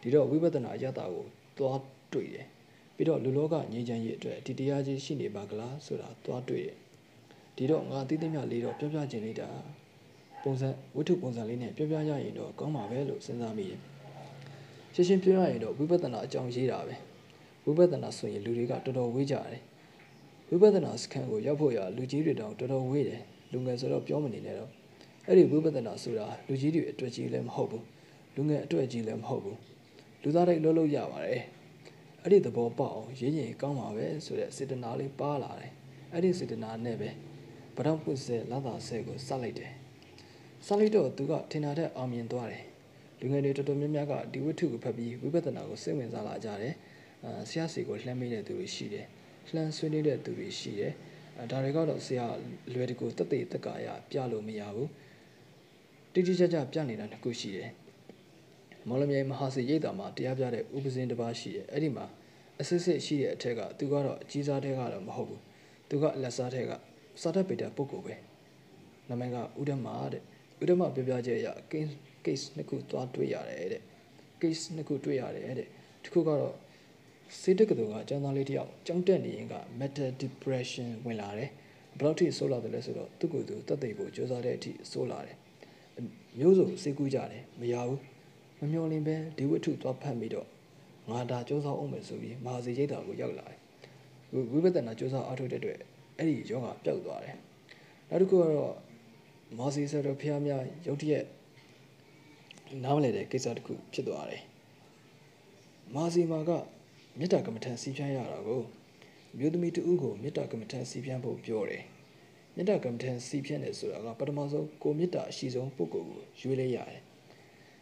[0.00, 1.24] ဒီတော့ဝိပဿနာအရတာကို
[1.58, 1.80] သွား
[2.12, 2.46] တွေ့တယ်
[2.96, 6.76] ပြီးတော့လူလောကငြိမ်းချမ်းရေးအတွက်ဒီတရားကြီးရှိနေပါကလားဆိုတာသွားတွေ့တယ်
[7.56, 9.48] ဒီတော့ငါသိသိမြလေးတော့ပြောပြခြင်းလေးတာ
[10.46, 13.80] ပုံစံဝတ္ထုပုံစံလေးနဲ့ပြောပြရရင်တော့ကောင်းပါပဲလို့စဉ်းစားမိတယ်
[14.94, 16.94] ရှင်းရှင်းပြောရရင်တော့ဝိပဿနာအကြောင်းရေးတာပဲ
[17.64, 19.62] ဝိပဿနာဆိုရင်လူတွေကတော်တော်ဝေးကြတယ်
[20.50, 23.20] ဝိပဿနာစခန်းကိုရောက်ဖို့ရလူကြီးတွေတောင်တော်တော်ဝေးတယ်
[23.52, 24.70] လူငယ်ဆိုတော့ပြောမနေနဲ့တော့
[25.26, 27.84] အဲ့ဒီဝိပဿနာဆိုတာလူကြီးတွေအတွက်ကြီးလည်းမဟုတ်ဘူး
[28.34, 29.58] လူငယ်အတွက်ကြီးလည်းမဟုတ်ဘူး
[30.22, 31.42] လူသားတွေလုံးလုံးရပါတယ်
[32.22, 35.72] အဲ့ဒီသဘောပေါက်အောင်ရင်းရင်ကောင်းပါပဲဆိုတဲ့စေတနာလေးပါလာတယ်
[36.12, 37.10] အဲ့ဒီစေတနာနဲ့ပဲ
[37.76, 39.72] ဗရောက်ပွင့်စဲလာတာဆဲကိုစလိုက်တယ်
[40.66, 42.64] စလိုက်တော့သူကထင်တာတဲ့အောင်မြင်သွားတယ်
[43.20, 46.74] လူငယ်တွေတော်တော်များများကဒီဝိထုကိုဖတ်ပြီးဝိပဿနာကိုစိတ်ဝင်စားလာကြတယ်
[47.24, 49.06] အာဆရာစီကိုလှမ်းမေးတဲ့သူတွေရှိတယ်
[49.54, 50.92] လှမ်းဆွေးနွေးတဲ့သူတွေရှိတယ်
[51.38, 52.26] အဲဒါတွေကတော့ဆရာ
[52.72, 54.90] လွယ်တကူတက်တဲ့တက်ကာရပြလို့မရဘူး
[56.12, 57.70] တိတိကျကျပြနေတာတစ်ခုရှိတယ်
[58.88, 62.06] မော်လမြိုင်မဟာစီရိတ်တာမှာတရားပြတဲ့ဥပဇင်းတစ်ပါးရှိတယ်အဲ့ဒီမှာ
[62.60, 65.42] အစစ်စစ်ရှိတဲ့အထက်ကသူကတော့အကြီးစားတဲ့ကတော့မဟုတ်ဘူး
[65.88, 66.72] သူကလက်စားတဲ့က
[67.22, 68.14] စာတတ်ပေတဲ့ပုဂ္ဂိုလ်ပဲ
[69.08, 70.22] နာမည်ကဥဒ္ဓမာတဲ့
[70.62, 71.94] ဥဒ္ဓမာပြောပြချက်အရ case
[72.24, 73.82] case နှစ်ခုသွားတွေ့ရတယ်တဲ့
[74.40, 75.68] case နှစ်ခုတွေ့ရတယ်တဲ့
[76.02, 76.54] တစ်ခုကတော့
[77.40, 81.50] စေတက်ကတူကအကျန်းသားလေးတယောက်ကြောင်းတက်နေရင်က mental depression ဝင်လာတယ်
[81.98, 85.36] ဘယ်လောက်ထိဆိုးလာတယ်လဲဆိုတော့သူ့ကိုယ်သူတက်သိဖို့ကြိုးစားတဲ့အထိဆိုးလာတယ်
[86.38, 88.00] မျိုးစုံစိတ်ကူးကြတယ်မရဘူး
[88.60, 90.46] မမျော်လင့်ပဲဒီဝတ္ထုသွားဖတ်ပြီးတော့
[91.10, 93.58] ငါဒါစူးစမ်းအောင်မယ်ဆိုပြီးမဟာစီရိတ်တာကိုရောက်လာတယ်
[94.52, 95.78] ဝိပဿနာစူးစမ်းအားထုတ်တဲ့အတွက်
[96.18, 97.36] အဲ့ဒီယောဂပျောက်သွားတယ်
[98.10, 98.74] နောက်တစ်ခုကတော့
[99.54, 100.50] မဟာစီဆရာတော်ဖះမြ
[100.86, 101.24] ရုတ်တရက်
[102.84, 104.42] နားမလည်တဲ့ကိစ္စတစ်ခုဖြစ်သွားတယ်
[105.94, 106.50] မဟာစီမာက
[107.18, 108.62] မေတ္တာကမ္မထံစီးပြရတာကို
[109.38, 111.82] မြို့သမီးတဦးကိုမေတ္တာကမ္မထံစီးပြဖို့ပြောတယ်
[112.56, 117.02] မေတ္တာကမ္မထံစီးပြတယ်ဆိုတာကပထမဆုံးကိုမေတ္တာအရှိဆုံးပုဂ္ဂိုလ်ကိုရွေးလိုက်ရတယ်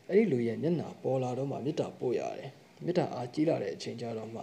[0.09, 2.51] အဲ့ဒီလူရဲ့မျက်နှာပေါ်လာတော့မှမေတ္တာပို့ရတယ်
[2.85, 4.41] မေတ္တာအားကြီးလာတဲ့အချိန်ကြတော့မှ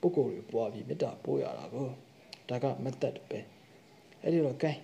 [0.00, 1.86] ပုဂ္ဂိုလ်တွေပွားပြီးမေတ္တာပို့ရတာကို
[2.48, 3.38] ဒါက method ပဲ
[4.22, 4.76] အဲ့ဒီတော့ gain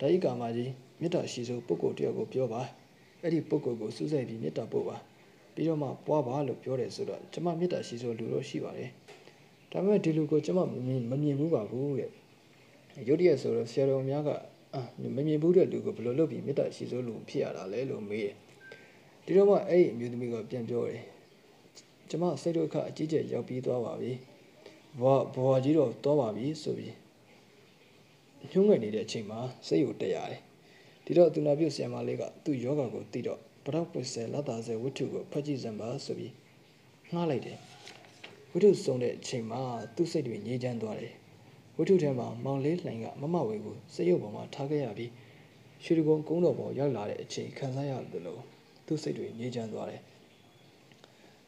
[0.00, 0.70] ဒါဤကာမကြီး
[1.00, 2.62] မေတ္တာရှိဆုံးပုဂ္ဂိုလ်တယောက်ကိုပြောပါ
[3.22, 4.96] အဲ့ဒီပုဂ္ဂိုလ်ကိုစူးစိုက်ပြီးမေတ္တာပို့ပါ
[5.54, 8.90] ပြီးတော့မှပွားပါလို့ပြောတယ်ဆိုတော့ကျမမေတ္တာရှိဆုံးလူတော့ရှိပါတယ်
[9.70, 12.10] ဒါပေမဲ့ဒီလူကိုကျမမမြင်မမြင်ဘူးပါဘူးတဲ့
[13.08, 14.30] ရုတ်တရက်ဆိုတော့ဆရာတော်များက
[14.74, 14.82] အာ
[15.16, 18.34] မမြင်ဘူးတဲ့လူကိုဘယ်လိုလုပ်ပြီးမေတ္တာရှိဆုံးလူဖြစ်ရတာလဲလို့မေးတယ်
[19.24, 21.02] ဒီတော့မှအဲ့ဒီအမျိုးသမီးကပြန်ပြောတယ်
[22.10, 24.12] ကျမစိတ်ဒုက္ခအကြီးကျယ်ရောက်ပြီးသွားပါပြီ
[25.00, 26.94] ဘဝဘဝကြီးတော့သွားပါပြီဆိုပြီး
[28.50, 30.45] ညှိုးငယ်နေတဲ့အချိန်မှာစိတ်ကိုတက်ရတယ်
[31.06, 36.32] ဒီတော့သူနာပြုဆရာမလေးကသူ့ယောဂကိုသိတော့ပရောက်ပွေဆယ်လက်သာဆယ်ဝတ္ထုကိုဖတ်ကြည့်စမ်းပါဆိုပြီး
[37.12, 37.58] ငှားလိုက်တယ်
[38.52, 39.60] ဝတ္ထုဆုံးတဲ့အချိန်မှာ
[39.96, 41.12] သူ့စိတ်တွေငြိမ်းချမ်းသွားတယ်
[41.76, 45.10] ဝတ္ထုထဲမှာမောင်လေးလှိုင်ကမမဝေကိုစိတ်ရုပ်ပေါ်မှာထားခဲ့ရပြီး
[45.84, 48.40] ရွှေတကုံကုန်းတော်ပေါ်ရောက်လာတဲ့အချိန်ခံစားရတယ်လို့
[48.86, 50.02] သူ့စိတ်တွေငြိမ်းချမ်းသွားတယ်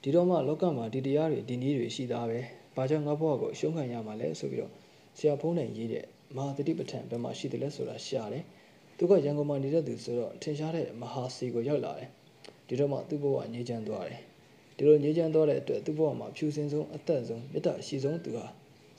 [0.02, 2.38] ဒီတော့မှလောကမှာဒီတရားတွေဒီနည်းတွေရှိသားပဲ
[2.76, 4.72] ဘာကြောင့်ငါဘဝကိုရှုံးခံရမှာလဲဆိုပြီးတော့
[5.18, 6.04] ဆရာဖုန်းနဲ့ရေးတဲ့
[6.36, 8.44] မဟာတတိပဋ္ဌာန်ဘယ်မှာရှိတယ်လဲဆိုတာရှာတယ်
[8.98, 12.08] သူကရန်ကုန်မှာနေတဲ့သူဆိုတော့ထင်ရှားတဲ့မဟာစီကိုရောက်လာတယ်
[12.68, 14.20] ဒီတော့မှသူ့ဘဝငြိမ်းချမ်းသွားတယ်
[14.76, 18.46] ဒီလိုငြိမ်းချမ်းသွားတဲ့အတွက်သူ့ဘဝမှာဖြူစင်ဆုံးအသက်ဆုံးမေတ္တာရှိဆုံးသူဟာ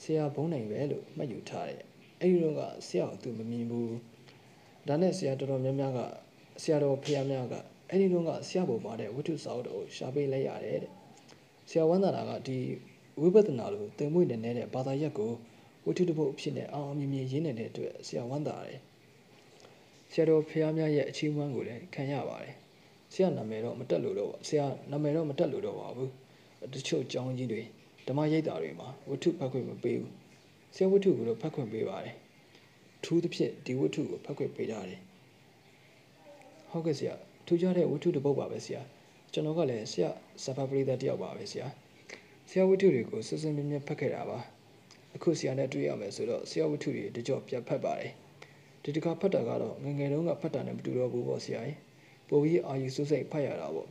[0.02, 1.82] ဆရာဘုန်းနိုင်ပဲလို့မှတ်ယူထားတယ်
[2.20, 3.94] အဲဒီတော့ကဆရာကိုသူမမြင်ဘူး
[4.88, 6.00] ဒါနဲ့ဆရာတော်တော်များများက
[6.62, 7.54] ဆရာတော်ဖခင်များက
[7.88, 10.92] အဲ့ဒီတော့ကဆရာဘုံပါတဲ့ဝိထုစာအုပ်တော်ကိုရှာပေးလိုက်ရတယ်တဲ့
[11.70, 12.58] ဆရာဝန္တာနာကဒီ
[13.20, 15.32] ဝိပဿနာလိုသင်မွေ့နေတဲ့ဘာသာရပ်ကို
[15.84, 18.80] ဝိထုတစ်ပုဒ်အဖြစ်နဲ့အောင်အောင်မြင်မြင်ရင်းနေတဲ့အတွက်ဆရာဝန္တာတယ်
[20.12, 22.54] ဆရာတော်ဖះများရဲ့အချီးမွမ်းကိုလည်းခံရပါတယ်
[23.12, 26.10] ဆရာနာမည်တော့မတက်လို့တော့ဆရာနာမည်တော့မတက်လို့တော့ပါဘူး
[26.74, 27.62] တချို့ကျောင်းကြီးတွေ
[28.06, 30.12] ဓမ္မရိပ်တာတွေမှာဝတ္ထုဖတ်ခွင့်မပေးဘူး
[30.74, 32.14] ဆရာဝတ္ထုကိုတော့ဖတ်ခွင့်ပေးပါတယ်
[33.04, 35.00] ထူးသဖြင့်ဒီဝတ္ထုကိုဖတ်ခွင့်ပေးထားတယ်
[36.70, 37.14] ဟုတ်ကဲ့ဆရာ
[37.46, 38.82] ထူးခြားတဲ့ဝတ္ထုတစ်ပုဒ်ပါပဲဆရာ
[39.32, 40.10] ကျွန်တော်ကလည်းဆရာ
[40.44, 41.66] စဖပရိသတ်တယောက်ပါပဲဆရာ
[42.48, 44.38] ဆရာဝတ္ထုတွေကိုစစမြဲမြဲဖတ်ခဲ့တာပါ
[45.16, 48.12] အခုဆရာနဲ့တွေ့ရမယ်ဆိုတော့ဆရာဝတ္ထုတွေတကြော့ပြတ်ဖတ်ပါတယ်
[48.82, 51.76] ဒီတစ်ခါဖတ်တာကတော့ငငယ်တုန်းကဖတ်တာနဲ့မတူတော့ဘူးပေါ့ဆရာကြီး
[52.28, 53.88] ပိုပြီးအာယူစုစိတ်ဖတ်ရတာပေါ့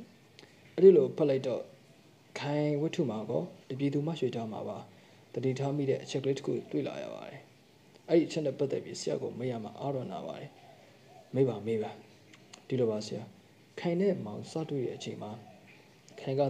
[0.76, 1.62] အဲ့ဒီလိုဖတ်လိုက်တော့
[2.40, 4.78] ခိုင်ဝတ္ထုမှာကောတပြည်သူမှရွှေထားမှာပါ
[5.34, 7.42] တတိထားမိတဲ့အချက်ကလေးတစ်ခုတွေ့လာရပါတယ်
[8.08, 10.52] အဲ့ဒီအချက်နဲ့ပတ်သက်ပြီးဆရာကမေးရမှာအားရနာပါတယ်
[11.36, 11.92] မေးပါမေးပါ
[12.68, 13.24] ဒီလိုပါဆရာ
[13.80, 15.32] ခိုင်နဲ့မောင်စတွေ့တဲ့အချိန်မှာ
[16.20, 16.42] ခိုင်က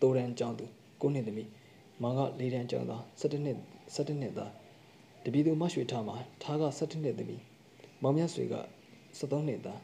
[0.00, 0.64] တိုးတန်းကျောင်းသူ
[1.00, 1.48] ကိုနှစ်သမီး
[2.02, 3.56] မောင်ကလေးတန်းကျောင်းသား17နှစ်
[3.94, 4.52] 17နှစ်သား
[5.24, 7.42] တပီသူမရွှေထားမှာထားက17နှစ်သမီး
[8.02, 8.56] မောင်မြတ်ဆွေက
[9.18, 9.80] 73နှစ်သား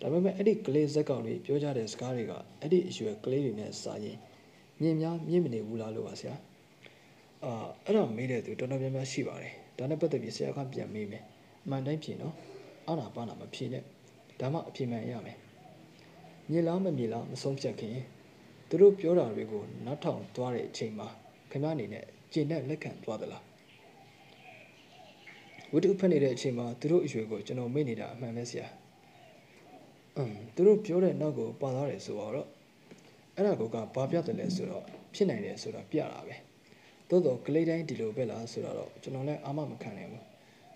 [0.00, 4.18] ဒါပေမဲ့အဲ့ဒီကလေးဇက်ကောင်တွေပြောကြတဲ့စကားတွေကအဲ့ဒီအရွယ်ကလေးတွေနဲ့စာရင်
[4.80, 6.34] မြင်များမြင်မနေဘူးလားလို့ပါဆရာ
[7.44, 11.24] အာအဲ့တော့မေးတဲ့သူတော်တော်များများရှိပါတယ်ဒါနဲ့ပတ်သက်ပြီးဆရာကပြန်မေးမယ်
[11.64, 12.34] အမှန်တိုင်းဖြေနော်
[12.88, 13.82] အာနာပါနာမဖြေနဲ့
[14.40, 15.38] ဒါမှအဖြေမှန်ရမယ်
[16.50, 17.96] မြေလားမမြေလားမဆုံးဖြတ်ခင်
[18.68, 21.08] သူတို့ပြောတာတွေကိုနားထောင်သွားတဲ့အချိန်မှာ
[21.50, 23.47] ခင်ဗျားအနေနဲ့ကျင့်တဲ့လက်ခံသွားသလား
[25.72, 28.66] ဝတ္ထုဖတ်နေတဲ့အချိန်မှာသူတို့အရွယ်ကိုကျွန်တော်မေ့နေတာအမှန်ပဲဆရာ
[30.16, 32.46] အမ်သူတို့ပြောတဲ့နောက်ကိုပါသွားတယ်ဆိုတော့
[33.36, 36.36] အဲ့ဒါကဘာပြတယ်လဲဆိုတော့ဖြစ်နိုင်တယ်ဆိုတာပြတာပဲ
[37.08, 40.24] သို့တော့ကလေးတိုင်းဒီလိုပဲလားဆိုတော့ကျွန်တော်လည်းအာမမခံနိုင်ဘူး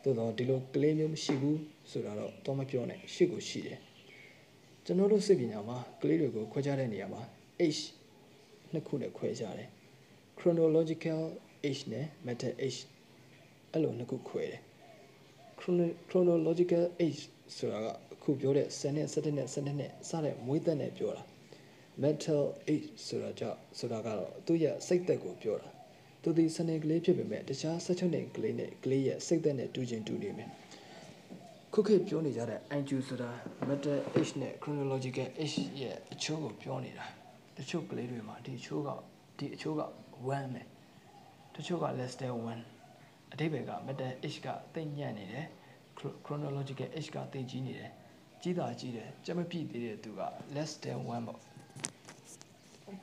[0.03, 3.79] သို့တော့ဒီလိုကလေးမျိုးမရှိဘူးဆိုတာတော့တော့မပြောနဲ့ရှစ်ကိုရှိတယ်
[4.85, 7.23] ကျွန်တော်တို့စိတ်ပညာမှာကလေးတွေကိုခွဲခြားတဲ့နေရာမှာ
[7.77, 7.81] H
[8.73, 9.69] နှစ်ခုနဲ့ခွဲခြားတယ်
[10.39, 11.23] chronological
[11.69, 12.81] age နဲ့ meta age
[13.73, 14.63] အဲ့လိုနှစ်ခုခွဲတယ်
[16.09, 17.23] chronological age
[17.57, 21.23] ဆိုတာကအခုပြောတဲ့10နဲ့17နဲ့17နဲ့စတဲ့မွေးသက်နဲ့ပြောတာ
[22.03, 22.43] mental
[22.73, 25.69] age ဆိုတာကြောင့်ဆိုတာကတော့သူ့ရဲ့စိတ်သက်ကိုပြောတာ
[26.23, 30.51] သူဒီစနေကလေးဖြစ်ပေမဲ့တခြား16နှစ်ကလေးနဲ့ကလေးရဲ့စိတ်သက်နဲ့တူချင်းတူနေမယ်
[31.73, 33.31] ခုခေတ်ပြောနေကြတဲ့ IQ ဆိုတာ
[33.69, 37.07] mental age နဲ့ chronological age ရဲ့အချိုးကိုပြောနေတာ
[37.57, 38.89] တချို့ကလေးတွေမှာဒီအချိုးက
[39.39, 39.81] ဒီအချိုးက
[40.29, 40.63] 1ပဲ
[41.55, 42.72] တချို့က less than 1
[43.33, 45.47] အတိပ္ပယ်က mental age ကသိညံ့နေတယ်
[46.27, 47.91] chronological age ကသိကြီးနေတယ်
[48.43, 50.21] ကြီးတာကြီးတယ်ကြက်မပြည့်သေးတဲ့သူက
[50.55, 51.39] less than 1ပေါ့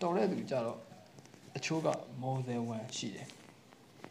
[0.02, 0.80] တော်တဲ့သူကြတော့
[1.58, 1.90] အချိုးက
[2.22, 3.28] more than 1ရှိတယ်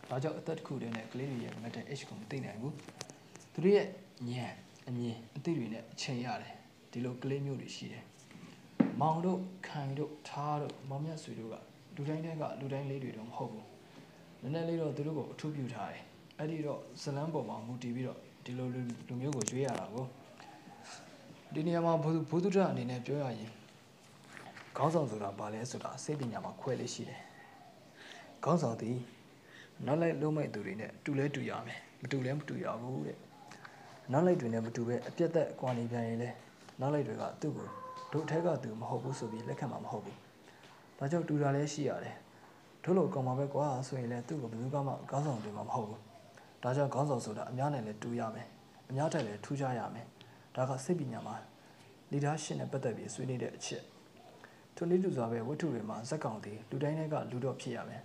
[0.09, 2.75] ဒါကြောင့်အသက်တစ်ခုတည်းနဲ့ကလေးတွေရဲ့ mental age ကိုမသိနိုင်ဘူး
[3.53, 3.87] သူတို့ရဲ့
[4.31, 4.55] ဉာဏ်
[4.89, 6.55] အမြင်အသိတွေနဲ့အချိန်ရတယ်
[6.93, 8.05] ဒီလိုကလေးမျိုးတွေရှိတယ်
[9.01, 11.55] မောင်တို့ခိုင်တို့ထားတို့မောင်မြတ်ဆွေတို့က
[11.97, 13.66] လူတိုင်းတည်းကလူတိုင်းလေးတွေတော့မဟုတ်ဘူး
[14.41, 16.08] နည်းနည်းလေးတော့သူတို့ကိုအထူးပြုထားတယ်
[16.39, 20.07] အဲ့ဒီတော့ဇလန်းပေါ်မှာမူတည်ပြီးတော့ဒီလိုလူလူမျိုးကိုရွေးရတာကို
[21.55, 23.51] ဒီနေရာမှာဘုဘုဒ္ဓအနေနဲ့ပြောရရင်
[24.76, 27.20] ခေါင်းဆောင်ဆိုတာဘာလဲဆိုတာစိတ်ပညာမှာခွဲလေးရှိတယ်
[28.45, 28.97] ခေါင်းဆောင်သည်
[29.86, 33.18] နောက်လိုက်လုံးမဲ့သူတွေနဲ့တူလဲတူရမယ်မတူလဲမတူရဘူးတဲ့
[34.12, 36.30] နောက်လိုက်တွေနဲ့မတူပဲအပြတ်သက်ကွာနေပြန်ရင်လဲ
[36.80, 37.68] နောက်လိုက်တွေကသူ့ကို
[38.12, 40.16] တို့အထက်ကသူမဟုတ်ဘူးဆိုပြီးလက်ခံမှာမဟုတ်ဘူး
[40.99, 42.16] ဒါကြောင့်တူတာလည်းရှိရတယ်
[42.82, 46.08] တို့လိုကောင်ပါပဲကွာဆိုရင်လည်းသူ့ကိုဘယ်သူမှခေါင်းဆောင်တွေမှာမဟုတ်ဘူး
[46.63, 48.49] ဒါကြောင့်ခေါင်းဆောင်ဆိုတာအများနဲ့လည်းတူရမယ်
[48.91, 50.07] အများတက်လည်းထူးခြားရမယ်
[50.55, 51.37] ဒါကစိတ်ပညာမှာ
[52.13, 53.83] leadership နဲ့ပတ်သက်ပြီးဆွေးနွေးတဲ့အချက်
[54.77, 58.03] ထိုနည်းတူစွာပဲဝတ္ထုတွေမှာဇက်ကောင်သည်လူတိုင်းတွေကလူတော့ဖြစ်ရမယ်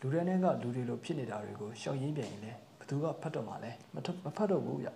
[0.00, 3.96] လူတိုင်းတွေကလူတွေလိုဖြစ်နေတာတွေကိုရှောင်ရင်းပြန်ရင်လည်းဘသူကဖတ်တော့မှလည်းမ
[4.36, 4.88] ဖတ်တော့ဘူးဗျ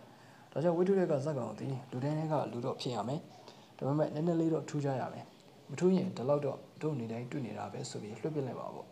[0.53, 3.20] ဒါကြောင့်ဝတ္ထုတွေကဇက်ကောင်သည်လူတိုင်းတွေကလူတော့ဖြစ်ရမယ်
[3.77, 5.24] ဒါပေမဲ့နည်းနည်းလေးတော့ထူးခြားရမယ်
[5.70, 8.87] မထူးရင်ဒီလောက်တော့တို့နေတိုင်းတွေ့နေတာပဲဆိုပြီးလွှတ်ပြလိုက်ပါပေါ့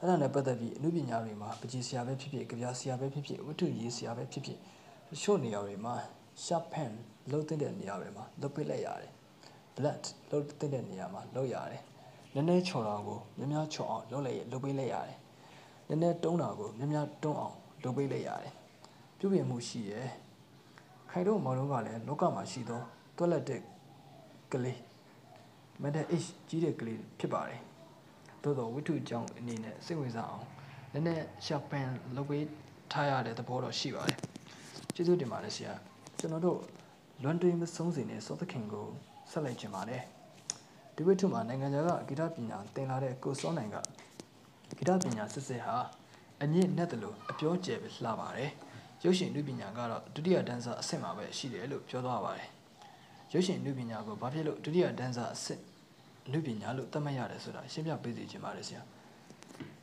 [0.00, 4.58] အဲ့ဒါနဲ့ပတ်သက်ပြီးအမှုပညာတွေမှာပကြီးဆရာပဲဖြစ်ဖြစ်ကြပြဆရာပဲဖြစ်ဖြစ်ဝတ္ထုရေးဆရာပဲဖြစ်ဖြစ်
[5.08, 5.94] တချို့နေရာတွေမှာ
[6.44, 6.92] sharp pen
[7.30, 9.12] လုံးတဲ့နေရာတွေမှာလုပ်ပေးလိုက်ရတယ်
[9.76, 11.82] blunt လုပ်တဲ့နေရာမှာလုပ်ရတယ်
[12.34, 15.18] နည်းနည်းချော်တာကိုများများချော်အောင်လုပ်လိုက်လုပ်ပေးလိုက်ရတယ်
[15.88, 18.52] နည်းနည်းတုံးတာကိုများများတုံးအောင်လုပ်ပေးလိုက်ရတယ်
[19.18, 20.08] ပြုပြင်မှုရှိရယ်
[21.10, 22.80] ခိုင်တို့မောင်တို့ကလည်းလောကမှာရှိသော
[23.16, 23.60] တွက်လက်တဲ့
[24.52, 24.78] ကလေး
[25.82, 27.60] mental age ကြီးတဲ့ကလေးဖြစ်ပါတယ်
[28.44, 30.46] သို့တော့ဝိထုကြောင့်အနေနဲ့စိတ်ဝင်စားအောင်
[30.92, 32.46] နည်းနည်း sharp pen လုပ်ပေး
[32.92, 34.18] ထားရတဲ့သဘောတော့ရှိပါတယ်
[34.94, 35.72] ကျေးဇူးတင်ပါတယ်ဆရာ
[36.18, 36.58] ကျွန်တော်တို့
[37.22, 38.86] လွန်တွင်မဆုံးစင်တဲ့စောသခင်ကို
[39.30, 40.02] ဆက်လိုက်ခြင်းပါတယ်
[40.96, 43.76] ဒီဝိထုမှာနိုင်ငံခြားကဂီတပညာသင်လာတဲ့ကိုစောနိုင်က
[44.76, 45.76] ဂီတပညာစစ်စစ်ဟာ
[46.42, 48.50] အညစ်နဲ့တလို့အပြောကျယ်ပဲလှပါတယ်
[49.04, 52.48] ရုပ်ရှင်လူပညာကတော့ဒုတိယဒန်းစာအဆင့်မှာပဲရှိတယ်လို့ပြောသွားပါတယ်
[53.32, 55.60] ရုပ်ရှင်လူပညာကိုဘာဖြစ်လို့ဒုတိယဒန်းစာအဆင့်
[56.32, 58.82] လူပညာလို့သတ်မှတ်ရတယ်ဆိုတာရှင်းပြပေးစီခြင်းပါတယ်ဆရာ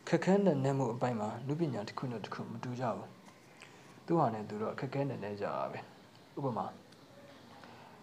[0.07, 3.09] ခက်ခဲတဲ့နေမှုအပိုင်းမှာလူပညာတစ်ခုနဲ့တစ်ခုမတူကြဘူး
[4.05, 5.79] သူဟာနဲ့သူတော့ခက်ခဲနေနေကြတာပဲ
[6.37, 6.65] ဥပမာ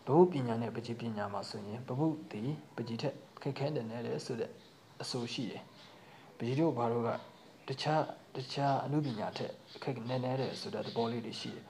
[0.06, 2.40] ဘုပညာနဲ့ပကြီးပညာမှာဆိုရင်ပပုတိ
[2.76, 4.50] ပကြီးထက်ခက်ခဲနေနေတယ်ဆိုတဲ့
[5.02, 5.62] အဆိုရှိတယ်
[6.36, 7.08] ပကြီးတို့ဘာလို့က
[7.68, 8.02] တခြား
[8.36, 11.64] တခြားအမှုပညာထက်အခက်နေနေတယ်ဆိုတဲ့သဘောလေးတွေရှိတယ်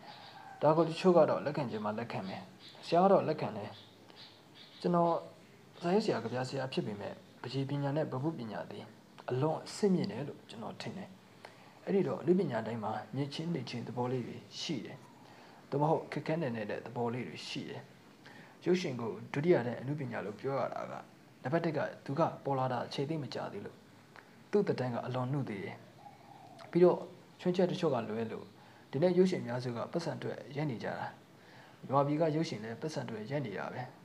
[0.63, 2.43] ဒါကိုတချို့ကတော့လက်ခံခြင်းမှာလက်ခံမယ်
[2.87, 3.71] ဆရာကတော့လက်ခံတယ်
[4.81, 5.15] ကျွန်တော်
[5.83, 8.85] စာရေးဆရာကဗျာဆရာဖြစ်ပေမဲ့ပကြီးပညာနဲ့ဘုပညာသည်
[9.31, 11.09] အလွန်အဆင့်မြင့်တယ်လို့ကျွန်တော်ထင်တယ်
[11.85, 14.97] အဲ့ဒီတော့အမှုပညာတိုင်းမှာမြင့်ချင်းနေချင်းသဘောလေးတွေရှိတယ်။
[15.71, 17.83] သို့မဟုတ်ခက်ခဲနေနေတဲ့သဘောလေးတွေရှိတယ်။
[18.65, 20.93] ရုပ်ရှင်ကိုဒုတိယတဲ့အမှုပညာလို့ပြောရတာက
[21.43, 23.77] နံပါတ်1ကသူကပေါ်လာတာအခြေသိမကြသေးလို့
[24.51, 25.77] သူ့တတန်းကအလွန်နှုတ်သေးတယ်။
[26.71, 26.99] ပြီးတော့
[27.41, 28.45] ချွင်းချက်တချို့ကလွဲလို့
[28.91, 31.07] ဒီနေ့ရုပ်ရှင်များစုကပတ်စံတွေရက်နေကြတာ။
[31.87, 33.83] မြန်မာပြည်ကရုပ်ရှင်လည်းပတ်စံတွေရက်နေတာပဲ။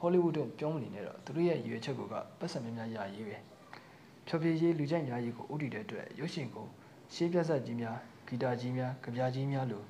[0.00, 2.00] ဟောလိဝုဒ်တို့ပြောမနေနဲ့တော့သူတို့ရဲ့ရည်ရွယ်ချက်က
[2.40, 3.38] ပတ်စံများများရရေးပဲ။
[4.26, 6.66] ဖြောပြရေးလူကြိုက်များရေးကိုဥတည်တဲ့အတွက်ရုပ်ရှင်ကို
[7.14, 7.96] ရှေးပြဆက်ကြီးများ
[8.26, 9.84] ဂီတာကြီးများကြပြကြီးများလို့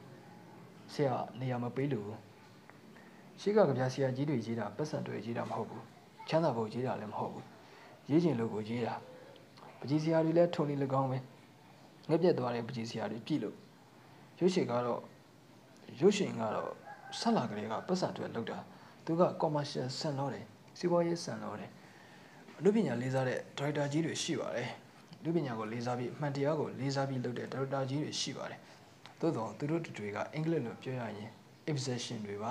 [0.93, 2.07] ဆရာနေရာမပေးလို့
[3.41, 5.85] ရှေးကကြပြဆရာကြီးတွေရေးတာပတ်စံတွေရေးတာမဟုတ်ဘူး
[6.29, 7.45] ချမ်းသာဖို့ရေးတာလည်းမဟုတ်ဘူး
[8.11, 8.95] ရေးချင်လို့ကိုရေးတာ
[9.81, 11.19] ပကြီးဆရာတွေလည်းထုံနေ၎င်းပဲ
[12.09, 13.57] ငှက်ပြက်သွားတဲ့ပကြီးဆရာတွေပြည်လို့
[14.39, 15.01] ရုပ်ရှင်ကတော့
[16.01, 16.71] ရုပ်ရှင်ကတော့
[17.21, 18.59] ဆက်လာကလေးကပတ်စံတွေလောက်တာ
[19.11, 20.45] သူက commercial ဆန်လို့တယ်
[20.79, 21.71] စီးပွားရေးဆန်လို့တယ်
[22.59, 24.71] အမှုပညာလေးစားတဲ့ဒရိုက်တာကြီးတွေရှိပါတယ်
[25.25, 28.61] လူပညာကိုလေးစားပြီးအမှန်တရားကိုလေးစားပြီးလုပ်တဲ့ဒါရိုက်တာကြီးတွေရှိပါတယ်။
[29.21, 31.31] သို့တော့သူတို့တွေကအင်္ဂလိပ်လိုပြောရရင်
[31.71, 32.51] obsession တွေပါ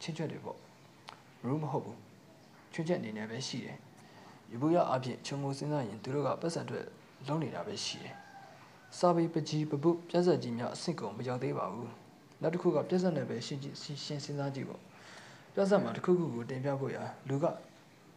[0.00, 0.58] ချင်းချက်တွေပေါ့။
[1.44, 1.96] rule မဟုတ်ဘူး။
[2.72, 3.76] ချင်းချက်အနေနဲ့ပဲရှိတယ်။
[4.50, 6.84] ရဘူးရအဖြစ်ခြုံငုံစဉ်းစားရင်သူတို့ကပတ်စံအတွက်
[7.26, 8.14] လုံးနေတာပဲရှိတယ်။
[8.98, 11.88] စာပေပကြီးပပုပြဿနာကြီးများအဆင့်ကုန်မရောက်သေးပါဘူး။
[12.40, 14.82] နောက်တစ်ခုကပြဿနာနဲ့ပဲရှင်းကြည့်ရှင်းစဉ်းစားကြည့်ပေါ့။
[15.54, 16.98] ပြဿနာမှာတစ်ခုခုကိုတင်ပြဖို့ရ
[17.28, 17.44] လူက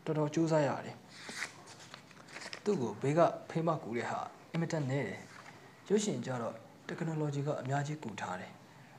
[0.06, 0.98] တော်တော်စူးစမ်းရတယ်။
[2.64, 4.20] သူ့ကိုဘေးကဖေးမကူတဲ့ဟာ
[4.52, 5.20] အင်မတန်နဲတယ်
[5.90, 6.56] ရုပ်ရှင်ကြတော့
[6.88, 8.52] technology ကအများကြီးကူထားတယ်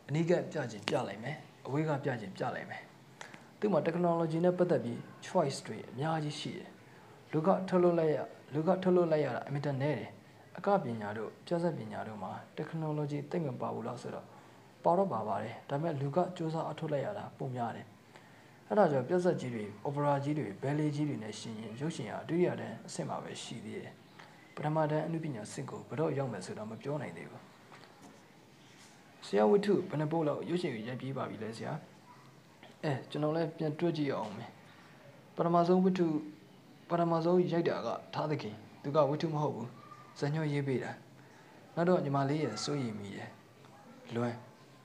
[0.08, 6.70] အနည်းကပြခြင်းပြလိုက်မယ်အဝေးကပြခြင်းပြလိုက်မယ်တသူ့မှာ technology နဲ့ပတ်သက်ပြီး choice တွေအများကြီးရှိတယ်
[7.32, 8.18] လူကထုတ်လုပ်လိုက်ရ
[8.54, 10.10] လူကထုတ်လုပ်လိုက်ရတာအမြဲတမ်းနေတယ်
[10.58, 14.26] အကပညာတို့ကျဆက်ပညာတို့မှာ technology သိမ့်မပါဘူးလားဆိုတော့
[14.84, 17.86] ပေါ်တော့ပါပါတယ်ဒါပေမဲ့လူကစူးစမ်းအထုတ်လိုက်ရတာပုံများတယ်
[18.68, 23.92] အဲ့ဒါကြောင့်ပြဿနာကြီးတွေ opera ကြီးတွေဘယ်လေးကြီးတွေနဲ့ရှင်ရင်ရုပ်ရှင်ကအတူရတဲ့အဆင့်မှာပဲရှိသေးတယ်
[24.54, 27.42] ပထမတန်းအနုပညာစစ်ကိုဘယ်တော့ရောက်မယ်ဆိုတော့မပြောနိုင်သေးဘူး
[29.26, 31.72] ဆရာဝိထုဘယ်နှပုတ်လောက်ရုပ်ရှင်ကိုရိုက်ပြီးပါပြီလဲဆရာ
[32.84, 34.50] အဲကျွန်တော်လည်းပြန်တွက်ကြည့်အောင်မယ်
[35.36, 36.06] ပထမဆုံးဝိထု
[36.88, 39.68] ပထမဆုံးရိုက်တာကထားသခင်သူကဝိထုမဟုတ်ဘူး
[40.18, 40.90] ဇညွှန်ရေးပေးတာ
[41.74, 43.30] နောက်တော့ညီမလေးရဲ့စိုးရိမ်မိတယ်
[44.14, 44.36] လွမ်း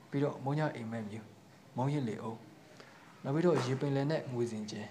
[0.09, 1.19] ပြီးတော့မုံညအိမ်မက်မြူ
[1.75, 2.39] မောင်းရစ်လေအောင်
[3.23, 4.81] နောက်ပြီးတော့ရေပင်လယ်နဲ့ငွေစင်ကျဲ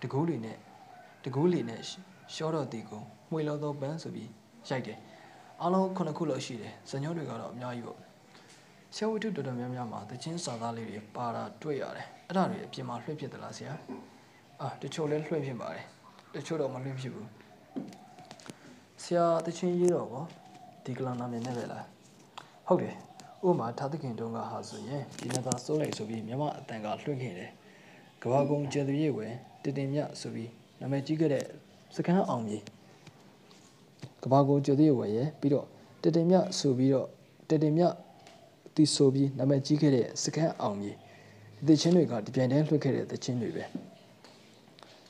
[0.00, 0.56] တကူးလီနဲ့
[1.24, 1.80] တကူးလီနဲ့
[2.34, 4.30] ရှော့တော့တီကိုမှွေလောသောပန်းဆိုပြီး
[4.68, 4.98] ရိုက်တယ်
[5.60, 7.98] အားလုံးခုနှစ်ခုလောက်ရှိတယ်ဇညွှန်တွေကတော့အများကြီးပေါ့
[8.94, 13.72] ဆရာဝတ္ထုတော်တော်များများမှာသချင်းစာသားလေးတွေပါတာတွေ့ရတယ်အဲ့ဒါတွေအပြင်မှာလွှင့်ဖြစ်သလားဆရာ
[14.60, 15.84] အာတချို့လည်းလွှင့်ဖြစ်ပါတယ်
[16.34, 17.28] တချို့တော့မလွှင့်ဖြစ်ဘူး
[19.02, 20.24] ဆရာသချင်းရေးတော့ဗော
[20.84, 21.84] ဒီကလောင်နာမည်နဲ့ပဲလား
[22.66, 22.94] ဟုတ်တယ်
[23.46, 27.50] ဥပမာထားသခင်တုန်းကဟာဆိုရင်ဒီနသာစိုးလိုက်ဆိုပြီးမြမအတန်ကလွှင့်ခဲ့တယ်
[28.22, 30.50] ကဘာကုံကျေသူရဲ့ဝယ်တတင်မြဆိုပြီး
[30.80, 31.44] နာမည်ကြီးခဲ့တဲ့
[31.94, 32.62] စကန်အောင်ကြီး
[34.22, 35.66] ကဘာကုံကျေသူရဲ့ဝယ်ရဲ့ပြီးတော့
[36.02, 37.08] တတင်မြဆိုပြီးတော့
[37.50, 37.84] တတင်မြ
[38.74, 40.96] တီဆိုပြီးနာမည်ကြီးခဲ့တဲ့စကန်အောင်ကြီး
[41.66, 43.64] ဒီသချင်းတွေကဒီပြိုင်တန်းလွှင့်ခဲ့တဲ့သချင်းတွေပဲ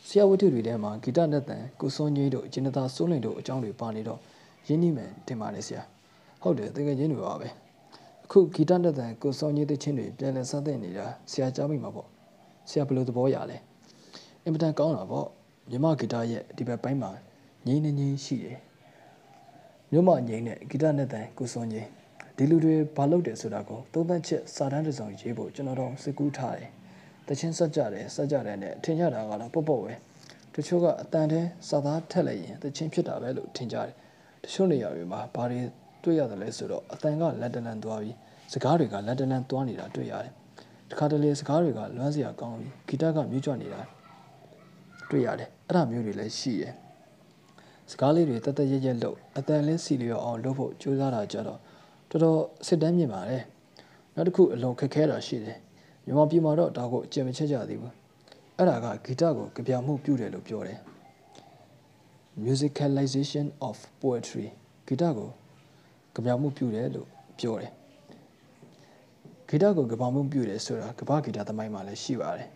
[0.06, 4.20] ဆရာဝတ္ထုတွေထဲမှာဂီတနဲ့တန်ကိုစွန်ကြီးတို့ဂျင်နတာစိုးလင်တို့အကြောင်းတွေပါနေတော့
[4.68, 5.82] ရင်းနှီးမယ်တင်ပါတယ်ဆရာ
[6.42, 7.48] ဟုတ်တယ်တကယ်ချင်းတွေပါပဲ
[8.24, 12.08] အခုဂီတနဲ့တန်ကိုစွန်ကြီးသချင်းတွေပြန်လည်စသင့်နေတာဆရာကြားမိမှာပေါ့
[12.68, 13.58] ဆရာဘယ်လိုသဘောရလဲ
[14.44, 15.26] အင်မတန်ကောင်းတာပေါ့
[15.70, 17.10] မြမဂီတရဲ့ဒီဘက်ပိုင်းမှာ
[17.66, 18.58] ငိမ့်နေငိမ့်ရှိတယ်
[19.90, 21.86] မြို့မငိမ့်နဲ့ဂီတနဲ့တန်ကိုစွန်ကြီး
[22.36, 26.70] ဒီလူတွေဘာလုပ်တယ်ဆိုတာကိုသုံးသပ်ချက်စာတမ်းတစ်စောင်ရေးဖို့ကျွန်တော်တို့စစ်ကူးထားတယ်
[27.28, 29.92] တချင်းဆက်ကြတယ်ဆက်ကြတယ်နဲ့ထင်ကြတာကတော့ပေါ့ပေါ့ပဲ
[30.54, 33.92] တချို့ကအတန်တဲစာသားထက်လိုက်ရင်တချင်းဖြစ်တာပဲလို့ထင်ကြတယ်
[34.44, 35.60] တချို့နေရာတွေမှာဘာတွေ
[36.04, 38.16] တွေ့ရတယ်လဲဆိုတော့အတန်ကလက်တလန်သွားပြီး
[38.52, 40.32] စကားတွေကလက်တလန်သွားနေတာတွေ့ရတယ်
[40.90, 43.80] တခါတလေစကားတွေကလွမ်းစရာကောင်းပြီးဂီတကမြူးကြွနေတာ
[45.08, 46.74] တွေ့ရတယ်အဲ့ဒါမျိုးတွေလည်းရှိတယ်
[47.90, 51.60] စကားလေးတွေတသက်ရရက်လို့အတန်လေးစီလျော်အောင်လုပ်ဖို့ကြိုးစားတာကြတော့
[52.10, 53.42] တော်တော်စစ်တမ်းမြင်ပါတယ်
[54.14, 55.58] နောက်တစ်ခုအလွန်ခက်ခဲတာရှိတယ်
[56.04, 57.94] မြန်မာပြည်မှာတော့ဒါကိုအကျင့်မချက်ကြသေးဘူး
[58.56, 60.78] အဲ့ဒါကဂီတကိုကြပြမှုပြုတယ်လို့ပြောတယ်
[62.44, 64.46] musicalization of poetry
[64.86, 65.30] ဂီတကို
[66.14, 67.08] ကြပြမှုပြုတယ်လို့
[67.38, 67.72] ပြောတယ်
[69.48, 72.48] ဂီတကိုကြပြမှုပြုတယ်ဆိုတာကမ္ဘာဂီတသမိုင်းမှာလည်းရှိပါတယ်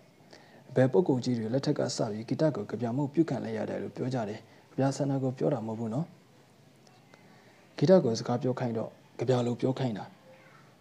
[0.75, 6.07] ဘယ်ပုဂ္ဂိုလ်ကြီးတွေလက်ထက်ကစပြီးဂီတကိုကြပြမှုပြုခံလိုက်ရတယ်လို့ပြောကြတယ်ကြပြဆန္ဒကိုပြောတာမဟုတ်ဘူးနော်
[7.77, 10.05] ဂီတကိုစကားပြောခိုင်းတော့ကြပြလို့ပြောခိုင်းတာ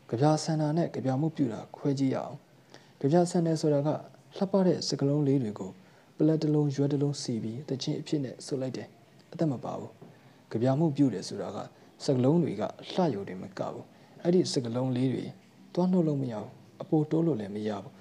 [0.10, 2.36] ကြပြဆန္ဒနဲ့ကြပြမှုပြုတာခွဲကြည့်ရအောင်
[2.99, 3.89] ကြပြဆန္ဒဆိုတာက
[4.38, 5.72] လှပတဲ့စကလုံးလေးတွေကို
[6.18, 8.88] ပလက်တလုံးရွက်တလုံးစီပြီးတချင်းအဖြစ်နဲ့ဆုပ်လိုက်တယ်
[9.34, 9.91] အသက်မပါဘူး
[10.51, 11.57] ကြပြမှုပြုတယ်ဆိုတာက
[12.05, 13.86] စကလုံးတွေကလှယုံတယ်မကဘူး
[14.22, 15.26] အဲ့ဒီစကလုံးလေးတွေ
[15.74, 16.51] တွားနှုတ်လို့မရဘူး
[16.82, 17.91] အပိုတိုးလို့လည်းမရဘူး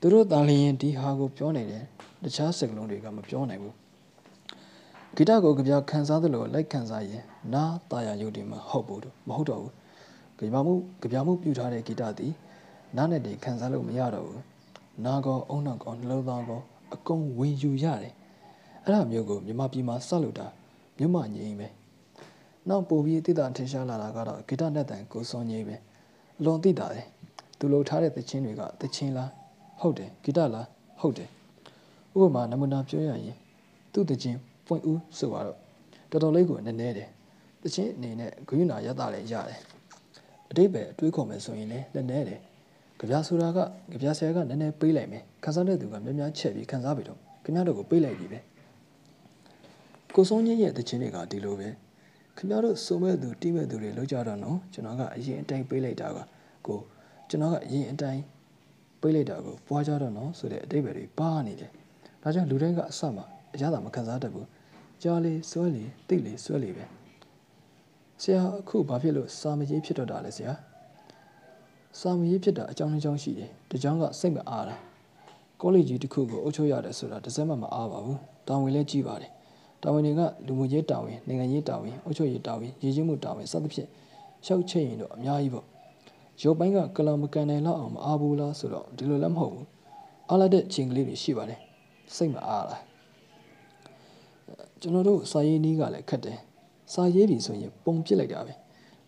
[0.00, 1.84] သူတို့တာလျင်ဒီဟာကိုပြောနေတယ်
[2.22, 3.74] တခြားစကလုံးတွေကမပြောနိုင်ဘူး
[5.14, 7.22] ဂီတကိုကြပြခံစားသလိုလိုက်ခံစားရင်
[7.54, 9.72] နားတာယာယုတ်တယ်မဟုတ်ဘူးမဟုတ်တော့ဘူး
[10.38, 12.32] ကြပြမှုကြပြမှုပြုထားတဲ့ဂီတသည်
[12.96, 14.42] နားနဲ့တည်းခံစားလို့မရတော့ဘူး
[15.04, 16.60] နာကောအုံနောက်ကောနှလုံးသားကော
[16.94, 18.14] အကုန်ဝင်ယူရတယ်
[18.84, 20.46] အဲ့ဒါမျိုးကိုမြမပြည်မှာဆက်လို့တာ
[20.96, 21.68] မြို့မငိမ့်ပဲ
[22.68, 25.91] နောက်ပို့ပြီးတိတာထင်ရှားလာတာကတော့ဂီတနဲ့တန်ကိုစွန်ကြီးပဲအ
[26.44, 27.06] လွန်တိတာတယ်
[27.58, 29.30] သူလှုပ်ထားတဲ့သချင်းတွေကသချင်းလား
[29.80, 30.66] ဟုတ်တယ်ဂီတလား
[31.00, 31.28] ဟုတ်တယ်
[32.14, 33.36] ဥပမာနမူနာပြောရရင်
[33.92, 35.44] သူ့သချင်းပွင့်ဦးဆိုတော့
[36.10, 37.08] တော်တော်လေးကိုနည်းနည်းတယ်
[37.62, 39.60] သချင်းအနေနဲ့ဂရုဏာရတာလည်းရတယ်
[40.50, 42.40] အတိတ်ပဲအတွေးခေါ်မယ်ဆိုရင်လည်းနည်းနည်းတယ်
[42.98, 43.58] ကြပြဆိုတာက
[43.90, 48.38] ကြပြဆရာကနည်းနည်းပေးလိုက်မယ်ခန်းစားတဲ့သူကများများချက်ပြီးခန်းစားပြီတော့ခင်ဗျားတို့ကိုပေးလိုက်ပြီပဲ
[50.14, 51.68] ကိုစုံကြီးရဲ့တခြင်းတွေကဒီလိုပဲ
[52.36, 56.18] ခင်ဗျားတို့စုံမဲ့သူတိမဲ့သူတွေလောက်ကြတော့နော်ကျွန်တော်ကအရင်အတိုင်းပေးလိုက်တာက
[56.66, 56.78] ကို
[57.28, 58.22] ကျွန်တော်ကအရင်အတိုင်း
[59.00, 61.70] ပေးလိုက်တာကိုပွားကြတော့နော်ဆိုတဲ့အတိတ်ပဲတွေပါနေတယ်
[62.22, 63.22] ဒါကြောင့်လူတိုင်းကအစမှ
[63.54, 64.48] အရသာမခံစားတတ်ဘူး
[65.02, 66.84] ကြားလေစွဲလေတိတ်လေစွဲလေပဲ
[68.22, 70.52] ဆရာအခုဘာဖြစ်လို့စာမကြီးဖြစ်တော့တာလဲဆရာ
[72.00, 74.74] စာမရေးဖြစ်တာအကြောင်းတစ်ကြောင်းရှိတယ်တကြောင်းကစိတ်မအားတာ
[75.60, 78.18] ကောလိပ်ကြီးတစ်ခုကိုအုပ်ချုပ်ရတယ်ဆိုတာတစ်စက်မှမအားပါဘူး
[78.48, 79.30] တာဝန်လည်းကြီးပါတယ်
[79.82, 83.88] တာဝန်တွေကလူမှုရေးတာဝန်နိုင်ငံရေးတာဝန်အုပ်ချုပ်ရေးတာဝန်ရည်ရည်မှုတာဝန်စသဖြင့်
[84.46, 85.66] ရှောက်ချိတ်ရင်တော့အများကြီးပေါ့
[86.42, 89.66] ရုပ်ပိုင်းကကလမကန်တယ်လောက်အောင်မအားဘူးလားဆိုတော့ဒီလိုလည်းမဟုတ်ဘူး
[90.28, 91.60] အားလိုက်တဲ့ချိန်ကလေးတွေရှိပါတယ်
[92.16, 92.82] စိတ်မအားလား
[94.80, 96.38] ကျွန်တော်တို့စာရေးနည်းကလည်းခက်တယ်
[96.92, 98.52] စာရေးပြီဆိုရင်ပုံပစ်လိုက်တာပဲ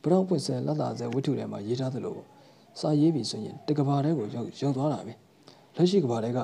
[0.03, 2.27] ဘရောင်းပွင့်စဲလက်လာစဲဝိထုထဲမှာရေးထားသလိုပေါ့
[2.81, 5.13] စာရေးပြီဆိုရင်တကဘာတဲကိုရောက်ရောက်သွားတာပဲ
[5.77, 6.39] လက်ရှိကဘာတဲက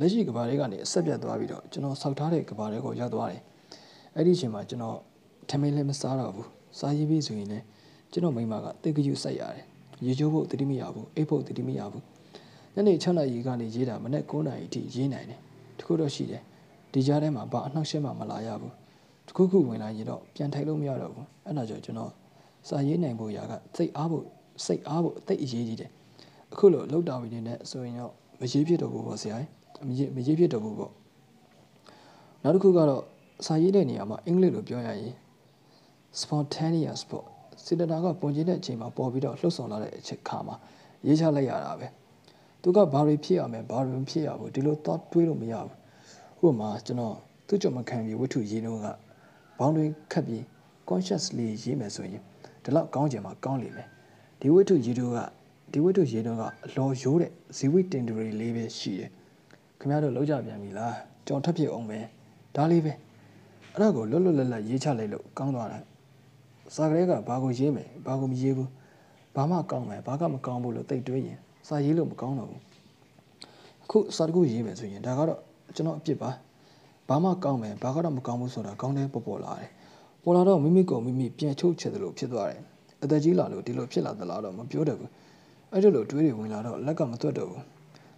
[0.00, 3.42] လက်ရှိကဘာတွေကနေအဆက်ပြတ်သွားပြီးတော့ကျွန်တော်ဆောက်ထားတဲ့ကဘာတွေကိုရောက်သွားတယ်
[4.16, 4.98] အဲ့ဒီအချိန်မှာကျွန်တော်
[5.50, 6.48] ထမင်းလည်းမစားတော့ဘူး
[6.78, 7.64] စားရေးပြီးဆိုရင်လည်း
[8.12, 9.64] ကျွန်တော်မိမကတိတ်ကြွစိုက်ရတယ်
[10.04, 12.02] ရေချိုးဖို့တတိမရဘူးအိတ်ဖို့တတိမရဘူး
[12.74, 15.38] ညနေ6နာရီကနေရေးတာမနေ့9နာရီထိရေးနိုင်တယ်
[15.78, 16.42] တခုတော့ရှိတယ်
[16.92, 18.72] ဒီကြားထဲမှာဘာအနှောက်အယှက်မှမလာရဘူး
[19.28, 22.12] တခုခုဝင်လာရင်တော့ပြန်ထိုင်လို့မရတော့ဘူးအဲ့ဒါကြောင့်ကျွန်တော်
[22.68, 24.24] စာရေးနိုင်ဖို့ရာကစိတ်အားဖို့
[24.64, 25.90] စိတ်အားဖို့အသိအရေးကြီးတယ်
[26.52, 29.38] အခုလိုလောက်တာဝင်နေတဲ့ဆိုရင်တော့မရေးဖြစ်တော့ဘူးပေါ့ဆရာ
[29.88, 30.92] မရေးမရေးဖြစ်တော့ဘူးပေါ့
[32.42, 33.02] နောက်တစ်ခုကတော့
[33.46, 35.14] စာရေးတဲ့နေရာမှာအင်္ဂလိပ်လိုပြောရရင်
[36.20, 37.24] spontaneous ပေါ့
[37.64, 40.56] စေတနာကပုံကျင်းတဲ့အချိန်မှာပေါ်ပြီးတော့လှုပ်ဆောင်လာတဲ့အချိန်ခါမှာ
[41.06, 41.86] ရေးချလိုက်ရတာပဲ
[42.62, 45.54] သူကဘာတွေဖြစ်ရမယ်ဘာတွေမဖြစ်ရဘူးဒီလို thought တွေးလို့မရ
[46.38, 48.86] ဘူးဥပမာကျွန်တော်သူ့ကြုံမခံပြီးဝတ္ထုရေးတော့က
[49.58, 50.42] ဘောင်းတွေခတ်ပြီး
[50.88, 52.22] consciously ရေးမယ်ဆိုရင်
[52.62, 53.88] ဒီလောက်ကောင်းချင်မှကောင်းလိမ့်မယ်
[54.40, 55.18] ဒီဝတ္ထုရေးတော့က
[55.72, 59.10] ဒီဝတ္ထုရေးတော့ကအလော်ရိုးတဲ့ဇီဝိတင်ဒရီလေးပဲရှိတယ်
[59.84, 60.94] ခင်ဗျားတို့လောက်ကြပြန်ပြီလား
[61.26, 61.98] ကြောင်ထပ်ဖြစ်အောင်ပဲ
[62.56, 62.92] ဒါလေးပဲ
[63.72, 65.82] အဲ့ဒါကိုလွတ်လွတ်လပ်လပ်ရေးချလိုက်လို့ကောင်းသွားတယ်
[66.74, 68.70] စာကလေးကဘာကိုရေးမယ်ဘာကိုမရေးဘူး
[69.34, 71.38] ဘာမှကောင်းမယ်ဘာကမကောင်းဘူးလို့တိတ်တွေးရင်
[71.68, 72.62] စာရေးလို့မကောင်းတော့ဘူး
[73.84, 75.40] အခုစာတခုရေးမယ်ဆိုရင်ဒါကတော့
[75.76, 76.30] ကျွန်တော်အပြစ်ပါ
[77.08, 79.70] ဘာမှကောင်းမယ်ဘာကတော့မကောင်းဘူးဆိုတာကောင်းတဲ့ပေါ်ပေါ်လာတယ်
[80.22, 82.60] ပေါ်လာတော့မိမိကိုမိမိပြန်ချုပ်ချယ်တယ်လို့ဖြစ်သွားတယ်
[83.02, 85.10] အသက်ကြီးလာလို့ဒီလိုဖြစ်လာသလားတော့မပြောတတ်ဘူး
[85.72, 87.73] အဲ့ဒီလိုတွေးတွေဝင်လာတော့လက်ကမသွက်တော့ဘူး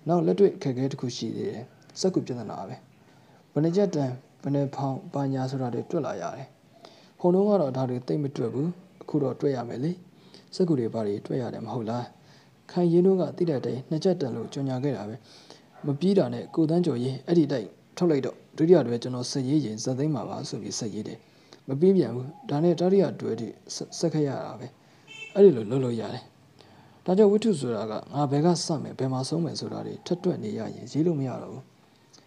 [0.09, 1.65] နောက်လက်တွေ့ခက်ခဲတစ်ခုရှိသေးတယ်
[2.01, 2.77] စက်ကူပြဿနာပဲ
[3.53, 4.11] ဘယ်နှချက်တန်
[4.43, 6.49] ဘယ်နှဖောင်ပါညာဆိုတာတွေတွက်လာရတယ်
[7.21, 8.71] ဟိုတုန်းကတော့ဒါတွေသိမ့်မတွက်ဘူး
[9.03, 9.93] အခုတော့တွက်ရမယ်လေ
[10.55, 12.07] စက်ကူတွေဘာတွေတွက်ရတယ်မဟုတ်လား
[12.71, 15.17] ခိုင်ရင်တို့ကတိတဲ့တိုင်နှစ်ချက်တန်လို့ကြွညာခဲ့တာပဲ
[15.87, 17.67] မပြီးတာနဲ့ကိုတန်းကျော်ရင်အဲ့ဒီတိုင်
[17.97, 21.19] ထုတ်လိုက်တော့ဒုတိယတွဲကျွန်တော်ဆက်ရေးရင်ဇက်သိမ်းပါပါဆိုပြီးဆက်ရေးတယ်
[21.69, 23.49] မပြီးပြန်ဘူးဒါနဲ့တတိယတွဲထိ
[23.99, 24.67] ဆက်ခက်ရတာပဲ
[25.35, 26.25] အဲ့ဒီလိုလုပ်လို့ရတယ်
[27.07, 31.65] ဒါကြောင့်ဝိထုဆိုတာကငါဘယ်ကစမယ်ဘယ်မှာဆုံးမယ်ဆိုတာတွေထက်တွက်နေရရင်ရေးလို့မရတော့ဘူး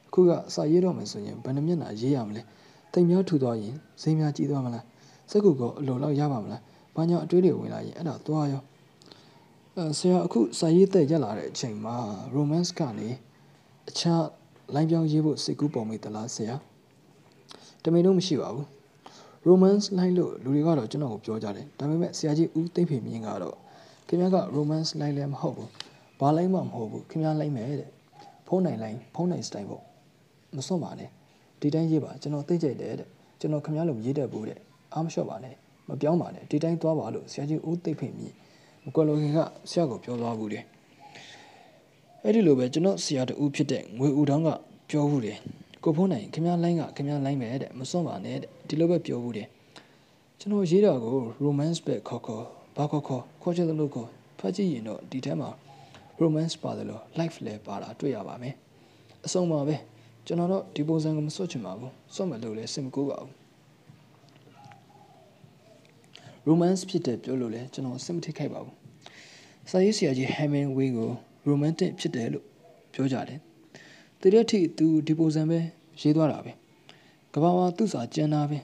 [0.07, 2.41] အခုကစာရေးတော့မယ်ဆိုရင်ဘယ်နှမျက်နှာရေးရမလဲ
[2.93, 4.83] တိမ်များထူသွားရင်စိမ်းများကြီးသွားမလား
[5.31, 6.61] စက်ကူကအလိုလောက်ရပါမလား
[6.95, 8.61] ဘာညာအတွေးတွေဝင်လာရင်အဲ့ဒါသွားရော
[9.75, 11.95] အဲဆရာအခုစာရေးသက်ရက်လာတဲ့အချိန်မှာ
[12.35, 13.09] romance ကနေ
[13.89, 14.23] အခြား
[14.73, 16.55] လိုင်းပြောင်းရေးဖို့စိတ်ကူးပေါ်မိသလားဆရာ
[17.83, 18.65] တမင်တော့မရှိပါဘူး
[19.47, 23.57] romance line လို့လူတွေကတော့ကျွန်တော်ကိုပြောကြတယ်ဒါပေမဲ့ဆရာကြီးဦးသိမ့်ဖေမြင့်ကတော့
[24.09, 25.69] ခင်ဗျားက romance line လည်းမဟုတ်ဘူး
[26.19, 27.89] ဘာ line မှမဟုတ်ဘူးခင်ဗျား line မယ်တဲ့
[28.47, 29.83] ဖုန်းနိုင် line ဖုန်းနိုင် style ပေါ့
[30.55, 31.09] မစွန့်ပါနဲ့
[31.61, 33.09] ဒီတိုင်းရေးပါကျွန်တော်သိကြတယ်တဲ့
[33.39, 34.59] ကျွန်တော်ခင်ဗျားလိုရေးတတ်ဘူးတဲ့
[34.93, 35.55] အားမလျှော့ပါနဲ့
[35.87, 38.35] မပြောင်းပါနဲ့ဒီတိုင်းသွားပါလို့ဆရာကြီးဦးသိမ့်ဖေမြင့်
[38.83, 40.63] မကွယ်လိုခင်ကဆရာကိုပြောသွားဘူးတယ်
[42.23, 44.49] အဲ့ဒီလိုပဲကျွန်တော်ဆရာတူဖြစ်တဲ့ငွေဦးတောင်းက
[44.89, 45.37] ပြောဘူးတယ်
[45.83, 49.47] ကိုဖုန်းနိုင်ခင်ဗျားလိုင်းကခင်ဗျားလိုင်းပဲတဲ့မစွန့်ပါနဲ့တဲ့ဒီလိုပဲပြောဘူးတယ်
[50.39, 51.15] ကျွန်တော်ရေးတာကို
[51.45, 52.45] romance ပဲခေါ်ခေါ်
[52.79, 55.49] ဘာခေါ်ခေါ်ခေါ်ချင်တယ်လို့ခေါ်ဖတ်ကြည့်ရင်တော့ဒီထဲမှာ
[56.21, 58.55] romance ပါတယ်လို့ life လည်းပါတာတွေ့ရပါမယ်
[59.25, 59.75] အဆုံးပါပဲ
[60.25, 63.33] ကျွန်တော်တော့ဒီပုံစံကိုမစွတ်ချင်ပါဘူးစွတ်မလို့လည်းစင်မကူပါဘူး
[66.47, 68.75] romance ဖြစ်တဲ့ပြောလို့လည်းကျွန်တော်စင်မထိခိုက်ပါဘူး
[69.69, 71.09] စာရေးဆရာကြီး Hemingway ကို
[71.49, 72.45] romantic ဖြစ်တယ်လို့
[72.93, 73.39] ပြောကြတယ်
[74.21, 75.59] တရက်ထိသူဒီပုံစံပဲ
[76.01, 76.51] ရေးသွားတာပဲ
[77.33, 78.57] ကဘာမှာသူ့စာကျန်တာပဲ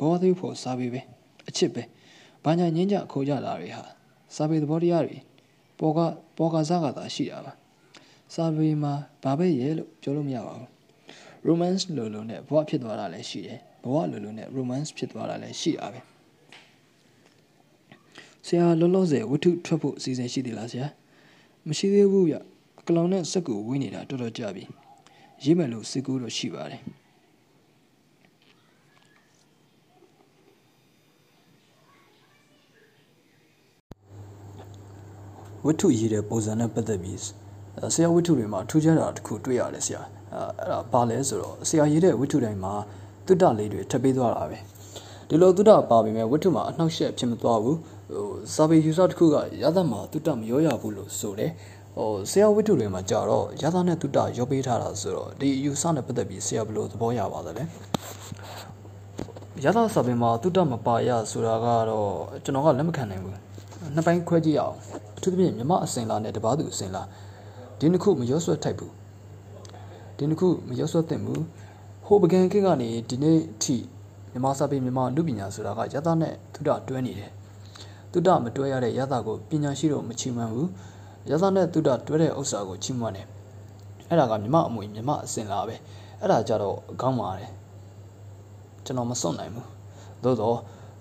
[0.00, 1.00] ဘောသေးဖို့စာပေပဲ
[1.48, 1.82] အချစ်ပဲ
[2.46, 3.84] ဘာညာညင်းကြခိုးကြတာတွေဟာ
[4.34, 5.16] စာပေသဘောတရားတွေ
[5.78, 5.98] ပေါ်က
[6.36, 7.52] ပေါ်ကစားကသာရှိတာပါ
[8.34, 8.92] စာပေမှာ
[9.22, 10.70] ဘာပဲရဲလို့ပြောလို့မရပါဘူး
[11.48, 16.00] romance လိုလိုနဲ့ဘဝဖြစ်သွားတာလည်းရှိတယ်ဘဝလိုလိုနဲ့ romance ဖြစ်သွားတာလည်းရှိတာပဲ
[18.46, 20.86] ဆရာလောလောဆယ်ဝတ္ထုထွက်ဖို့အစီအစဉ်ရှိသေးလားဆရာ
[21.68, 22.36] မရှိသေးဘူးဗျ
[22.86, 24.64] ကလောင်နဲ့စက်ကူဝင်းနေတာတော်တော်ကြာပြီ
[25.44, 26.82] ရေးမယ်လို့စိတ်ကူးတော့ရှိပါတယ်
[35.66, 37.18] ဝတ္ထုရေးတဲ့ပုံစံနဲ့ပတ်သက်ပြီး
[37.94, 40.02] ဆရာဝတ္ထုတွေမှာထူးခြားတာတစ်ခုတွေ့ရတယ်ဆရာ
[40.32, 42.72] အဲ့ဒါဘာလဲဆိုတော့ဆရာရေးတဲ့ဝတ္ထုတိုင်းမှာ
[43.26, 44.58] တုတ္တလေးတွေထပ်ပေးသွားတာပဲ
[45.28, 47.78] ဒီလိုတုတ္တပါပေမဲ့ဝတ္ထုမှာအနှောက်အယှက်ဖြစ်မသွားဘူး
[48.12, 51.50] ဟိုစာပေယူဆတစ်ခုကရသမှာတုတ္တမရောရဘူးလို့ဆိုတယ်
[51.96, 57.64] ဟိုဆရာဝတ္ထုတွေမှာကြာတော့ရသနဲ့တုတ္တရောပေးထားတာဆိုတော့ဒီယူဆနဲ့ပတ်သက်ပြီးဆရာဘယ်လိုသဘောရပါသလဲ
[59.64, 62.10] ရသစာပေမှာတုတ္တမပါရဆိုတာကတော့
[62.44, 63.34] ကျွန်တော်ကလက်မခံနိုင်ဘူး
[63.94, 64.76] နှစ်ပိုင်းခွဲကြည့်အောင်
[65.16, 67.02] အထူးသဖြင့်မြမအစင်လာနဲ့တပားသူအစင်လာ
[67.78, 68.92] ဒီနှစ်ခုမရောဆွဲထိုက်ဘူး
[70.16, 71.42] ဒီနှစ်ခုမရောဆွဲသင့်ဘူး
[72.06, 73.76] ဟိုပကံကိကနေဒီနေ့ထိ
[74.32, 77.30] မြမစာပေမြမလူပညာဆိုတာကယသနဲ့သုဒတွဲနေတယ်
[78.12, 80.68] သုဒမတွဲရတဲ့ယသကိုပညာရှိတော့မချီးမွမ်းဘူး
[81.30, 83.26] ယသနဲ့သုဒတွဲတဲ့ဥစ္စာကိုချီးမွမ်းတယ်
[84.08, 85.76] အဲ့ဒါကမြမအမွေမြမအစင်လာပဲ
[86.20, 87.50] အဲ့ဒါကြတော့ကောင်းပါတယ်
[88.84, 89.68] ကျွန်တော်မစွန့်နိုင်ဘူး
[90.24, 90.56] သို့တော့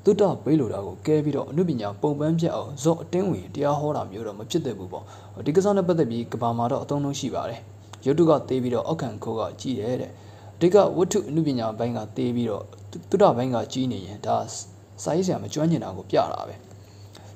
[0.06, 5.04] သုတပေးလိုတာကိုကဲပြီးတော့အနုပညာပုံပန်းပြတ်အောင်ဇော့အတင်းဝင်တရားဟောတာမျိုးတော့မဖြစ်သင့်ဘူးပေါ့
[5.46, 7.62] ဒီကစားနဲ့ပတ်သက်ပြီးကဘာမှာတော့အသုံးလုံးရှိပါတယ်
[8.06, 12.64] ရုပ်တုကသေးပြီးတော့အောက်ခံခိုးကကြီးတယ်တဲ့အဓိကဝတ္ထုအနုပညာဘိုင်းကသေးပြီးတော့
[13.10, 14.36] တုဒ္ဒဘိုင်းကကြီးနေရင်ဒါ
[15.04, 16.56] စာရေးဆရာမကျွမ်းကျင်တာကိုပြတာပဲ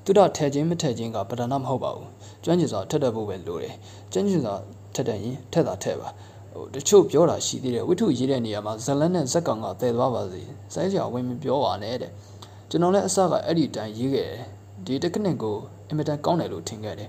[0.04, 2.08] တုဒ္ဒထဲခြင်းမထဲခြင်းကပဒနာမဟုတ်ပါဘူး
[2.44, 3.74] ကျွမ်းကျင်စွာထက်တတ်ဖို့ပဲလိုတယ်
[4.12, 4.54] ကျွမ်းကျင်စွာ
[4.94, 6.08] ထက်တတ်ရင်ထက်တာထက်ပါ
[6.54, 10.42] ဟိုတချို့ပြောတာရှိသေးတယ်ဝိထုရေးတဲ့နေရာမှာဇလန်းနဲ့ဇက်ကောင်ကတည်သွားပါစေ
[10.74, 12.10] စိုင်းစရာဝင်မပြောပါနဲ့တဲ့
[12.70, 14.46] ကျွန်တော်လည်းအစကအဲ့ဒီတိုင်ရေးခဲ့တယ်
[14.86, 15.56] ဒီ technique ကို
[15.88, 17.08] အင်မတန်ကောင်းတယ်လို့ထင်ခဲ့တယ်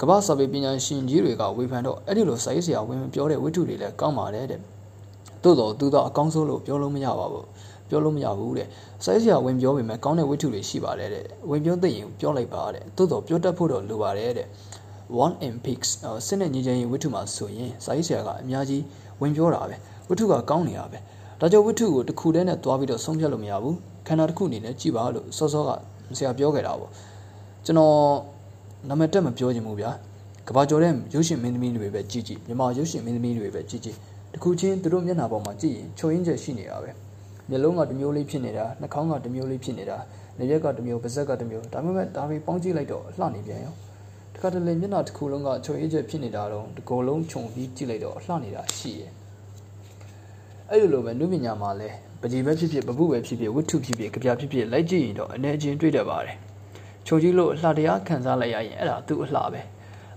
[0.00, 4.60] ကမ္ဘာစာပေပညာရှင်ကြီးတွေကဝေဖန်တော့အဲ့ဒီလိုစိုင်းစရာဝင်မပြောတဲ့ဝိထုတွေလည်းကောင်းပါတယ်တဲ့
[5.42, 7.46] သို့တော်သူတော့အကောင်းဆုံးလို့ပြောလို့မရပါဘူး
[7.88, 8.68] ပြောလို့မရဘူးတဲ့
[9.04, 14.46] စိုင်းစရာဝင်ပြောပေမဲ့ကောင်းတဲ့ဝိထုတွေရှိပါတယ်တဲ့ဝင်ပြောသိရင်ပြောလိုက်ပါတဲ့သို့တော်ပြောတတ်ဖို့တော့လိုပါတယ်တဲ့
[15.24, 15.90] one in pics
[16.26, 18.82] စစ်နဲ့ညီချင်းဝိထုမှာဆိုရင်စာရေးဆရာကအများကြီး
[19.20, 19.76] ဝင်ပြောတာပဲ
[20.08, 20.98] ဝိထုကကောင်းနေတာပဲ
[21.40, 23.76] ဒါကြောင့်ဝိထုကိုတစ်ခုတည်းနဲ့သွားပြီးတော့ဆုံးဖြတ်လို့မရဘူး
[24.06, 25.70] ခန္ဓာတစ်ခုအနေနဲ့ကြည်ပါလို့စောစောက
[26.16, 26.90] ဆရာပြောခဲ့တာပေါ့
[27.64, 27.96] ကျွန်တော်
[28.88, 29.90] နာမည်တက်မပြောချင်ဘူးဗျာ
[30.48, 33.96] ကဘာကျော်တဲ့ရုပ်ရှင်မင်းသမီးတွေပဲကြည်ကြည်မြန်မာရုပ်ရှင်မင်းသမီးတွေပဲကြည်ကြည်
[34.32, 36.90] တခုချင်းသူတို့မျက်နှာပေါ်မှာကြည့်ရင်ချုံရင်းချက်ရှိနေတာပဲ
[37.48, 39.98] မျက်လုံးကတစ်မျိုးလေးဖြစ်နေတာနှာခေါင်းကတစ်မျိုးလေးဖြစ်နေတာ
[40.38, 43.74] နေရက်ကတစ်မျိုးပါးစပ်ကတစ်မျိုးဒါပေမဲ့ဒါတွေပေါင်းကြည့်လိုက်တော့လှနေပြန်ရော
[44.34, 49.10] တခါတလေမျက်နှာတစ်ခုလုံးကချုံရင်းချက်ဖြစ်နေတာတော့ဒီကုလုံးခြုံပြီးကြည့်လိုက်တော့လှနေတာရှိရဲ့
[50.70, 51.88] အဲ့လိုလိုပဲနုပညာမှာလဲ
[52.24, 56.36] ပတိပဲဖြစ်ဖြစ်ပပုပဲဖြစ်ဖြစ်ဝတ္ထုဖြစ်ဖြစ်ကြပြဖြစ်ဖြစ်လိုက်ကြည့်ရင်တော့အနေချင်းတွေ့တတ်ပါတယ်
[57.06, 59.62] ခြုံကြည့်လို့အလှတရားခံစားလိုက်ရရင်အဲ့ဒါသူ့အလှပဲ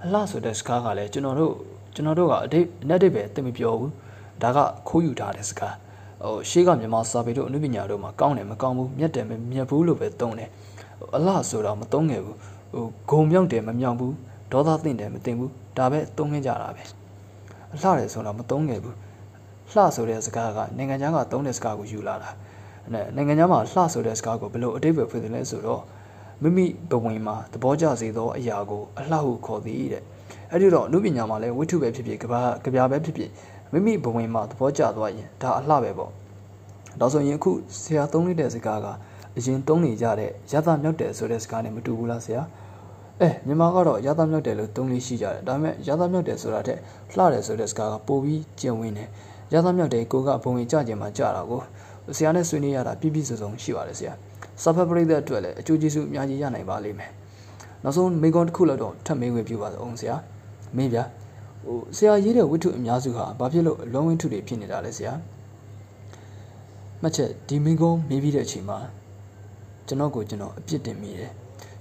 [0.04, 1.54] အလှဆိုတဲ့စကားကလည်းကျွန်တော်တို့
[1.96, 3.92] ကျွန်တော်တို့ကအတိတ်အနက်တိတ်ပဲသိမပြောဘူး
[4.42, 4.58] ဒါက
[4.88, 5.76] ခိုးယူထားတဲ့စကား
[6.24, 10.50] ဟိုရှေးကမြန်မာစာပေတို့အနုပညာတို့မှာကောင်းတယ်မကောင်းဘူးမြတ်တယ်မမြတ်ဘူးလို့ပဲသုံးတယ်
[11.16, 12.38] အလှဆိုတော့မသုံးငယ်ဘူး
[12.74, 14.14] ဟိုဂုံမြောက်တယ်မမြောက်ဘူး
[14.52, 16.84] ဒေါသသင့်တယ်မတင်ဘူးဒါပဲသုံးခင်းကြတာပဲ
[17.74, 18.96] အလှတယ်ဆိုတော့မသုံးငယ်ဘူး
[19.72, 22.30] လှဆိုတဲ့စကားကနိုင်ငံခြားကသုံးတဲ့စကားကိုယူလာတာ
[23.16, 25.82] နိုင်ငံခြားမှာလှဆိုတဲ့စကားကိုဘယ်လိုအတိတ်ပဲဖြစ်တယ်လဲဆိုတော့
[26.42, 30.04] မိမိဘဝင်မှာသဘောကျစေသောအရာကိုအလှဟုခေါ်သည်တဲ့
[30.52, 33.32] အဲ့ဒီတော့အနုပညာမှာလည်းဝိထုပဲဖြစ်ဖြစ်ကဘာကဗျာပဲဖြစ်ဖြစ်
[33.72, 36.12] မိမိဘဝင်မှာသဘောကျသွားရင်ဒါအလှပဲပေါ့
[37.00, 38.88] ဒါဆိုရင်အခုဆရာသုံးနေတဲ့စကားက
[39.38, 42.42] အရင်သုံးနေကြတဲ့ရသမြောက်တယ်ဆိုတဲ့စကားနဲ့မတူဘူးလားဆရာ
[43.22, 46.78] အဲမြန်မာကတော့ရသမြောက်တယ်လို့သုံးလေးရှိကြတယ်ဒါပေမဲ့ရသမြောက်တယ်ဆိုတာတဲ့
[47.12, 49.10] လှတယ်ဆိုတဲ့စကားကပိုပြီးကျင်ဝင်တယ်
[49.54, 51.62] ရသမြောက်တယ်ကိုကဘဝင်ကြကြင်မှာကြတာကို
[52.18, 54.14] ဆရာနဲ့ဆွေးနွေးရတာပြည့်ပြည့်စုံစုံရှိပါတယ်ဆရာ
[54.62, 57.12] စာဖတ်ပရိသတ်အတွက်လည်းအကျိုးကျေးဇူးအများကြီးရနိုင်ပါလိမ့်မယ်
[57.84, 60.16] နောက်ဆုံးမိကွန်တစ်ခုလောက်တော့ထပ်မေးခွင့်ပြုပါစို့အောင်ဆရာ
[60.76, 61.04] မင်းဗျာ
[61.66, 65.14] ဟိုဆရာရေးတဲ့ဝတ္ထုအများစုဟာဘာဖြစ်လို့အလုံးဝင်းထုတွေဖြစ်နေတာလဲဆရာ
[67.02, 68.78] မှတ်ချက်ဒီမိကွန်မေးပြီးတဲ့အချိန်မှာ
[69.88, 71.32] ကျွန်တော်ကိုကျွန်တော်အပြစ်တင်မိတယ်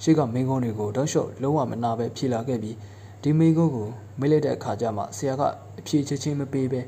[0.02, 2.76] ရှေ့ကမိကွန်တွေကိုတောက်လျှော့လုံးဝမနာပဲဖြေလာခဲ့ပြီး
[3.22, 3.88] ဒီမိကွန်ကို
[4.20, 5.42] မေးလိုက်တဲ့အခါကျမှဆရာက
[5.78, 6.80] အဖြေချက်ချင်းမပေးပဲ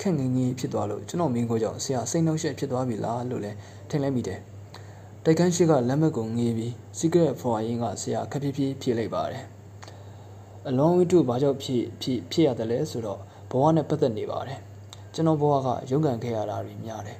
[0.00, 3.56] ခက်ငငယ်ဖြစ်သွားလို့ကျွန်တော်မင်းကိုကြောင့်ဆရာစိတ်နှောက်ယှက်ဖြစ်သွားပြီလားလို့လည်း
[3.88, 4.40] ထင်လိုက်မိတယ်
[5.24, 9.44] တိုက်ကန်းရှိကလက်မှတ်ကိုငေးပြီး secret for ရင်ကဆရာခက်ဖြည်းဖြည်းဖြေလိုက်ပါတယ်
[10.68, 14.60] အလွန်ဝိတုဘာကြောင့်ဖြစ်ဖြစ်ဖြစ်ရတယ်လဲဆိုတော့ဘဝနဲ့ပတ်သက်နေပါတယ်
[15.14, 17.18] ကျွန်တော်ဘဝကရုန်းကန်ခဲ့ရတာတွေများတယ်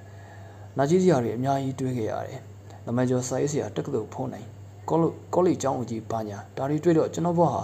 [0.78, 2.40] နာကြီးစရာတွေအများကြီးတွေးခဲ့ရတယ်
[2.86, 4.48] နမကျော်စာရေးစရာတက္ကသိုလ်ဖုံးနိုင်
[4.88, 7.62] ကောလိကောလိကျောင်းဦးကြီးဘာညာဒါတွေတွေ့တော့ကျွန်တော်ဘဝဟာ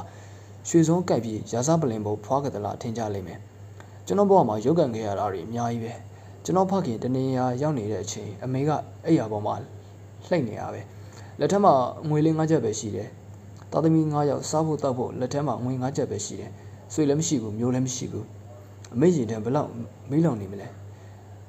[0.69, 3.41] ရွှေစုံးကြိုက်ပြီးရာစားပလင်ဘုံဖွားကြသလားထင်ကြလိမ့်မယ်
[4.11, 5.93] ကျွန်တော်ဘဝမှာရုန်းကန်ခဲ့ရတာတွေအများကြီးပဲ
[6.45, 8.71] ကျွန်တော်ဖခင်တနေရာရောက်နေတဲ့အချိန်အမေက
[9.05, 9.55] အဲ့ရပေါ်မှာ
[10.27, 10.81] လှိမ့်နေရပဲ
[11.39, 11.73] လက်ထက်မှာ
[12.09, 13.09] ငွေလေး၅ချက်ပဲရှိတယ်
[13.71, 16.51] သားသမီး၅ယောက်စားဖို့တောက်ဖို့လက်ထဲမှာငွေ၅ချက်ပဲရှိတယ်
[16.93, 18.27] ဆွေလည်းမရှိဘူးမျိုးလည်းမရှိဘူး
[18.95, 19.71] အမေရင်တန်းဘလောက်
[20.11, 20.69] မေးလောင်နေမလဲ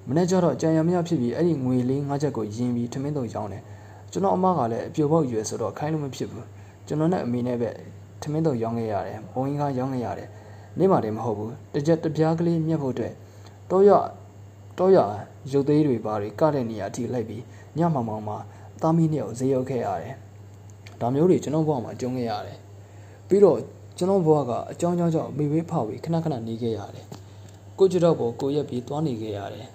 [0.08, 3.64] မနေ့ကျတော့ကြံရမရဖြစ်ပြီးအဲ့ဒီငွေလေး၅ချက်ကိုယင်းပြီးထမင်းတုံရောင်းတယ်
[4.12, 6.46] ကျွန်တော်အမကလည်းအပြိုပေါက်ရွယ်ဆိုတော့ခိုင်းလို့မဖြစ်ဘူး
[6.88, 7.70] ကျွန်တော်နဲ့အမေနဲ့ပဲ
[8.22, 10.30] ထမင်းတုံရောင်းခဲ့ရတယ်ဘုံကြီးကရောင်းခဲ့ရတယ်
[10.79, 13.13] နေ့မှတည်းမဟုတ်ဘူးတကြက်တပြားကလေးမြက်ဖို့အတွက်
[13.71, 13.91] တော့ရ
[14.79, 14.99] တော့ရ
[15.53, 17.43] ရုပ်သေးတွေပါတွေကတဲ့နေရာအထိလိုက်ပြီး
[17.79, 18.39] ညမောင်မောင်မှာ
[18.83, 20.17] သားမီးနှစ်ယောက်ဈေးရောက်ခဲ့ရတယ်
[21.01, 22.59] ဒါမျိုးတွေကျွန်တော်ဘဝမှာကြုံခဲ့ရတယ်
[23.29, 23.59] ပြီးတော့
[23.99, 27.07] ကျွန်တော်ဘဝကအကြောင်းကြောင်းကြောင့်မိဝေးဖောက်ပြီးခဏခဏနေခဲ့ရတယ်
[27.79, 29.69] ကိုကြတော့ပေါ်ကိုရက်ပြီးသွားနေခဲ့ရတယ်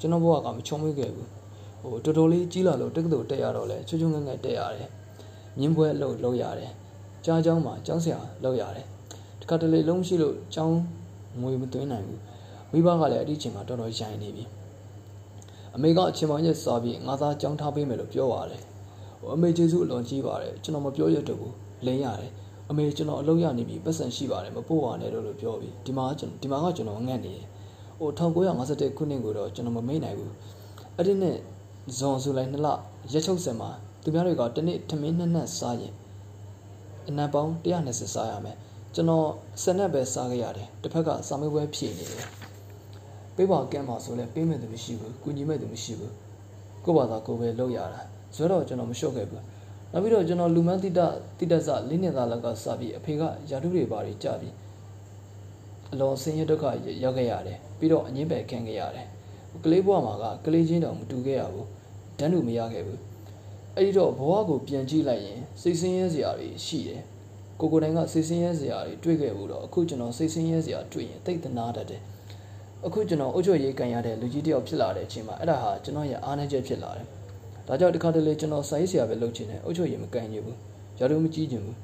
[0.00, 1.28] ကျွန်တော်ဘဝကမချုံမွေးခဲ့ဘူး
[1.82, 4.88] ဟိုတော်တော်လေးကြီးလာလို့တက္ကသိုလ်တက်ရတော့လဲချွတ်ချွတ်ငငယ်တက်ရတယ်
[5.58, 6.72] မြင်းပွဲလှုပ်လှုပ်ရတယ်
[7.24, 8.86] ကြားเจ้าမှာကျောင်းဆရာလှုပ်ရတယ်
[9.45, 10.79] တခါတလေလုံးရှိလို့ကျောင်း
[11.41, 12.21] ငွေမသွင်းနိုင်ဘူး
[12.71, 14.43] မိဘကလည်းအဲ့ဒီအချိန်မှာတော်တော်ရိုင်းနေပြီ
[15.75, 18.61] အမေကအချိန်မှရက်စားပြီးငါသားကြောင်းထားပေးမယ်လို့ပြောပါတယ်။
[19.33, 21.53] အမေကျေးဇူးအလွန်ကြီးပါတယ်ကျွန်တော်မပြောရတော့ဘူး
[21.85, 22.31] လင်းရတယ်။
[22.69, 27.45] အမေကျွန်တော်အလုပ်ရနေပြီပတ်စံရှိပါတယ်မပို့ပါနဲ့လို့လို့ပြောပြီးဒီမှာကျွန်တော်ဒီမှာကကျွန်တော်ငတ်နေတယ်။
[27.99, 30.31] ဟို1951ခုနှစ်ကိုတော့ကျွန်တော်မမေ့နိုင်ဘူး။
[30.97, 31.37] အဲ့ဒီနဲ့
[31.97, 32.67] ဇွန်ဇူလိုင်2လ
[33.13, 33.69] ရက်ချုပ်စင်မှာ
[34.03, 35.93] သူများတွေကတနေ့ထမင်းနှစ်နက်စားရင်
[37.07, 38.57] အနံပေါင်း120စားရမယ်။
[38.95, 39.27] ကျွန်တော်
[39.63, 42.27] စနက်ပဲစားခဲ့ရတယ်။တစ်ဖက်ကစာမေးပွဲဖြည့်နေတယ်။
[43.35, 46.13] ပေးပါကမ်းပါဆိုလဲပေးမဲ့သူမရှိဘူးကုညီမဲ့သူမရှိဘူး
[46.83, 48.01] ကို့ဘာသာကိုပဲလောက်ရတာ
[48.35, 49.43] ဆိုတော့ကျွန်တော်မလျှော့ခဲ့ဘူး
[49.91, 50.99] နောက်ပြီးတော့ကျွန်တော်လူမန်းတိတ
[51.37, 54.53] တိတဆလေးနှစ်သားလောက်ကစပြီးအဖေကယာတုတွေပါတွေကြပြီး
[55.91, 56.65] အအလွန်ဆင်းရဲဒုက္ခ
[57.03, 59.07] ရောက်ခဲ့ရတယ်ပြီးတော့အငင်းပယ်ခံခဲ့ရတယ်
[59.63, 61.67] ကလေးဘဝမှာကကလေးချင်းတောင်မတူခဲ့ရဘူး
[62.19, 62.99] တန်းတူမရခဲ့ဘူး
[63.75, 67.01] အဲ့ဒီတော့ဘဝကိုပြန်ကြည့်လိုက်ရင်စိတ်ဆင်းရဲစရာတွေရှိတယ်
[67.59, 72.01] ကိုကိုတိုင်းကစိတ်ဆင်းရဲစရာတွေတွေ့ခဲ့ဘူးတော့အခုကျွန်တော်စိတ်ဆင်းရဲစရာတွေ့ရင်တိတ်တနာတတ်တယ်
[72.85, 77.07] အခုကျွန်တော်အုတ်ချွေရေးကန်ရတဲ့လူကြီးတယောက်ဖြစ်လာတဲ့အချိန်မှာအဲ့ဒါဟာကျွန်တော်ရဲ့အားနည်းချက်ဖြစ်လာတယ်
[77.67, 80.57] ဒါကြောင့်ဒီခါတလေကျွန်တော်စာရေးဆရာပဲလုပ်ချင်တယ်အုတ်ချွေရေးမကန်ရဘူး
[80.99, 81.75] ရာထူးမကြီးချင်ဘူး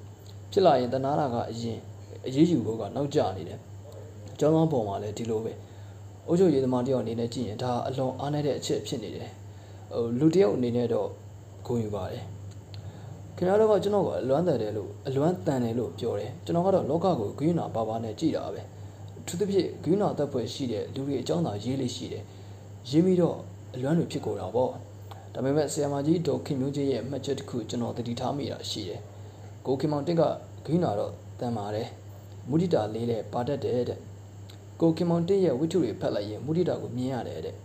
[0.51, 1.79] ဖြစ်လာရင်တနာတာကအရင်
[2.27, 3.59] အရေးယူဖို့ကနောက်ကျနေတယ်
[4.39, 5.53] ကျောင်းသားပုံမှာလည်းဒီလိုပဲ
[6.27, 9.29] အုတ်ချုပ်ရေးသမားတယောက်အနေနဲ့ကြည့်ရင်ဒါအလွန်အားနည်းတဲ့အချက်ဖြစ်နေတယ်
[9.93, 11.07] ဟိုလူတယောက်အနေနဲ့တော့
[11.65, 12.25] ဂုဏ်ယူပါတယ်
[13.37, 18.61] ခင်ဗျားတို့ကကျွန်တော်ကအလွမ်းတန်တယ်လို့အလွမ်းတန်တယ်လို့ပြောတယ်ကျွန်တော်ကတော့လောကကိုဂိူးနာပါပါနဲ့ကြည်တာပဲ
[19.25, 22.23] သူသဖြင့်ဂိူးနာတပ်ဖွဲ့ရှိတဲ့လူတွေအကြောင်းသာရေးလေးရှိတယ်
[22.89, 23.37] ရေးပြီးတော့
[23.75, 24.71] အလွမ်းတွေဖြစ်ကုန်တာပေါ့
[25.33, 28.99] ဒါပေမဲ့ဆရာမကြီးဒေါ်ခင်မျိုးကြီးရဲ့မှတ်ချက်တစ်ခုကျွန်တော်တတိထားမိတာရှိတယ်
[29.65, 30.23] ကိုခင်မောင်တက်က
[30.65, 31.87] ဂိူးနာတော့တန်ပါတယ်
[32.49, 33.99] မုဒိတာလေးနဲ့ပါတတ်တယ်တဲ့
[34.81, 37.55] ကိုခင်မောင်တစ်ရဲ့ဝိထုတွေဖတ်လိုက်ရင်မုဒိတာကိုမြင်ရတယ်တဲ့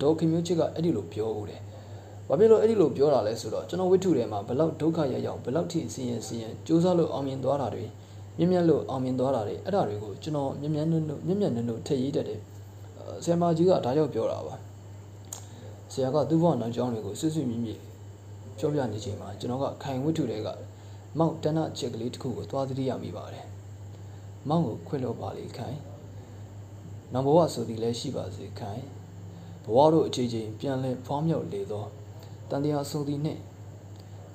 [0.00, 1.60] ဒေါ်ခင်မျိုးချစ်ကအဲ့ဒီလိုပြောဦးတယ်
[2.30, 7.84] ဘာဖြစ်လို့အဲ့ဒီလိုပြောတာလဲဆိုတော့ကျွန်တော်ဝိထုထဲမှာဘလောက်ဒုက္ခရရောက်ဘလောက်ထိစီရင်စီရင်စူးစမ်းလို့အောင်မြင်သွားတာတွေ
[8.38, 12.40] မြင့်မြတ်လို့အောင်မြင်သွားတာတွေအဲ့ဒါတွေကိုကျွန်တော်မြင့်မြတ်နုံမြင့်မြတ်နုံထည့်ရေးတတ်တယ်
[13.24, 14.54] ဆရာမကြီးကဒါကြောင့်ပြောတာပါ
[15.92, 17.80] ဆရာကသူ့ဘောနောက်ကျောင်းတွေကိုဆွဆွမြင့်မြင့်
[18.58, 20.48] ပြောပြနေချိန်မှာကျွန်တော်ကခိုင်ဝိထုတွေက
[21.18, 23.46] မောက်တနချက်ကလေးတစ်ခုကိုသွားသတိရမိပါတယ်
[24.48, 25.78] မောက်ကိုခွင့်လို့ပါလေခိုင်
[27.12, 28.82] နံဘဝဆိုသည်လည်းရှိပါစေခိုင်
[29.64, 31.86] ဘဝတို့အခြေချင်းပြန်လဲဖွားမြောက်လေသော
[32.50, 33.40] တန်တရားဆိုသည်နှင့်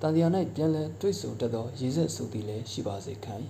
[0.01, 3.45] တန်တရား၌ပြန်လဲတွေ့ဆုံတတ်သောရေဆက်ဆိုသည်လည်းရှိပါစေခိုင်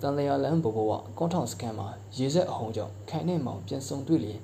[0.00, 1.88] တန်တရားလမ်းဘဘဝကွန်ထောင်စကန်မှာ
[2.18, 4.40] ရေဆက်အဟုန်ကြောင့်ခိုင်နဲ့မောင်ပြန်ဆုံတွေ့လျင်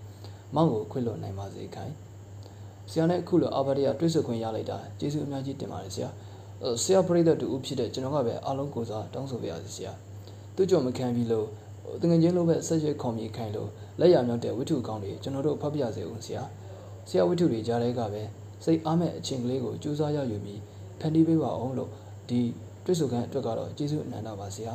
[0.54, 1.92] မောင်ကိုခွင့်လွှတ်နိုင်ပါစေခိုင်
[2.90, 6.08] ဆရာနဲ့အခုလိုအာဘဒရတွေ့ဆုံခွင့်ရလိုက်တာကျေးဇူးအများကြီးတင်ပါတယ်ဆရာ
[6.82, 9.92] ဆရာပရိသတ်တူဖြစ်တဲ့ကျွန်တော်ကပဲအားလုံးကိုစားတောင်းဆိုပါရစေဆရာ
[10.56, 11.46] သူကြောင့်မခံပြီးလို့
[12.02, 13.68] တငယ်ချင်းလိုပဲဆက်ရွက်ခေါ်မြေခိုင်လို့
[14.00, 16.42] လက်ရမြောက်တဲ့ဝိထုကောင်းတွေကျွန်တော်တို့ဖတ်ပြစေဦးဆရာ
[17.08, 18.22] ဆရာဝိထုတွေကြားထဲကပဲ
[18.64, 20.60] စိတ်အားမဲ့အချိန်ကလေးကိုကြိုးစားရယူပြီး
[21.00, 21.90] ဖန်တီးပေးပါအောင်လို့
[22.28, 22.40] ဒီ
[22.84, 24.74] တွေ့ဆုံခန်းအတွက်ကတော့ကျေးဇူးအနန္တပါဆရာ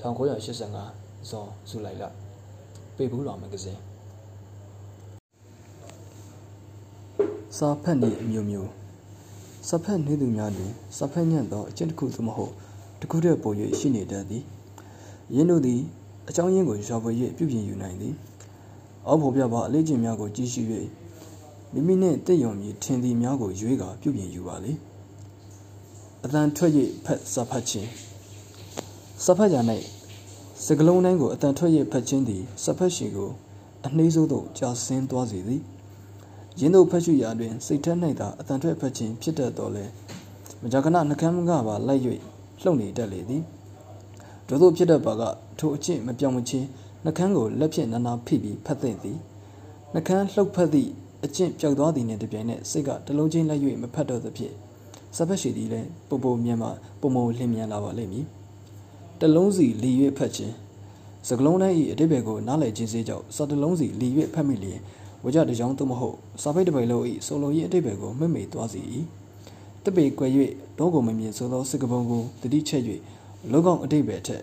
[0.00, 2.04] 1985ဇွန်ဇူလိုင်လ
[2.96, 3.80] ပေဘူးတော်မဂဇင်း
[7.58, 8.70] စာဖတ်နည်းအမျိုးမျိုး
[9.68, 12.52] စာဖတ်နေသူများတွင်စာဖတ်ညံ့သောအကျင့်တစ်ခုသို့မဟုတ်
[13.00, 14.42] တစ်ခုတည်းပို၍ရှိနေတတ်သည်
[15.34, 15.80] ယင်းတို့သည်
[16.28, 18.14] အကြောင်းရင်းကိုရွာပွေ၍ပြုပြင်ယူနိုင်သည်
[19.06, 20.62] အောက်ဖော်ပြပါအလေးကျင့်များကိုကြည့်ရှု၍
[21.72, 24.72] မိမိနှင့်တည့်ယုံမည်ထင်သည်များကိုရွေးကာပြုပြင်ယူပါလေ
[26.24, 26.72] အတန်ထွက်၍
[27.04, 27.90] ဖတ်စာဖတ်ခြင်း
[29.24, 29.60] စာဖတ်ရာ၌
[30.64, 33.30] စကလုံးတိုင်းကိုအတန်ထွက်၍ဖတ်ခြင်းသည်စာဖတ်ရှင်ကို
[33.86, 35.62] အနှေးဆုံးသို့ကြာဆင်းသွားစေသည်
[36.60, 39.84] ရင်းတို့ဖတ်ရှုရာတွင်စိတ်ထက်၌သာအတန်ထွက်ဖတ်ခြင်းဖြစ်တတ်တော်လဲ
[40.62, 42.02] မကြာခဏနှကမ်းမကပါလိုက်၍
[42.62, 43.42] လှုပ်နေတတ်လေသည်
[44.48, 45.22] ဒို့သောဖြစ်တတ်ပါက
[45.58, 46.66] ထိုအကျင့်မပြောင်းမချင်း
[47.04, 49.18] နှကမ်းကိုလက်ဖြင့်နာနာဖိပြီးဖတ်သင့်သည်
[49.94, 50.90] နှကမ်းလှုပ်ဖက်သည့်
[51.24, 54.54] အကျင့်ပျောက်သွားသည်နှင့်တပြိုင်နက်စိတ်ကတလုံးချင်းလိုက်၍မဖတ်တော့သဖြင့်
[55.16, 56.68] စပတ်ရှိသည်လည်းပုံပုံမြန်မှ
[57.00, 58.24] ပုံပုံလင်းမြန်လာပါလိမ့်မည်
[59.20, 60.54] တလုံးစီလီ၍ဖတ်ခြင်း
[61.28, 64.78] စကလုံးတိုင်း၏အတိပ္ပယ်ကိုနားလည်ခြင်းစေကြောင့်စာတလုံးစီလီ၍ဖတ်မိလျင်
[65.24, 68.80] ဝကြတကြောင်သို့မဟုတ်စာပိတ်တစ်ပိတ်လုံး၏စုံလုံး၏အတိပ္ပယ်ကိုမှတ်မိသွားစေ၏
[69.84, 70.32] တပေကွယ်၍
[70.78, 72.82] တော့ကိုမမြင်ဆိုသောစကပုံကိုတတိချက်၍
[73.52, 74.42] လောကောင်အတိပ္ပယ်ထက်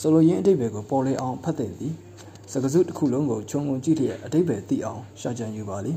[0.00, 1.92] ဆိုလိုရင်းအတိပ္ပယ်ကိုပေါ်လေအောင်ဖတ်တဲ့သည်
[2.54, 5.92] စကားစုတစ်ခုလုံးကိုခြုံငုံကြည့်လျက်အတိပ္ပယ်သိအောင်ရှာကြံယူပါလိ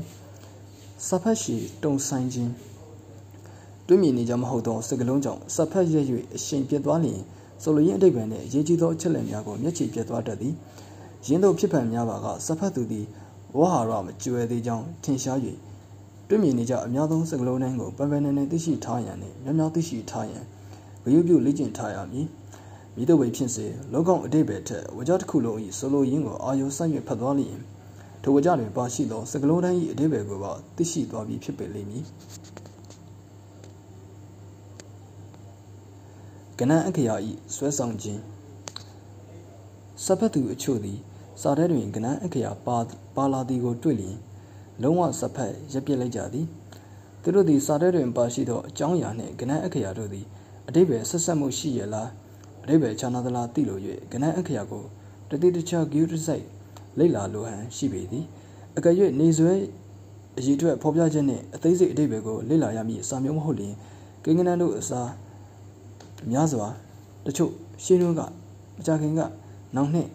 [1.06, 2.52] စာဖတ်ရှိတုံဆိုင်ခြင်း
[3.86, 5.94] တွေ့မြင်နေကြမဟုတ်သောစကလုံးကြောင့်စာဖတ်ရ၍
[6.34, 7.20] အရှင်ပြတ်သွားလျင်
[7.62, 10.54] ဆိုလိုရင်းအတိပ္ပယ်နှင့်အရေးကြီးသောအချက်လက်များကိုမျက်ခြေပြတ်သွားတတ်သည်
[11.26, 13.06] ရင်းတို့ဖြစ်ဖန်များပါကစာဖတ်သူသည်
[13.56, 15.38] ဝဟာရမကျွဲသေးကြောင်းထင်ရှား၍
[16.28, 20.44] တွေ့မြင်နေကြအများဆုံးစကလုံးတိုင်းကိုပန်ပန်နေနေသိရှိထားရန်နှင့်များများသိရှိထားရန်
[21.04, 22.26] ဂရုပြုလေ့ကျင့်ထားရမည်
[22.96, 27.58] မိတို့ဝေဖြစ်စေလောကောင်အတိတ်ပဲထက်ဝကြတစ်ခုလုံး၏ဆိုလိုရင်းကိုအာယုဆိုင်၍ဖတ်သွားလျင်
[28.22, 32.04] ထိုဝကြတွင်ပါရှိသောစကလုံးတိုင်း၏အတိတ်ပဲကိုပါသိရှိသွားပြီးဖြစ်ပေလိမ့်မည်
[36.58, 38.20] ကနန်အခရာဤဆွဲဆောင်ခြင်း
[40.04, 40.98] စပတ်သူအချို့သည်
[41.40, 42.78] စာထဲတွင်ကနန်အခရာပါ
[43.16, 44.16] ပါလာသည်ကိုတွေ့လျင်
[44.82, 46.46] လုံးဝစဖက်ရပ်ပြစ်လိုက်ကြသည်
[47.22, 50.26] သူတို့သည်စာထဲတွင်ပါရှိသောအကြောင်းအရာနှင့်ကနန်အခရာတို့သည်
[50.68, 52.10] အတိပ္ပယ်ဆက်ဆက်မှုရှိရလား
[52.66, 53.78] အတိပ္ပယ်ခြားနာသလားသိလို၍
[54.12, 54.84] ကနန်အခရာကို
[55.30, 56.44] တတိတခြားဂိူတစိုက်
[56.98, 58.24] လိလာလိုဟန်ရှိပေသည်
[58.76, 59.52] အကယ်၍နေဆွဲ
[60.38, 63.74] အရေးအတွက်ဖော်ပြခြင်းနှင့်အသေးစိတ်အတိပ္ပယ်ကိုလေ့လာရမည်စာမျိုးမဟုတ်လျင်
[64.24, 65.10] ကိန်းကနန်းတို့အစား
[66.30, 66.66] များစွာ
[67.26, 67.50] တချို့
[67.84, 68.20] ရှင်းတွန်းက
[68.76, 69.20] မကြခင်က
[69.76, 70.10] နောက်နှင့်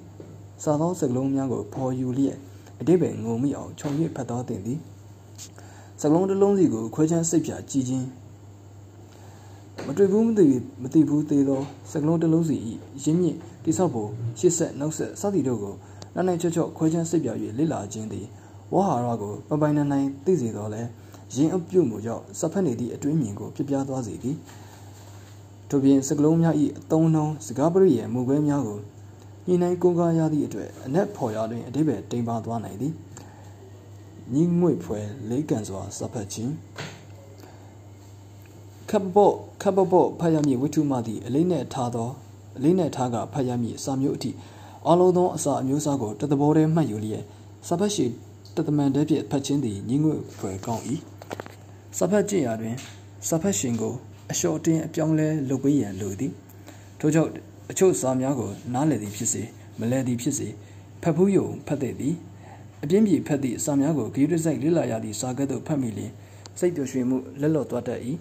[0.64, 2.38] စာသောစကလုံးများကိုဖော်ယူလျက်
[2.80, 4.80] အတိပ္ပယ်ငုံမိအောင်ခြုံ၍ဖတ်တော်တင်သည်
[6.02, 8.08] စကလုံးတစ်လုံးစီကိုခွဲချမ်းစိတ်ဖြာကြည်ခြင်း
[9.88, 10.48] မတွေ့ဘူးမသိ
[10.82, 12.56] မသိဘူးသေးသောစကလုံးတစ်လုံးစီ၏
[13.04, 14.10] ရင်းမြစ်တိဆောက်ဖို့
[14.40, 15.76] ရှစ်ဆက်နှုတ်ဆက်စသည်တို့ကို
[16.16, 18.26] နာနိုင်ချော့ချော့ခွဲခြမ်းစိတ်ပြ၍လိလာခြင်းသည်
[18.74, 20.82] ဝဟာရကိုပပိုင်နိုင်နိုင်သိစေတော်လဲ
[21.36, 24.36] ရင်အပြုတ်မှုကြောင့်စဖက်နေသည့်အတွင်းမြင်ကိုပြပြသွားစေသည်
[25.70, 28.80] ထို့ပြင်စကလုံးများ၏အသုံးနှုန်းစကားပရိရဲ့မူကွဲများကို
[29.48, 32.94] ညီနိုင်ကိုးကားရသည့်အတွက်အနက်ဖော်ရတွင်အတိပ္ပယ်တိမ်ပါသွားနိုင်သည်
[34.34, 35.00] ညီငွေဖွဲ
[35.30, 36.54] လေးကန်စွာစဖက်ခြင်း
[38.92, 42.10] ခပ်ပေါ့ခပ်ပေါ့ပေါ့ဖတ်ရမည်ဝိထုမှသည်အလေးနဲ့ထားသော
[42.58, 44.32] အလေးနဲ့ထားကဖတ်ရမည်စာမျိုးအထိ
[44.88, 47.24] အလုံးသောအစာအမျိုးအစားကိုတသဘောတည်းမှတ်ယူလျက်
[47.68, 48.06] စဖက်ရှိ
[48.56, 50.84] တသမန်တည်းဖြင့်ဖတ်ခြင်းသည်ညီငွေဖွဲကောင်း၏
[51.98, 52.76] စဖက်ကြည့်ရာတွင်
[53.28, 53.94] စဖက်ရှင်ကို
[54.32, 56.32] အလျှော့တင်းအပြောင်းလဲလုပ်ပေးရန်လိုသည်
[57.00, 57.32] ထို့ကြောင့်
[57.72, 59.44] အချို့စာများကိုနားလည်သည်ဖြစ်စေ
[59.80, 60.48] မလဲသည်ဖြစ်စေ
[61.02, 62.16] ဖတ်ဖူးယုံဖတ်တဲ့သည်
[62.84, 66.12] အပြင်းပြေဖတ်သည့်စာများကိုဂရုတစိုက်လေ့လာရသည့်စာကဲ့သို့ဖတ်မိလျင်
[66.60, 68.00] စိတ်ပျော်ရွှင်မှုလက်လော့သွားတတ်၏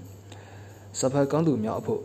[0.99, 2.03] စာဖတ်ကောင်းသူများအဖို့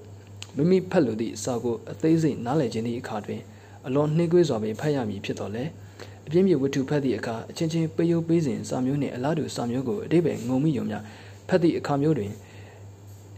[0.56, 3.42] မိမိဖတ်လိုသည့်စာကိုအသေးစိတ်နားလည်ခြင်းသည့်အခါတွင်
[3.88, 5.64] အလွန်နှိမ့်ကွေးစွာပင်ဖတ်ရမည်ဖြစ်တော်လဲ
[6.28, 11.04] အပြင်းပြေဝတ္ထုဖတ်သည့်အခါအချင်းချင်းပေးယုပ်ပေးစဉ်စာမျိုးနှင့်အလားတူစာမျိုးကိုအတိပ္ပယ်ငုံမိယုံများ
[11.50, 12.32] ဖတ်သည့်အခါမျိုးတွင်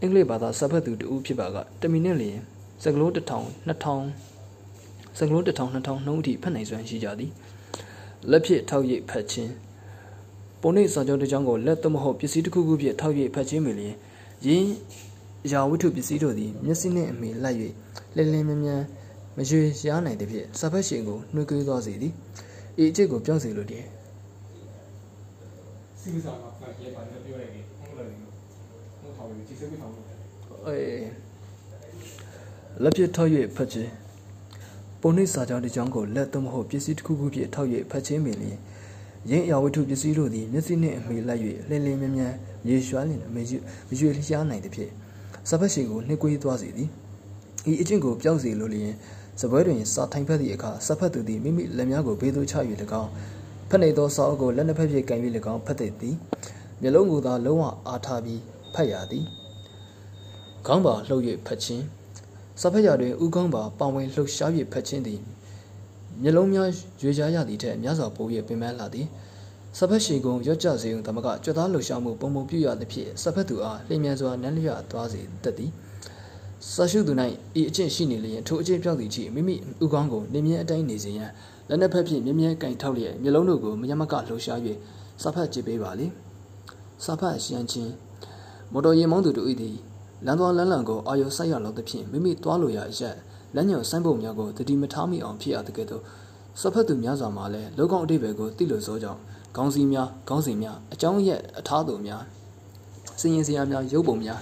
[0.00, 2.36] အင်္ဂလိပ်ဘာသာစာဖတ်သူတဦးဖြစ်ပါကတမီနဲ့လျင်
[2.82, 3.20] စကလုံး1000
[3.68, 5.52] 2000စကလုံး1000
[5.86, 7.30] 2000နှုန်းအထိဖတ်နိုင်စွမ်းရှိကြသည်
[8.30, 9.52] လက်ဖြင့်ထောက်ရိပ်ဖတ်ခြင်း
[10.60, 13.94] ပုံနှိပ်စာချုပ်တစ်ကြောင်းကိုလက်သမဟုတ်ပစ္စည်းတစ်ခုခုဖြင့်ထောက်ရိပ်ဖတ်ခြင်းမီလျင်
[14.46, 14.70] ယင်း
[15.52, 17.58] ရာဝတ္ထုပစ္စည်းတို့သည်မျက်စိနှင့်အမိလိုက်၍
[18.16, 18.84] လင်းလင်းမြန်းမြန်း
[19.36, 22.12] မရွေရှားနိုင်သဖြင့်စာဖတ်ရှင်ကိုနှွေးကွေးသွားစေသည်
[22.82, 23.86] ဤအကျင့်ကိုပြောင်းစေလိုတည်း
[26.00, 30.06] စီးစားကဖတ်ရပါတယ်ပြောရတယ်ဟုတ်လားဟုတ်ထောက်ပြီးကြည့်စပြီးထောက်လို့
[30.66, 31.06] အေး
[32.82, 33.90] လက်ပြထောက်၍ဖတ်ခြင်း
[35.00, 38.58] ပုံနှိပ်စာကြောင်းတစ်ကြောင်းကိုလက်သမဟုတ်ပစ္စည်းတစ်ခုခုဖြင့်ထောက်၍ဖတ်ခြင်းပင်လျင်
[39.30, 42.36] ရင်းအရာဝတ္ထုပစ္စည်းတို့သည်မျက်စိနှင့်အမိလိုက်၍လင်းလင်းမြန်းမြန်း
[42.68, 43.58] ရေရွှာလင်မရွ
[43.88, 44.92] မရွလျားနိုင်သဖြင့်
[45.48, 46.88] စပတ်ရှိကိုနှိကွေးသွားစေသည်
[47.70, 48.94] ဤအကျင့်ကိုပြောက်စေလိုလျင်
[49.40, 52.54] စပွဲတွင်စာထိုင်ဖက်သည့်အခါစဖတ်သူသည်မိမိလက်များကိုဘေးသို့ချ၍၎
[53.02, 53.10] င်း
[53.68, 55.20] ဖက်နေသောစာအုပ်ကိုလက်နှစ်ဖက်ဖြင့်ကန်၍၎
[55.52, 56.14] င်းဖတ်သည်
[56.82, 58.40] မျက်လုံးကိုသာလုံးဝအားထားပြီး
[58.74, 59.24] ဖတ်ရသည်
[60.66, 61.84] ခေါင်းပါလှုပ်၍ဖတ်ခြင်း
[62.60, 65.20] စာဖက်ရတွင်ဥကောင်းပါပါဝင်လှုပ်ရှား၍ဖတ်ခြင်းသည်
[66.22, 66.68] မျက်လုံးများ
[67.02, 69.06] ရွေချားရသည့်ထက်များစွာပို၍ပင်ပန်းလာသည်
[69.76, 75.70] စဖက်ရှိကုံရော့ကြစေုံတမကကြွသားလှူရှာမှုပုံပုံပြရသဖြင့်စဖက်သူအားလျင်မြန်စွာနန်းလျသွားစေတတ်သည်
[76.72, 77.12] ဆာရှုသူ၌
[77.60, 79.54] ဤအကျင့်ရှိနေလျင်ထိုအကျင့်ပြောက်သည်ချီမိမိ
[79.84, 81.30] ဥကောင်းကိုနေမြဲအတိုင်းနေစေရန်
[81.68, 84.58] လက်နှစ်ဖက်ဖြင့်မြဲမြဲကင်ထောက်လျက်မျိုးလုံးတို့ကိုမယမကလှူရှား၍
[85.22, 86.06] စဖက်ကြည့်ပေးပါလေ
[87.04, 87.92] စဖက်ရှမ်းချင်း
[88.72, 89.76] မော်တော်ယာဉ်မောင်းသူတို့၏သည်
[90.26, 93.16] လမ်းသွားလမ်းလံကိုအာရုံစိုက်ရလောက်သဖြင့်မိမိသွားလိုရာအရက်
[93.54, 96.02] လမ်းညောင်ဆိုင်းပုံများကိုတတိမထားမိအောင်ဖြစ်ရတဲ့ကဲ့သို့
[96.60, 99.20] စဖက်သူများစွာမှလည်းလောကောင်အတိဘယ်ကိုတိလို့စောကြောင့်
[99.56, 102.22] ခေါင်းစည်းများခေါင်းစဉ်များအကြောင်းရက်အထားသူများ
[103.20, 104.40] စင်ရင်စရာများရုပ်ပုံများ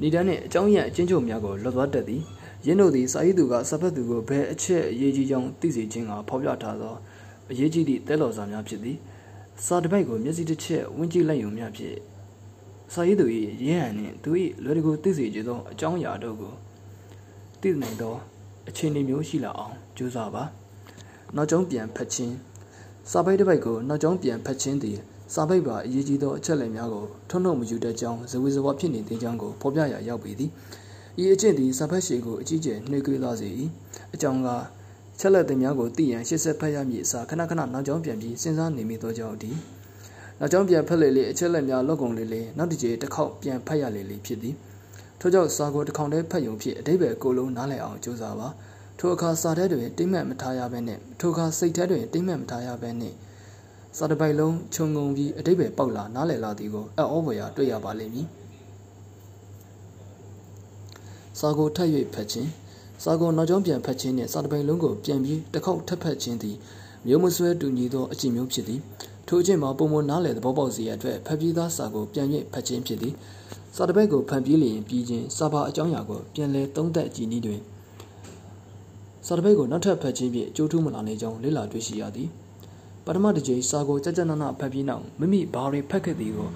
[0.00, 2.22] ဏိဒန်းနှင့်အကြောင်းရက်အချင်းချုပ်များကိုလွတ်သွားတတ်သည်
[2.66, 6.94] ယင်းတို့သည်စာရေးသူကစဖက်သူကိုဘယ်အချက်အရေးကြီးကြောင်းသိစေခြင်းကဖော်ပြထားသော
[7.50, 8.96] အရေးကြီးသည့်တဲလော်စာများဖြစ်သည်
[9.64, 11.96] စာတစ်ပိုက်ကိုမျက်စိတစ်ချက်ဝန်းကြည့်လိုက်ရုံမျှဖြင့်
[12.92, 13.26] စာရေးသူ၏
[13.66, 14.30] ရဟန်းနှင့်သူ၏
[14.64, 16.52] လွယ်တကူသိစေခြင်းသောအကြောင်းအရာတို့ကို
[17.60, 18.14] သိနိုင်သော
[18.68, 20.44] အခြေအနေမျိုးရှိလာအောင်ကြိုးစားပါ
[21.36, 22.34] နောက်ကျောင်းပြန်ဖတ်ခြင်း
[23.10, 24.98] စာပိုက်တစ်ပိုက်ကိုနောက်ကျောင်းပြန်ဖတ်ခြင်းသည်
[25.34, 30.50] စာပိုက်ပါအရေးကြီးသောအချက်အလက်များကိုထုံးထုံမယူတတ်ကြောင်းဇဝေဇဝါဖြစ်နေသေးကြောင်းကိုဖော်ပြရာရောက်ပေသည်
[31.22, 33.48] ဤအကျင့်သည်စာဖတ်ရှည်ကိုအကြီးကျယ်နှွေးကွေးလာစေ၏
[34.14, 34.48] အကြောင်းက
[35.20, 39.50] ချက်လက်သင်များကိုသိရန်ရှစ်ဆက်ဖတ်ရမည်အစားခဏခဏနောက်ကျောင်းပြန်ပြီးစဉ်းစားနေမိသောကြောင့်ဒီ
[40.38, 44.54] နောက်ကျောင်းပြန်ဖတ်လေလေအချက်လက်များလောက်ကုန်လေလေနောက်တစ်ကြိမ်တစ်ခေါက်ပြန်ဖတ်ရလေလေဖြစ်သည်
[45.20, 48.48] ထို့ကြောင့်စာကိုတစ်ခေါက်တည်းဖတ်ရုံဖြင့်အတိပ္ပယ်ကိုလုံးနားလည်အောင်ကြိုးစားပါ
[49.04, 53.14] ထိုအခါစာထဲတွင်တိမ့်မှတ်မထားရဘဲနဲ့ထိုအခါစိတ်ထဲတွင်တိမ့်မှတ်မထားရဘဲနဲ့
[53.96, 58.26] စာတစ်ပိုက်လုံးခြုံငုံပြီးအတိပ္ပယ်ပေါက်လာနားလည်လာသည်ကိုအံ့ဩဖွယ်ရာတွေ့ရပါလိမ့်မည်
[61.38, 62.50] စာကိုထပ်၍ဖတ်ခြင်း
[63.04, 66.56] စာကိုနောက်ကျောင်းပြန်ဖတ်ခြင်းနှင့်စာတစ်ပိုက်လုံးကိုပြန်ပြီးတစ်ခေါက်ထပ်ဖတ်ခြင်းသည်
[67.06, 68.80] မျိုးမဆွဲတူညီသောအကျင့်မျိုးဖြစ်သည်
[69.26, 73.14] ထိုအကျင့်မှာပုံမနားလည်သဘောပေါက်စေရအတွက်ဖတ်ပြီးသားစာကိုပြန်၍ဖတ်ခြင်းဖြစ်သည်
[73.76, 77.62] စာတစ်ပိုက်ကိုဖန်ပြီးလျင်ပြီးခြင်းစာပါအကြောင်းအရာကိုပြန်လည်သုံးသပ်ကြည့်နည်းတွင်
[79.26, 82.28] စာတပိတ်ကိုနောက်ထပ်ဖတ်ခြင်းဖြင့်အကျိုးထူးမလာနိုင်ကြောင်းလေ့လာတွေ့ရှိရသည်
[83.04, 86.48] ပထမတစ်ကြိမ်စာကိုကြကြနနဖတ်ပြီးနောက်မိမိဘာတွေဖတ်ခဲ့သည်ကို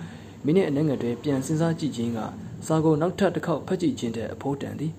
[0.44, 2.18] မိနစ်အနည်းငယ်တွင်ပြန်စဉ်းစားကြည့်ခြင်းက
[2.66, 4.92] စာကိုနောက်ထပ်တစ်ခေါက်ဖတ်ကြည့်ခြင်းတဲ့အဖို့တန်သည်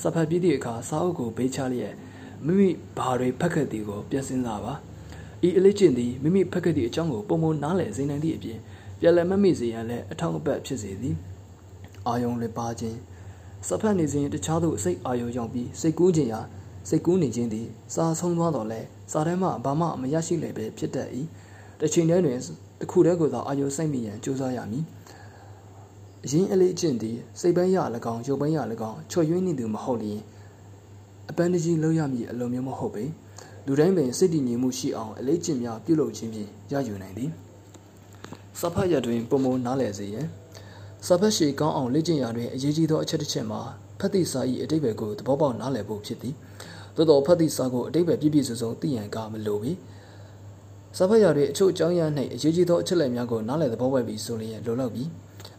[0.00, 1.94] စာဖတ်ပြီးသည့်အခါစာအုပ်ကိုဘေးချလျက်
[2.46, 2.68] မိမိ
[2.98, 4.74] ဘာတွေဖတ်ခဲ့သည်ကိုပြန်စဉ်းစားပါ
[5.46, 8.58] ဤအလေးကျင့်သည်မိမိဖတ်ခဲ့သည့်အကြောင်းကိုပုံပုံနားလည်စေနိုင်သည့်အပြင်
[9.00, 11.16] ပြန်လည်မမိစေရန်လည်းအထောက်အပံ့ဖြစ်စေသည်
[12.06, 12.98] အာယုံလည်းပါခြင်း
[13.68, 16.40] စဖတ်နေစဉ်တခြားသို့စိတ်အာယုံရောက်ပြီးစိတ်ကူးခြင်းရာ
[16.88, 18.80] စိတ်ကူးနေခြင်းသည်စာဆုံးသွားတော့လဲ
[19.12, 21.08] စာထဲမှဘာမှမရရှိလေပဲဖြစ်တတ်၏
[21.80, 22.38] တစ်ချိန်တည်းတွင်
[22.80, 24.84] တစ်ခုတည်းကိုသာအာယုစိတ်မိရန်ကြိုးစားရမည်
[26.24, 27.78] အရင်အလေးအကျင့်သည်စိတ်ပိုင်းရ၎
[28.12, 28.58] င်းရုပ်ပိုင်းရ၎
[28.90, 30.20] င်းချွတ်ယွင်းနေသူမဟုတ်လျင်
[31.30, 33.04] အပန်းတကြီးလောက်ရမည်အလုံးမျိုးမဟုတ်ပေ
[33.66, 37.30] လူတိုင်းပင်စိတ်တည်ငြိမ်မှုရှိအောင်အလေးကျင့်များပြုလုပ်ခြင်းဖြင့်ရယူနိုင်သည်
[38.60, 40.26] စဖတ်ရတွင်ပုံမနားလည်စေရန်
[41.06, 43.60] စဖတ်ရှိကောင်းအောင်လေ့ကျင့်ရာတွင်အရေးကြီးသောအချက်တစ်ချက်မှာ
[43.98, 46.34] ဖတ်သည့်စာ၏အတိတ်ဘယ်ကိုသဘောပေါက်နားလည်ဖို့ဖြစ်သည်
[46.96, 49.72] သို့သောဖတ်သည့်စာကိုအတိတ်ဘယ်ပြည့်ပြည့်စုံစုံသိရန်ကမလိုပေ
[50.96, 55.08] စာဖတ်ရာတွင်အချို့အကြောင်းအရာ၌အရေးကြီးသောအချက်လက်များကိုနားလည်သဘောပေါက်ပြီးဆိုလျင်လိုလောက်ပြီး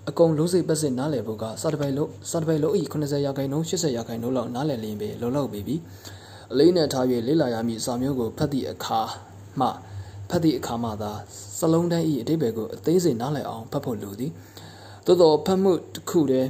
[0.09, 5.75] အကုန်လုံးစိတ်ပတ်စစ်နားလည်ဖို့ကစာတပိုင်လုံးစာတပိုင်လုံးဤ80ရာခိုင်နှုန်း80ရာခိုင်နှုန်းလောက်နားလည်လျင်ပဲလုံလောက်ပြီပြီ
[6.51, 8.99] အလေးနဲ့ထား၍လေ့လာရမည့်စာမျိုးကိုဖတ်သည့်အခါ
[9.59, 9.67] မှ
[10.29, 11.11] ဖတ်သည့်အခါမှသာ
[11.59, 14.31] စလုံးတိုင်းဤအတိတ်ဘယ်ကိုအသေးစိတ်နားလည်အောင်ဖတ်ဖို့လိုသည်
[15.05, 16.49] သို့သောဖတ်မှုတစ်ခုတည်း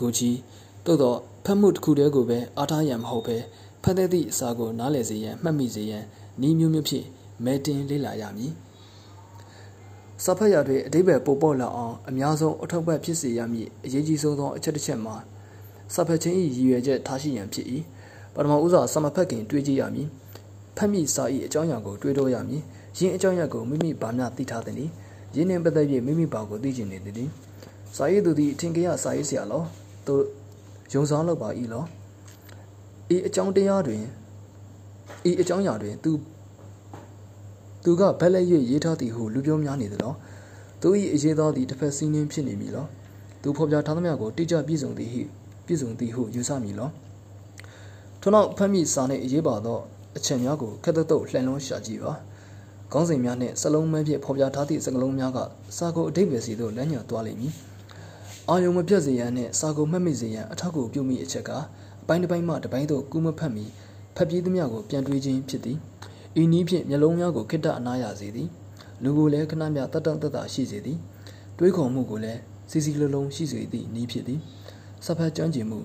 [0.00, 0.38] ကိုကြီး
[0.86, 3.36] သို့သော ဖတ်မှုတစ်ခုတည်းကိုပဲအားထားရန်မဟုတ်ပဲ
[3.82, 6.04] ဖတ်သည့်အစာကိုနားလည်စေရန်မှတ်မိစေရန်
[6.46, 7.06] ဤမျိုးမျိုးဖြင့်
[7.44, 8.52] မဲတင်လေ့လာရမည်
[10.24, 15.16] စာဖတ်ရာတွင်အတိပ္ပယ်ပို့ပေါ်လာအောင်အများဆုံးအထောက်ပံ့ဖြစ်စေရမည်အရေးကြီးဆုံးသောအချက်တစ်ချက်မှာ
[15.94, 17.66] စာဖတ်ခြင်း၏ရည်ရွယ်ချက်ထားရှိရန်ဖြစ်၏
[18.34, 20.08] ပထမဦးစွာစာမဖတ်ခင်တွေးကြည့်ရမည်
[20.76, 22.62] ဖတ်မိစာ၏အကြောင်းအရာကိုတွေးတောရမည်
[22.98, 24.92] ယင်းအကြောင်းအရာကိုမိမိဘာမျှသိထားသည်နည်း
[25.34, 27.28] ယင်းနှင့်ပတ်သက်၍မိမိဘာကိုသိကျင်နေသည်
[27.96, 29.62] စာရေးသူသည်အထင်ကရစာရေးဆရာလော
[30.06, 30.14] သူ
[30.92, 31.84] ယုံစားလောက်ပါ၏လော
[33.14, 34.02] ဤအကြောင်းတရားတွင်
[35.28, 36.12] ဤအကြောင်းအရာတွင်သူ
[37.84, 40.16] သူကဘက်လက်၍ရေးထားသည်ဟုလူပြောများနေသလား
[40.82, 42.88] သူ၏အရေးသောသည်တစ်ဖက်စီးနှင်းဖြစ်နေပြီလား
[43.42, 45.22] သူဖော်ပြထားသမျှကိုတိကျပြည့်စုံသည်ဟု
[45.66, 46.92] ပြည့်စုံသည်ဟုယူဆမည်လား
[48.20, 49.78] ထို့နောက်ဖတ်မိစာနှင့်အရေးပါသော
[50.16, 52.12] အချက်များကိုခက်သက်သက်လှန်လုံးရှာကြည့်ပါ
[52.92, 55.38] ခေါင်းစဉ်များနှင့်စလုံးမဲဖြင့်ဖော်ပြထားသည့်စကားလုံးများက
[55.76, 57.52] စာကိုအတိတ်ပဲစီသို့လမ်းညွှန်သွားလိမ့်မည်
[58.50, 61.50] အာယုံမပြတ်စေရန်နှင့်စာကိုမှတ်မိစေရန်အထောက်အကူပြုမိအချက်က
[62.02, 63.64] အပိုင်းတစ်ပိုင်းမှတစ်ပိုင်းသို့ကူးမဖတ်မီ
[64.16, 65.78] ဖတ်ပြေးသမျှကိုပြန်တွေးခြင်းဖြစ်သည်
[66.40, 68.48] ဤနည်းဖြင့်မျက်လုံးများကိုခိတ္တအနာရစေသည်
[69.02, 70.98] လူကိုလည်းခဏမျှတတ်တတ်တတ်ရှိစေသည်
[71.58, 72.40] တွေးခေါ်မှုကိုလည်း
[72.70, 74.40] စီစီလုံးလုံးရှိစေသည့်နည်းဖြစ်သည်
[75.04, 75.80] စဖတ်ကျွမ်းကျင်မှု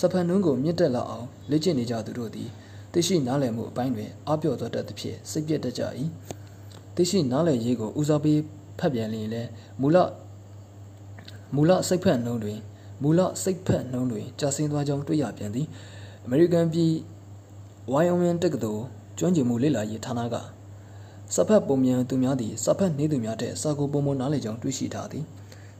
[0.00, 2.48] စဖတ်နှုံးကိုမြင့်တက်လာအောင်လေ့ကျင့်နေကြသူတို့သည်
[2.92, 5.82] သိရှိနားလည်မှုအပိုင်းတွင်အပြော့သောတတ်သဖြင့်စိတ်ပြတ်တတ်ကြ၏
[6.96, 8.40] သိရှိနားလည်ရေးကိုဦးစားပေး
[8.78, 9.48] ဖတ်ပြန်လျင်လည်း
[9.80, 9.98] မူလ
[11.54, 12.58] မူလစိတ်ဖက်နှုံးတွင်
[13.02, 15.66] မူလစိတ်ဖက်နှုံးတွင်ကြာဆင်းသွားကြောင်းတွေ့ရပြန်သည်
[16.24, 16.92] အမေရိကန်ပြည်
[17.90, 18.82] ဝိုင်ယိုမင်တက္ကသိုလ်
[19.18, 20.36] ကျွမ်းကျင်မှုလေ့လာရေးဌာနက
[21.34, 25.24] စဖတ်ပုံမြန်သူများသည်စဖတ်နေသူများထက်စာကိုပုံမနားလေကြောင်းတွေ့ရှိထားသည်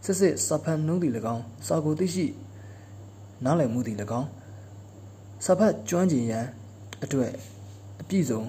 [0.05, 2.27] စစ်စစ်စဖတ်နှုံးသည်၎င်းစာကိုသိရှိ
[3.45, 4.28] နားလည်မှုသည်၎င်း
[5.45, 6.47] စဖတ်ကျွမ်းကျင်ရန်
[7.05, 7.32] အတွက်
[8.01, 8.43] အပြည့်စုံ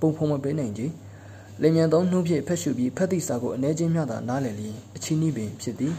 [0.00, 0.92] ပုံဖုံမပေးနိုင်ခြင်း
[1.62, 5.94] လင်မြန်သောနှုံးဖြင့်ဖက်ရှုပြီးဖတ်သည့်စာကိုအနေချင်းမျှသာနားလည်လျင်အချင်းဤပင်ဖြစ်သည်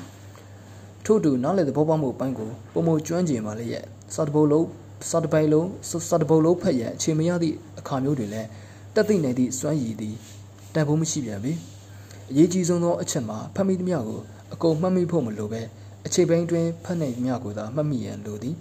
[1.05, 4.67] ထို့တူနားလည်သဘောပေါက်မှုပိုင်းကိုပုံမကျွမ်းကျင်ပါလျက်စာတပုတ်လုံး
[5.09, 5.67] စာတပိုင်လုံး
[6.09, 8.47] စာတပုတ်လုံးဖတ်ရန်အခြေမရသည့်အခါမျိုးတွင်လည်း
[8.95, 10.15] တက်သိနိုင်သည့်စွမ်းရည်သည်
[10.73, 11.51] တန်ဖိုးမရှိပြန်ပေ
[12.31, 14.21] အရေးကြီးဆုံးသောအချက်မှာဖတ်မိသမျှကို
[14.53, 15.61] အကုန်မှတ်မိဖို့မလိုပဲ
[16.05, 18.55] အခြေပိုင်းတွင်ဖတ်နိုင်သမျှကိုသာမှတ်မိရန်လိုသည်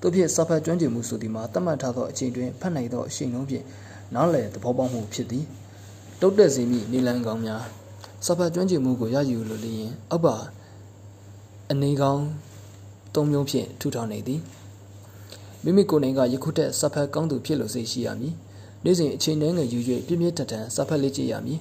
[0.00, 3.64] တို့ဖြင့်စာဖတ်ကျွမ်းကျင်မှုဆိုသည်မှာတတ်မှတ်ထားသောအချိန်တွင်ဖတ်နိုင်သောအရှိန်လုံးဖြင့်
[4.14, 5.44] နားလည်သဘောပေါက်မှုဖြစ်သည်
[6.20, 7.62] တုတ်တက်စေမည့်နေလန်းကောင်းများ
[8.26, 10.36] စာဖတ်ကျွမ်းကျင်မှုကိုရယူလိုလျင်အောက်ပါ
[11.70, 12.24] အနေကောင်း
[13.14, 14.40] သုံးမျိုးဖြင့်ထူထောင်နေသည်
[15.64, 18.34] မိမိကိုယ်တိုင်ကယခုထက်စာဖတ်ကောင်းသူဖြစ်လို့စိတ်ရှိရမည်
[18.84, 21.58] နေ့စဉ်အချိန်နှဲငယ်ယူ၍ပြင်းပြင်းထန်ထန်စာဖတ်လေ့ကျင့်ရမည်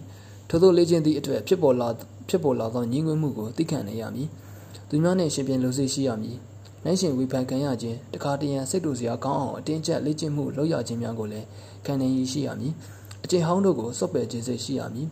[0.50, 1.90] ထို့သောလေ့ကျင့်သည့်အတွက်ဖြစ်ပေါ်လာ
[2.30, 4.28] ဖြစ်ပေါ်လာသောညီငွေမှုကိုသိခံနေရမည်
[4.90, 6.38] သူများနှင့်ရှင်ပြန်လို့စိတ်ရှိရမည်
[6.86, 11.46] နိုင်ရှင်ဝေဖန်ခံရခြင်းတခါတရံစိတ်တူစရာကောင်းအောင်အတင်းကျပ်လေ့ကျင့်မှုလုပ်ရခြင်းများကိုလည်း
[11.86, 12.99] ခံနေရရှိရမည်အ
[13.30, 15.08] ကျင့်ဟောင်းတို့ကိုစော့ပယ်ခြင်းစိတ်ရှိရမည်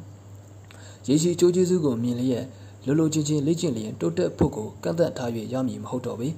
[1.07, 2.45] ရေရှိကြိုးကျေးဇူးကိုမြင်လျက်
[2.85, 6.29] လိုလိုချင်းချင်းလေ့ကျင့်လျင်တိုးတက်ဖို့ကိုကန့်သက်ထား၍ရမည်မဟုတ်တော့ပေ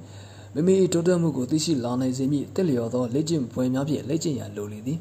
[0.54, 4.98] မိမိတိုးတက်မှုကိုသိရှိလာနိုင်စေမည့်တက်လျော်သောလေ့ကျင့်ပွဲများဖြင့်လေ့ကျင့်ရန်လိုလေသည်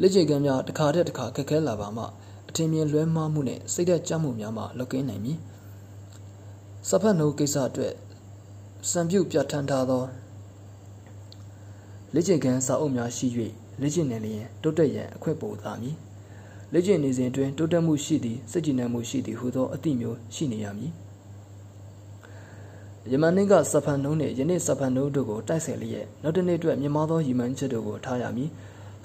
[0.00, 2.04] လေ့ကျင့်ခန်းများတစ်ခါတည်းတစ်ခါခက်ခဲလာပါမှ
[2.48, 5.38] အထင်မြင်လွဲမှားမှုနဲ့စိတ်သက်ကြမှုများမှလွတ်ကင်းနိုင်မည်
[6.88, 7.94] စဖတ်နှုတ်ကိစ္စအတွက်
[8.90, 10.02] စံပြုပြဋ္ဌာန်းထားသော
[12.14, 13.26] လေ့ကျင့်ခန်းစာအုပ်များရှိ၍
[13.80, 15.96] လေ့ကျင့်နေလျင်တိုးတက်ရန်အခွင့်ပိုသာမည်
[16.72, 20.92] လေ့ကျင့်နေစဉ်တွင်တိုးတက်မှုရှိသည်စိတ်ကြည်နံမှုရှိသည်ဟုသောအသည့်မျိုးရှိနေရမည်
[23.12, 28.50] ယမန်နေ့ကစဖန်နှုံးနှင့်ယနေ့စဖန်နှုံးတို့ကိုတိုက်ဆိုင်လျက်နောက်တစ်နေ့အတွက်မြမသောရည်မှန်းချက်တို့ကိုထားရမည်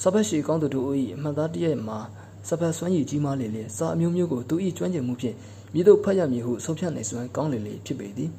[0.02, 1.99] စဖတ်ရှိကောင်းသူတို့၏အမှန်သားတည်းမှာ
[2.48, 5.36] စဖတ်စွမ်းရည်ကြီးမားလေလေစာအမျိုးမျိုးကိုသူ၏ကျွမ်းကျင်မှုဖြင့်
[5.73, 8.30] မြည်တို့ဖတ်ရမည်ဟုဆုံးဖြတ်နိုင်စွမ်းကောင်းလေလေဖြစ်ပေသည်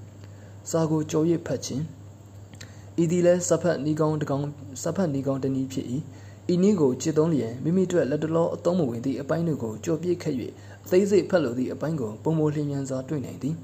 [0.71, 1.85] စာကိုကြော်၍ဖတ်ခြင်း
[3.03, 4.47] ဤသည်လဲစဖတ်နီးကောင်းတကောင်း
[4.83, 5.87] စဖတ်နီးကောင်းတနည်းဖြစ်၏
[6.52, 10.35] ဤနည်းကိုจิตသုံးလျင်မိမိတို့လက်တလောအသုံးမဝင်သည့်အပိုင်းတို့ကိုကြော်ပြစ်ခက်၍
[10.85, 13.55] အသေးစိတ်ဖတ်လို့သည့်အပိုင်းကိုပုံမလျင်မြန်စွာတွေ့နိုင်သည်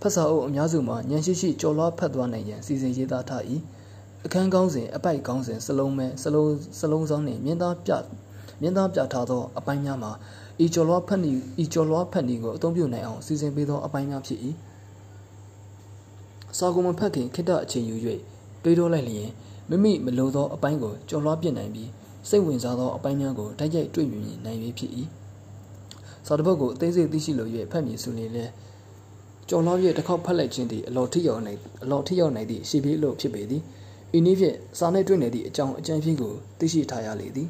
[0.00, 3.42] ဖတ်စာအုပ်အများစုမှာဉာဏ်ရှိရှိကြော်လွှားဖတ်သွားနိုင်ရန်စီစဉ်ရေးသားထား၏
[4.24, 7.92] အခန်းကောင်းစဉ်အပိုက်ကောင်းစဉ်စလုံးမဲစလုံးစလုံးစောင်းနှင့်မြင်းသားပြ
[8.60, 10.12] မြင်းသားပြထားသောအပိုင်းများမှာ
[10.64, 11.32] ဤကြော်လွှားဖတ်နီ
[11.62, 14.40] ဤကြော်လွှားဖတ်နီကိုအသုံးပြုနိုင်အောင်စီစဉ်ပေးသောအပိုင်းများဖြစ်၏
[16.58, 17.96] စာကုမဖတ်ခင်ခိတ္တအချိန်ယူ၍
[18.62, 19.30] တွေးတောလိုက်လျင်
[19.70, 21.88] မိမိမလိုသောအပိုင်းကိုကျော်လွှားပြစ်နိုင်ပြီး
[22.28, 24.92] စိတ်ဝင်စားသောအပိုင်းများကိုတိုက်ရိုက်တွေ့မြင်နိုင်၍ဖြစ်၏
[26.26, 28.52] စာတစ်ပုဒ်ကိုအသေးစိတ်သိရှိလို၍ဖတ်မည်ဆိုရင်လည်း
[29.48, 33.62] ကျော်လွှား၍တစ်ခေါက်ဖတ်လိုက်ခြင်းသည်အလော်ထိရောက်နိုင်အလော်ထိရောက်နိုင်သည့်ရှေ့ပြေးလို့ဖြစ်ပေသည်
[34.16, 37.48] ဤနည်းဖြင့်စာနှင့်တွေ့နေသည့်အကြောင်းအကြံဖြင့်ကိုသိရှိထားရလေသည်